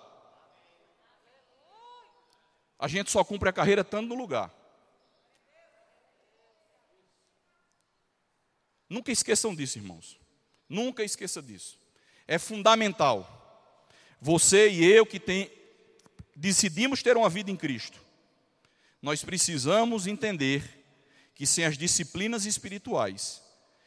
A 2.79 2.87
gente 2.87 3.11
só 3.11 3.25
cumpre 3.25 3.49
a 3.49 3.51
carreira 3.51 3.81
estando 3.81 4.07
no 4.07 4.15
lugar. 4.15 4.49
Nunca 8.87 9.11
esqueçam 9.11 9.53
disso, 9.53 9.79
irmãos. 9.79 10.17
Nunca 10.69 11.03
esqueça 11.03 11.41
disso. 11.41 11.77
É 12.25 12.39
fundamental. 12.39 13.27
Você 14.21 14.69
e 14.69 14.85
eu 14.85 15.05
que 15.05 15.19
tem 15.19 15.51
decidimos 16.35 17.03
ter 17.03 17.15
uma 17.17 17.29
vida 17.29 17.51
em 17.51 17.55
Cristo, 17.55 17.99
nós 19.01 19.23
precisamos 19.23 20.07
entender 20.07 20.83
que 21.35 21.45
sem 21.45 21.65
as 21.65 21.77
disciplinas 21.77 22.45
espirituais, 22.45 23.41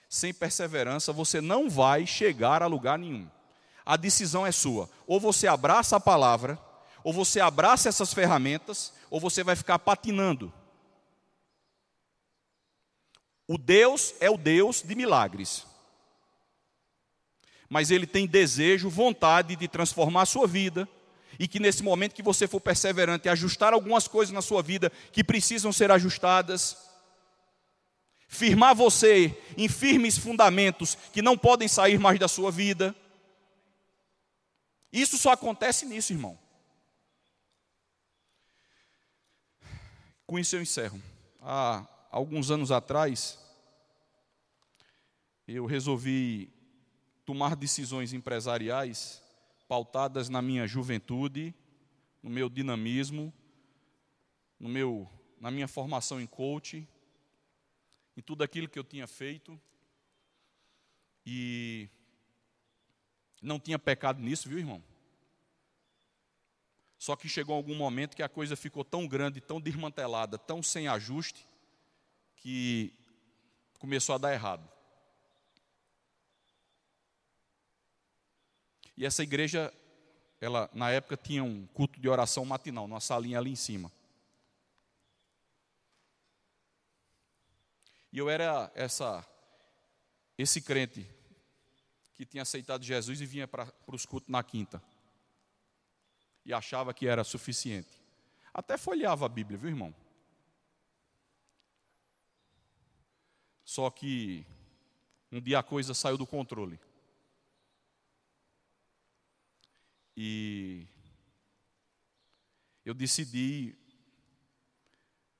sem 0.08 0.32
perseverança, 0.32 1.12
você 1.12 1.40
não 1.40 1.68
vai 1.70 2.06
chegar 2.06 2.62
a 2.62 2.66
lugar 2.66 2.98
nenhum. 2.98 3.28
A 3.84 3.96
decisão 3.96 4.46
é 4.46 4.52
sua. 4.52 4.90
Ou 5.06 5.20
você 5.20 5.46
abraça 5.46 5.96
a 5.96 6.00
palavra, 6.00 6.58
ou 7.04 7.12
você 7.12 7.40
abraça 7.40 7.88
essas 7.88 8.12
ferramentas, 8.12 8.92
ou 9.08 9.20
você 9.20 9.44
vai 9.44 9.54
ficar 9.54 9.78
patinando. 9.78 10.52
O 13.46 13.56
Deus 13.56 14.14
é 14.20 14.28
o 14.28 14.36
Deus 14.36 14.82
de 14.82 14.94
milagres. 14.94 15.64
Mas 17.68 17.90
ele 17.90 18.06
tem 18.06 18.26
desejo, 18.26 18.90
vontade 18.90 19.54
de 19.54 19.68
transformar 19.68 20.22
a 20.22 20.26
sua 20.26 20.46
vida, 20.46 20.88
e 21.38 21.46
que 21.46 21.60
nesse 21.60 21.82
momento 21.82 22.14
que 22.14 22.22
você 22.22 22.46
for 22.46 22.60
perseverante 22.60 23.28
e 23.28 23.30
ajustar 23.30 23.72
algumas 23.72 24.08
coisas 24.08 24.32
na 24.32 24.42
sua 24.42 24.62
vida 24.62 24.90
que 25.12 25.24
precisam 25.24 25.72
ser 25.72 25.90
ajustadas, 25.90 26.76
firmar 28.28 28.74
você 28.74 29.36
em 29.56 29.68
firmes 29.68 30.18
fundamentos 30.18 30.96
que 31.12 31.22
não 31.22 31.36
podem 31.36 31.68
sair 31.68 31.98
mais 31.98 32.18
da 32.18 32.28
sua 32.28 32.50
vida. 32.50 32.94
Isso 34.92 35.18
só 35.18 35.32
acontece 35.32 35.84
nisso, 35.86 36.12
irmão. 36.12 36.38
Com 40.26 40.38
isso 40.38 40.56
eu 40.56 40.62
encerro. 40.62 41.00
Há 41.40 41.86
alguns 42.10 42.50
anos 42.50 42.72
atrás, 42.72 43.38
eu 45.46 45.66
resolvi 45.66 46.52
tomar 47.24 47.54
decisões 47.54 48.12
empresariais 48.12 49.22
pautadas 49.68 50.28
na 50.28 50.40
minha 50.40 50.66
juventude, 50.66 51.54
no 52.22 52.30
meu 52.30 52.48
dinamismo, 52.48 53.32
no 54.58 54.68
meu, 54.68 55.10
na 55.40 55.50
minha 55.50 55.68
formação 55.68 56.20
em 56.20 56.26
coach, 56.26 56.86
em 58.16 58.22
tudo 58.22 58.42
aquilo 58.42 58.68
que 58.68 58.78
eu 58.78 58.84
tinha 58.84 59.06
feito. 59.06 59.60
E 61.24 61.88
não 63.42 63.58
tinha 63.58 63.78
pecado 63.78 64.20
nisso, 64.20 64.48
viu, 64.48 64.58
irmão? 64.58 64.82
Só 66.98 67.14
que 67.14 67.28
chegou 67.28 67.54
algum 67.54 67.74
momento 67.74 68.16
que 68.16 68.22
a 68.22 68.28
coisa 68.28 68.56
ficou 68.56 68.84
tão 68.84 69.06
grande, 69.06 69.40
tão 69.40 69.60
desmantelada, 69.60 70.38
tão 70.38 70.62
sem 70.62 70.88
ajuste, 70.88 71.46
que 72.36 72.92
começou 73.78 74.14
a 74.14 74.18
dar 74.18 74.32
errado. 74.32 74.75
E 78.96 79.04
essa 79.04 79.22
igreja, 79.22 79.72
ela 80.40 80.70
na 80.72 80.90
época 80.90 81.16
tinha 81.16 81.44
um 81.44 81.66
culto 81.68 82.00
de 82.00 82.08
oração 82.08 82.44
matinal, 82.44 82.88
numa 82.88 83.00
salinha 83.00 83.38
ali 83.38 83.50
em 83.50 83.56
cima. 83.56 83.92
E 88.12 88.18
eu 88.18 88.30
era 88.30 88.72
essa 88.74 89.26
esse 90.38 90.60
crente 90.60 91.06
que 92.14 92.24
tinha 92.24 92.42
aceitado 92.42 92.82
Jesus 92.82 93.20
e 93.20 93.26
vinha 93.26 93.46
para 93.46 93.70
os 93.86 94.06
cultos 94.06 94.30
na 94.30 94.42
quinta. 94.42 94.82
E 96.44 96.52
achava 96.52 96.94
que 96.94 97.06
era 97.06 97.24
suficiente. 97.24 98.00
Até 98.52 98.78
folheava 98.78 99.26
a 99.26 99.28
Bíblia, 99.28 99.58
viu, 99.58 99.68
irmão? 99.68 99.94
Só 103.64 103.90
que 103.90 104.46
um 105.30 105.40
dia 105.40 105.58
a 105.58 105.62
coisa 105.62 105.92
saiu 105.92 106.16
do 106.16 106.26
controle. 106.26 106.78
E 110.16 110.86
eu 112.84 112.94
decidi 112.94 113.76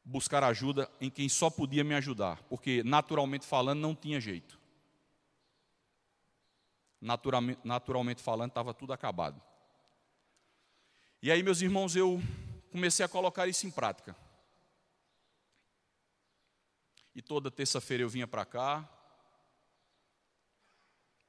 buscar 0.05 0.45
ajuda 0.45 0.91
em 1.01 1.11
quem 1.11 1.29
só 1.29 1.49
podia 1.49 1.83
me 1.83 1.95
ajudar, 1.95 2.43
porque 2.45 2.83
naturalmente 2.85 3.47
falando 3.47 3.81
não 3.81 3.95
tinha 3.95 4.21
jeito. 4.21 4.59
Naturalmente, 7.01 7.61
naturalmente 7.65 8.23
falando 8.23 8.51
estava 8.51 8.75
tudo 8.75 8.93
acabado. 8.93 9.41
E 11.23 11.31
aí, 11.31 11.43
meus 11.43 11.61
irmãos, 11.61 11.97
eu 11.97 12.23
comecei 12.71 13.05
a 13.05 13.09
colocar 13.09 13.47
isso 13.49 13.67
em 13.67 13.71
prática. 13.71 14.15
E 17.15 17.23
toda 17.23 17.51
terça-feira 17.51 18.03
eu 18.03 18.09
vinha 18.09 18.29
para 18.29 18.45
cá. 18.45 18.89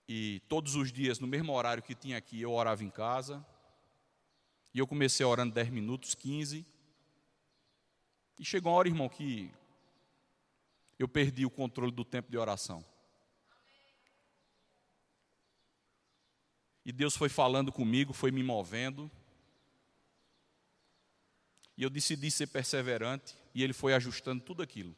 E 0.07 0.41
todos 0.47 0.75
os 0.75 0.91
dias, 0.91 1.19
no 1.19 1.27
mesmo 1.27 1.51
horário 1.51 1.83
que 1.83 1.93
tinha 1.93 2.17
aqui, 2.17 2.41
eu 2.41 2.51
orava 2.51 2.83
em 2.83 2.89
casa. 2.89 3.45
E 4.73 4.79
eu 4.79 4.87
comecei 4.87 5.25
orando 5.25 5.53
10 5.53 5.69
minutos, 5.69 6.15
15. 6.15 6.65
E 8.39 8.45
chegou 8.45 8.71
uma 8.71 8.77
hora, 8.77 8.87
irmão, 8.87 9.09
que 9.09 9.51
eu 10.97 11.07
perdi 11.07 11.45
o 11.45 11.49
controle 11.49 11.91
do 11.91 12.05
tempo 12.05 12.31
de 12.31 12.37
oração. 12.37 12.85
E 16.85 16.91
Deus 16.93 17.17
foi 17.17 17.27
falando 17.27 17.69
comigo, 17.69 18.13
foi 18.13 18.31
me 18.31 18.41
movendo. 18.41 19.11
E 21.75 21.83
eu 21.83 21.89
decidi 21.89 22.31
ser 22.31 22.47
perseverante, 22.47 23.35
e 23.53 23.61
Ele 23.61 23.73
foi 23.73 23.93
ajustando 23.93 24.41
tudo 24.41 24.63
aquilo. 24.63 24.95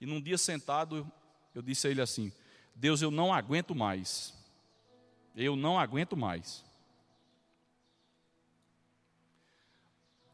E 0.00 0.06
num 0.06 0.20
dia 0.20 0.38
sentado, 0.38 1.10
eu 1.52 1.60
disse 1.60 1.88
a 1.88 1.90
Ele 1.90 2.00
assim: 2.00 2.32
Deus, 2.74 3.02
eu 3.02 3.10
não 3.10 3.32
aguento 3.32 3.74
mais. 3.74 4.34
Eu 5.36 5.56
não 5.56 5.78
aguento 5.78 6.16
mais. 6.16 6.64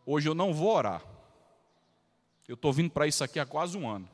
Hoje 0.04 0.28
eu 0.28 0.34
não 0.34 0.54
vou 0.54 0.72
orar. 0.72 1.02
Eu 2.46 2.54
estou 2.54 2.72
vindo 2.72 2.90
para 2.90 3.08
isso 3.08 3.24
aqui 3.24 3.40
há 3.40 3.46
quase 3.46 3.76
um 3.76 3.88
ano. 3.88 4.08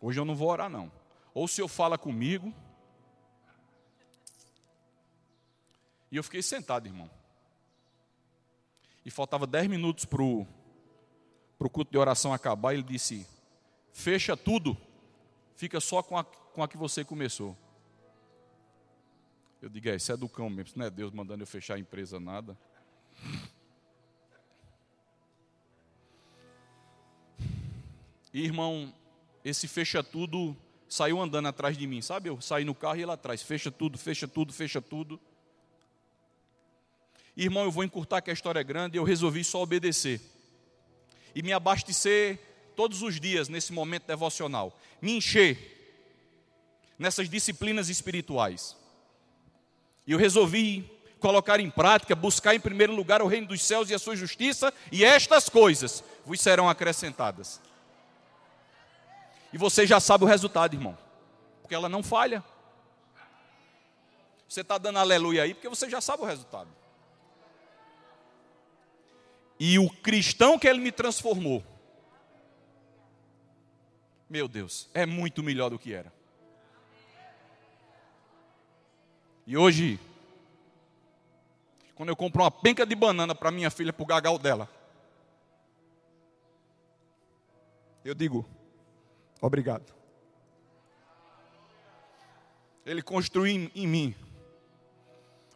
Hoje 0.00 0.18
eu 0.18 0.24
não 0.24 0.34
vou 0.34 0.48
orar, 0.48 0.70
não. 0.70 0.90
Ou 1.34 1.44
o 1.44 1.48
Senhor 1.48 1.68
fala 1.68 1.98
comigo. 1.98 2.54
E 6.10 6.16
eu 6.16 6.24
fiquei 6.24 6.42
sentado, 6.42 6.86
irmão. 6.86 7.10
E 9.04 9.10
faltava 9.10 9.46
dez 9.46 9.66
minutos 9.66 10.04
para 10.04 10.22
o 10.22 10.46
culto 11.70 11.90
de 11.90 11.98
oração 11.98 12.32
acabar. 12.32 12.72
Ele 12.72 12.82
disse: 12.82 13.26
Fecha 13.92 14.36
tudo, 14.36 14.76
fica 15.58 15.80
só 15.80 16.04
com 16.04 16.16
a, 16.16 16.22
com 16.22 16.62
a 16.62 16.68
que 16.68 16.76
você 16.76 17.04
começou. 17.04 17.58
Eu 19.60 19.68
digo: 19.68 19.88
É, 19.88 19.96
isso 19.96 20.12
é 20.12 20.16
do 20.16 20.28
cão 20.28 20.48
mesmo, 20.48 20.68
isso 20.68 20.78
não 20.78 20.86
é 20.86 20.90
Deus 20.90 21.12
mandando 21.12 21.42
eu 21.42 21.46
fechar 21.46 21.74
a 21.74 21.78
empresa, 21.78 22.20
nada. 22.20 22.56
Irmão, 28.32 28.94
esse 29.44 29.66
fecha 29.66 30.02
tudo 30.02 30.56
saiu 30.88 31.20
andando 31.20 31.48
atrás 31.48 31.76
de 31.76 31.86
mim, 31.88 32.00
sabe? 32.00 32.28
Eu 32.28 32.40
saí 32.40 32.64
no 32.64 32.74
carro 32.74 32.98
e 32.98 33.02
ele 33.02 33.10
atrás, 33.10 33.42
fecha 33.42 33.70
tudo, 33.70 33.98
fecha 33.98 34.28
tudo, 34.28 34.52
fecha 34.52 34.80
tudo. 34.80 35.20
Irmão, 37.36 37.64
eu 37.64 37.70
vou 37.72 37.82
encurtar 37.82 38.20
que 38.20 38.30
a 38.30 38.32
história 38.32 38.60
é 38.60 38.64
grande, 38.64 38.96
eu 38.96 39.02
resolvi 39.02 39.42
só 39.42 39.60
obedecer. 39.60 40.20
E 41.34 41.42
me 41.42 41.52
abastecer 41.52 42.47
todos 42.78 43.02
os 43.02 43.18
dias 43.18 43.48
nesse 43.48 43.72
momento 43.72 44.06
devocional. 44.06 44.72
Me 45.02 45.16
encher 45.16 46.14
nessas 46.96 47.28
disciplinas 47.28 47.88
espirituais. 47.88 48.76
E 50.06 50.12
eu 50.12 50.18
resolvi 50.18 50.88
colocar 51.18 51.58
em 51.58 51.68
prática, 51.68 52.14
buscar 52.14 52.54
em 52.54 52.60
primeiro 52.60 52.94
lugar 52.94 53.20
o 53.20 53.26
reino 53.26 53.48
dos 53.48 53.64
céus 53.64 53.90
e 53.90 53.94
a 53.94 53.98
sua 53.98 54.14
justiça, 54.14 54.72
e 54.92 55.04
estas 55.04 55.48
coisas 55.48 56.04
vos 56.24 56.40
serão 56.40 56.68
acrescentadas. 56.68 57.60
E 59.52 59.58
você 59.58 59.84
já 59.84 59.98
sabe 59.98 60.22
o 60.22 60.28
resultado, 60.28 60.72
irmão, 60.74 60.96
porque 61.60 61.74
ela 61.74 61.88
não 61.88 62.00
falha. 62.00 62.44
Você 64.48 64.60
está 64.60 64.78
dando 64.78 65.00
aleluia 65.00 65.42
aí, 65.42 65.52
porque 65.52 65.68
você 65.68 65.90
já 65.90 66.00
sabe 66.00 66.22
o 66.22 66.26
resultado. 66.26 66.68
E 69.58 69.80
o 69.80 69.90
cristão 69.90 70.56
que 70.56 70.68
ele 70.68 70.78
me 70.78 70.92
transformou, 70.92 71.64
meu 74.28 74.46
Deus, 74.46 74.88
é 74.92 75.06
muito 75.06 75.42
melhor 75.42 75.70
do 75.70 75.78
que 75.78 75.94
era. 75.94 76.12
E 79.46 79.56
hoje, 79.56 79.98
quando 81.94 82.10
eu 82.10 82.16
compro 82.16 82.42
uma 82.42 82.50
penca 82.50 82.84
de 82.84 82.94
banana 82.94 83.34
para 83.34 83.50
minha 83.50 83.70
filha, 83.70 83.92
para 83.92 84.02
o 84.02 84.06
gagal 84.06 84.38
dela. 84.38 84.70
Eu 88.04 88.14
digo, 88.14 88.46
obrigado. 89.40 89.92
Ele 92.84 93.02
construiu 93.02 93.54
em, 93.54 93.70
em 93.74 93.86
mim 93.86 94.14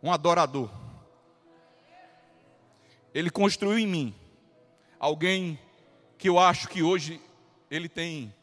um 0.03 0.11
adorador. 0.11 0.71
Ele 3.15 3.31
construiu 3.31 3.79
em 3.79 3.87
mim 3.87 4.15
alguém 4.99 5.59
que 6.19 6.29
eu 6.29 6.39
acho 6.39 6.67
que 6.69 6.83
hoje 6.83 7.21
ele 7.71 7.89
tem 7.89 8.35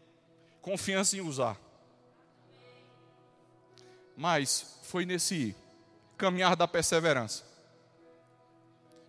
confiança 0.70 1.18
em 1.18 1.22
usar. 1.22 1.60
Mas 4.16 4.78
foi 4.84 5.04
nesse 5.04 5.56
caminhar 6.16 6.56
da 6.56 6.68
perseverança 6.68 7.44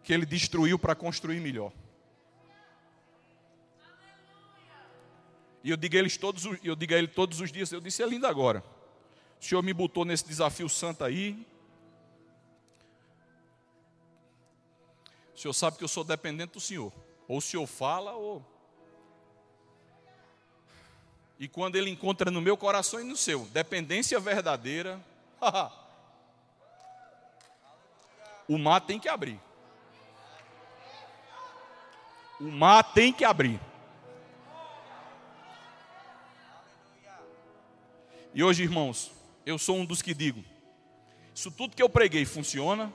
que 0.03 0.11
ele 0.11 0.25
destruiu 0.25 0.79
para 0.79 0.95
construir 0.95 1.39
melhor. 1.39 1.71
E 5.63 5.69
eu 5.69 5.77
digo 5.77 5.97
a, 5.97 5.99
eles 5.99 6.17
todos, 6.17 6.47
eu 6.65 6.75
digo 6.75 6.95
a 6.95 6.97
ele 6.97 7.09
todos 7.09 7.41
os 7.41 7.53
dias, 7.53 7.71
eu 7.71 7.81
disse, 7.81 8.03
é 8.03 8.07
lindo 8.07 8.27
agora. 8.27 8.65
O 9.39 9.45
Senhor 9.45 9.63
me 9.63 9.75
botou 9.75 10.07
nesse 10.07 10.27
desafio 10.27 10.69
santo 10.69 11.05
aí. 11.05 11.47
O 15.35 15.39
Senhor 15.39 15.53
sabe 15.53 15.77
que 15.77 15.85
eu 15.85 15.89
sou 15.89 16.05
dependente 16.05 16.55
do 16.55 16.61
Senhor. 16.61 16.91
Ou 17.29 17.37
o 17.37 17.43
Senhor 17.43 17.67
fala, 17.67 18.13
ou. 18.13 18.43
E 21.41 21.49
quando 21.49 21.77
Ele 21.77 21.89
encontra 21.89 22.31
no 22.31 22.43
meu 22.43 22.55
coração 22.55 23.01
e 23.01 23.05
no 23.05 23.17
seu, 23.17 23.47
dependência 23.47 24.21
verdadeira, 24.21 25.01
o 28.47 28.59
mar 28.59 28.83
tem 28.83 29.01
que 29.01 29.09
abrir. 29.09 29.41
O 32.39 32.45
mar 32.45 32.83
tem 32.93 33.11
que 33.11 33.25
abrir. 33.25 33.59
E 38.35 38.45
hoje, 38.45 38.63
irmãos, 38.63 39.11
eu 39.47 39.59
sou 39.59 39.79
um 39.79 39.87
dos 39.87 40.03
que 40.03 40.13
digo: 40.13 40.45
isso 41.35 41.51
tudo 41.51 41.75
que 41.75 41.83
eu 41.83 41.89
preguei 41.89 42.27
funciona. 42.27 42.93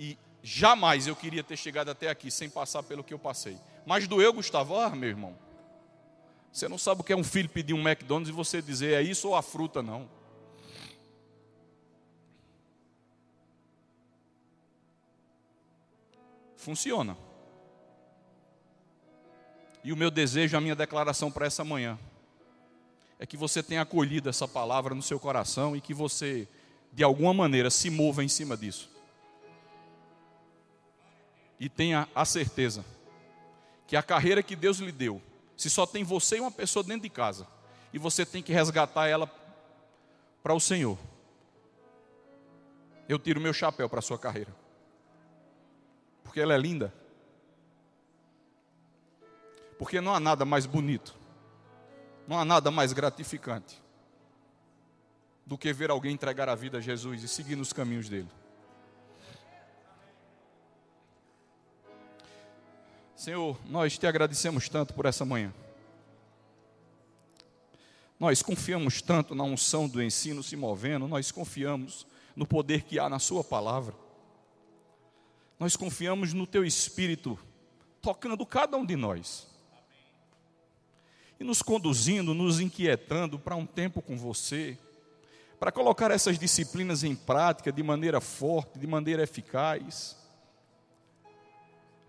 E 0.00 0.18
jamais 0.42 1.06
eu 1.06 1.14
queria 1.14 1.44
ter 1.44 1.56
chegado 1.56 1.92
até 1.92 2.08
aqui 2.08 2.28
sem 2.28 2.50
passar 2.50 2.82
pelo 2.82 3.04
que 3.04 3.14
eu 3.14 3.20
passei. 3.20 3.56
Mas 3.86 4.08
doeu, 4.08 4.32
Gustavo? 4.32 4.76
Ah, 4.76 4.90
meu 4.90 5.08
irmão. 5.08 5.45
Você 6.56 6.68
não 6.68 6.78
sabe 6.78 7.02
o 7.02 7.04
que 7.04 7.12
é 7.12 7.16
um 7.16 7.22
filho 7.22 7.50
pedir 7.50 7.74
um 7.74 7.86
McDonald's 7.86 8.30
e 8.30 8.32
você 8.32 8.62
dizer 8.62 8.94
é 8.94 9.02
isso 9.02 9.28
ou 9.28 9.36
a 9.36 9.42
fruta, 9.42 9.82
não. 9.82 10.08
funciona. 16.56 17.14
E 19.84 19.92
o 19.92 19.96
meu 19.96 20.10
desejo, 20.10 20.56
a 20.56 20.60
minha 20.60 20.74
declaração 20.74 21.30
para 21.30 21.46
essa 21.46 21.62
manhã, 21.62 21.98
é 23.20 23.26
que 23.26 23.36
você 23.36 23.62
tenha 23.62 23.82
acolhido 23.82 24.30
essa 24.30 24.48
palavra 24.48 24.94
no 24.94 25.02
seu 25.02 25.20
coração 25.20 25.76
e 25.76 25.80
que 25.82 25.92
você, 25.92 26.48
de 26.90 27.04
alguma 27.04 27.34
maneira, 27.34 27.68
se 27.68 27.90
mova 27.90 28.24
em 28.24 28.28
cima 28.28 28.56
disso. 28.56 28.90
E 31.60 31.68
tenha 31.68 32.08
a 32.14 32.24
certeza 32.24 32.82
que 33.86 33.94
a 33.94 34.02
carreira 34.02 34.42
que 34.42 34.56
Deus 34.56 34.78
lhe 34.78 34.90
deu, 34.90 35.20
se 35.56 35.70
só 35.70 35.86
tem 35.86 36.04
você 36.04 36.36
e 36.36 36.40
uma 36.40 36.50
pessoa 36.50 36.82
dentro 36.82 37.02
de 37.02 37.10
casa, 37.10 37.46
e 37.92 37.98
você 37.98 38.26
tem 38.26 38.42
que 38.42 38.52
resgatar 38.52 39.08
ela 39.08 39.30
para 40.42 40.54
o 40.54 40.60
Senhor, 40.60 40.98
eu 43.08 43.18
tiro 43.18 43.40
meu 43.40 43.52
chapéu 43.52 43.88
para 43.88 44.00
a 44.00 44.02
sua 44.02 44.18
carreira 44.18 44.52
porque 46.36 46.42
ela 46.42 46.52
é 46.52 46.58
linda. 46.58 46.92
Porque 49.78 50.02
não 50.02 50.14
há 50.14 50.20
nada 50.20 50.44
mais 50.44 50.66
bonito, 50.66 51.14
não 52.28 52.38
há 52.38 52.44
nada 52.44 52.70
mais 52.70 52.92
gratificante 52.92 53.82
do 55.46 55.56
que 55.56 55.72
ver 55.72 55.90
alguém 55.90 56.12
entregar 56.12 56.46
a 56.50 56.54
vida 56.54 56.76
a 56.76 56.80
Jesus 56.80 57.22
e 57.22 57.28
seguir 57.28 57.56
nos 57.56 57.72
caminhos 57.72 58.06
dele. 58.06 58.28
Senhor, 63.16 63.58
nós 63.64 63.96
te 63.96 64.06
agradecemos 64.06 64.68
tanto 64.68 64.92
por 64.92 65.06
essa 65.06 65.24
manhã. 65.24 65.52
Nós 68.20 68.42
confiamos 68.42 69.00
tanto 69.00 69.34
na 69.34 69.42
unção 69.42 69.88
do 69.88 70.02
ensino 70.02 70.42
se 70.42 70.54
movendo, 70.54 71.08
nós 71.08 71.30
confiamos 71.32 72.06
no 72.36 72.46
poder 72.46 72.82
que 72.82 72.98
há 72.98 73.08
na 73.08 73.18
Sua 73.18 73.42
palavra. 73.42 73.94
Nós 75.58 75.76
confiamos 75.76 76.34
no 76.34 76.46
Teu 76.46 76.62
Espírito 76.62 77.38
tocando 78.02 78.44
cada 78.44 78.76
um 78.76 78.84
de 78.84 78.96
nós 78.96 79.46
e 81.40 81.44
nos 81.44 81.62
conduzindo, 81.62 82.34
nos 82.34 82.60
inquietando 82.60 83.38
para 83.38 83.56
um 83.56 83.64
tempo 83.64 84.02
com 84.02 84.16
você, 84.18 84.78
para 85.58 85.72
colocar 85.72 86.10
essas 86.10 86.38
disciplinas 86.38 87.02
em 87.02 87.16
prática 87.16 87.72
de 87.72 87.82
maneira 87.82 88.20
forte, 88.20 88.78
de 88.78 88.86
maneira 88.86 89.22
eficaz. 89.22 90.25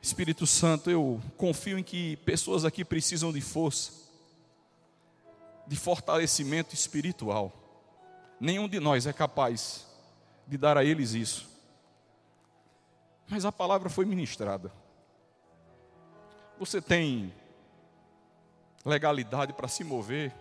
Espírito 0.07 0.47
Santo, 0.47 0.89
eu 0.89 1.21
confio 1.35 1.77
em 1.77 1.83
que 1.83 2.15
pessoas 2.17 2.63
aqui 2.63 2.85
precisam 2.85 3.33
de 3.33 3.41
força, 3.41 3.91
de 5.67 5.75
fortalecimento 5.75 6.73
espiritual. 6.73 7.51
Nenhum 8.39 8.69
de 8.69 8.79
nós 8.79 9.05
é 9.05 9.11
capaz 9.11 9.85
de 10.47 10.57
dar 10.57 10.77
a 10.77 10.85
eles 10.85 11.11
isso. 11.11 11.49
Mas 13.27 13.43
a 13.43 13.51
palavra 13.51 13.89
foi 13.89 14.05
ministrada. 14.05 14.71
Você 16.57 16.81
tem 16.81 17.33
legalidade 18.85 19.51
para 19.51 19.67
se 19.67 19.83
mover, 19.83 20.33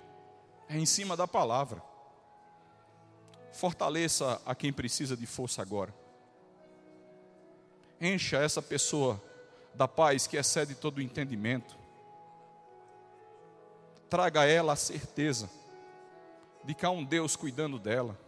é 0.69 0.79
em 0.79 0.87
cima 0.87 1.17
da 1.17 1.27
palavra. 1.27 1.83
Fortaleça 3.53 4.41
a 4.47 4.55
quem 4.55 4.73
precisa 4.73 5.17
de 5.17 5.27
força 5.27 5.61
agora. 5.61 5.93
Encha 8.01 8.37
essa 8.37 8.63
pessoa 8.63 9.21
da 9.77 9.87
paz 9.87 10.27
que 10.27 10.37
excede 10.37 10.75
todo 10.75 10.99
o 10.99 11.03
entendimento. 11.03 11.77
Traga 14.09 14.41
a 14.41 14.47
ela 14.47 14.73
a 14.73 14.77
certeza 14.77 15.51
de 16.65 16.75
que 16.75 16.87
há 16.87 16.91
um 16.91 17.05
Deus 17.05 17.37
cuidando 17.37 17.79
dela. 17.79 18.19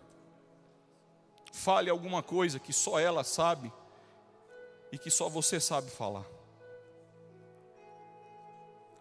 Fale 1.53 1.89
alguma 1.89 2.23
coisa 2.23 2.59
que 2.59 2.73
só 2.73 3.01
ela 3.01 3.25
sabe 3.25 3.73
e 4.93 4.99
que 4.99 5.11
só 5.11 5.29
você 5.29 5.59
sabe 5.59 5.91
falar. 5.91 6.25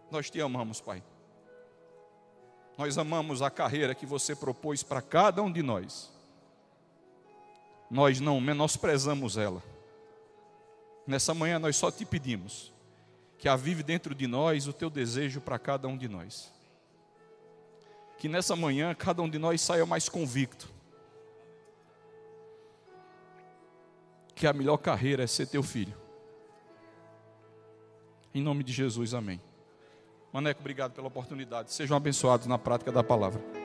Nós 0.10 0.30
te 0.30 0.39
amamos, 0.39 0.80
Pai. 0.80 1.04
Nós 2.78 2.98
amamos 2.98 3.41
a 3.41 3.50
carreira 3.50 3.93
que 3.93 4.06
você 4.06 4.36
propôs 4.36 4.84
para 4.84 5.02
cada 5.02 5.41
um 5.41 5.52
de 5.52 5.62
nós. 5.62 6.10
Nós 7.89 8.20
não 8.20 8.39
menosprezamos 8.39 9.36
ela. 9.36 9.62
Nessa 11.08 11.34
manhã 11.34 11.58
nós 11.58 11.78
só 11.78 11.89
te 11.89 12.05
pedimos 12.05 12.74
que 13.38 13.47
avive 13.47 13.82
dentro 13.82 14.14
de 14.14 14.28
nós 14.28 14.68
o 14.68 14.74
teu 14.74 14.89
desejo 14.89 15.39
para 15.39 15.58
cada 15.58 15.88
um 15.88 15.97
de 15.97 16.10
nós. 16.10 16.51
Que 18.18 18.28
nessa 18.28 18.55
manhã 18.55 18.93
cada 18.93 19.22
um 19.22 19.30
de 19.30 19.38
nós 19.38 19.62
saia 19.62 19.86
mais 19.86 20.10
convicto. 20.10 20.68
Que 24.36 24.45
a 24.45 24.53
melhor 24.53 24.78
carreira 24.78 25.24
é 25.24 25.28
ser 25.28 25.47
teu 25.47 25.64
filho. 25.64 25.95
Em 28.34 28.41
nome 28.41 28.64
de 28.64 28.74
Jesus, 28.74 29.14
amém. 29.14 29.41
Maneco, 30.34 30.60
obrigado 30.60 30.93
pela 30.93 31.08
oportunidade. 31.08 31.72
Sejam 31.72 31.95
abençoados 31.95 32.47
na 32.47 32.58
prática 32.58 32.91
da 32.91 33.03
palavra. 33.03 33.57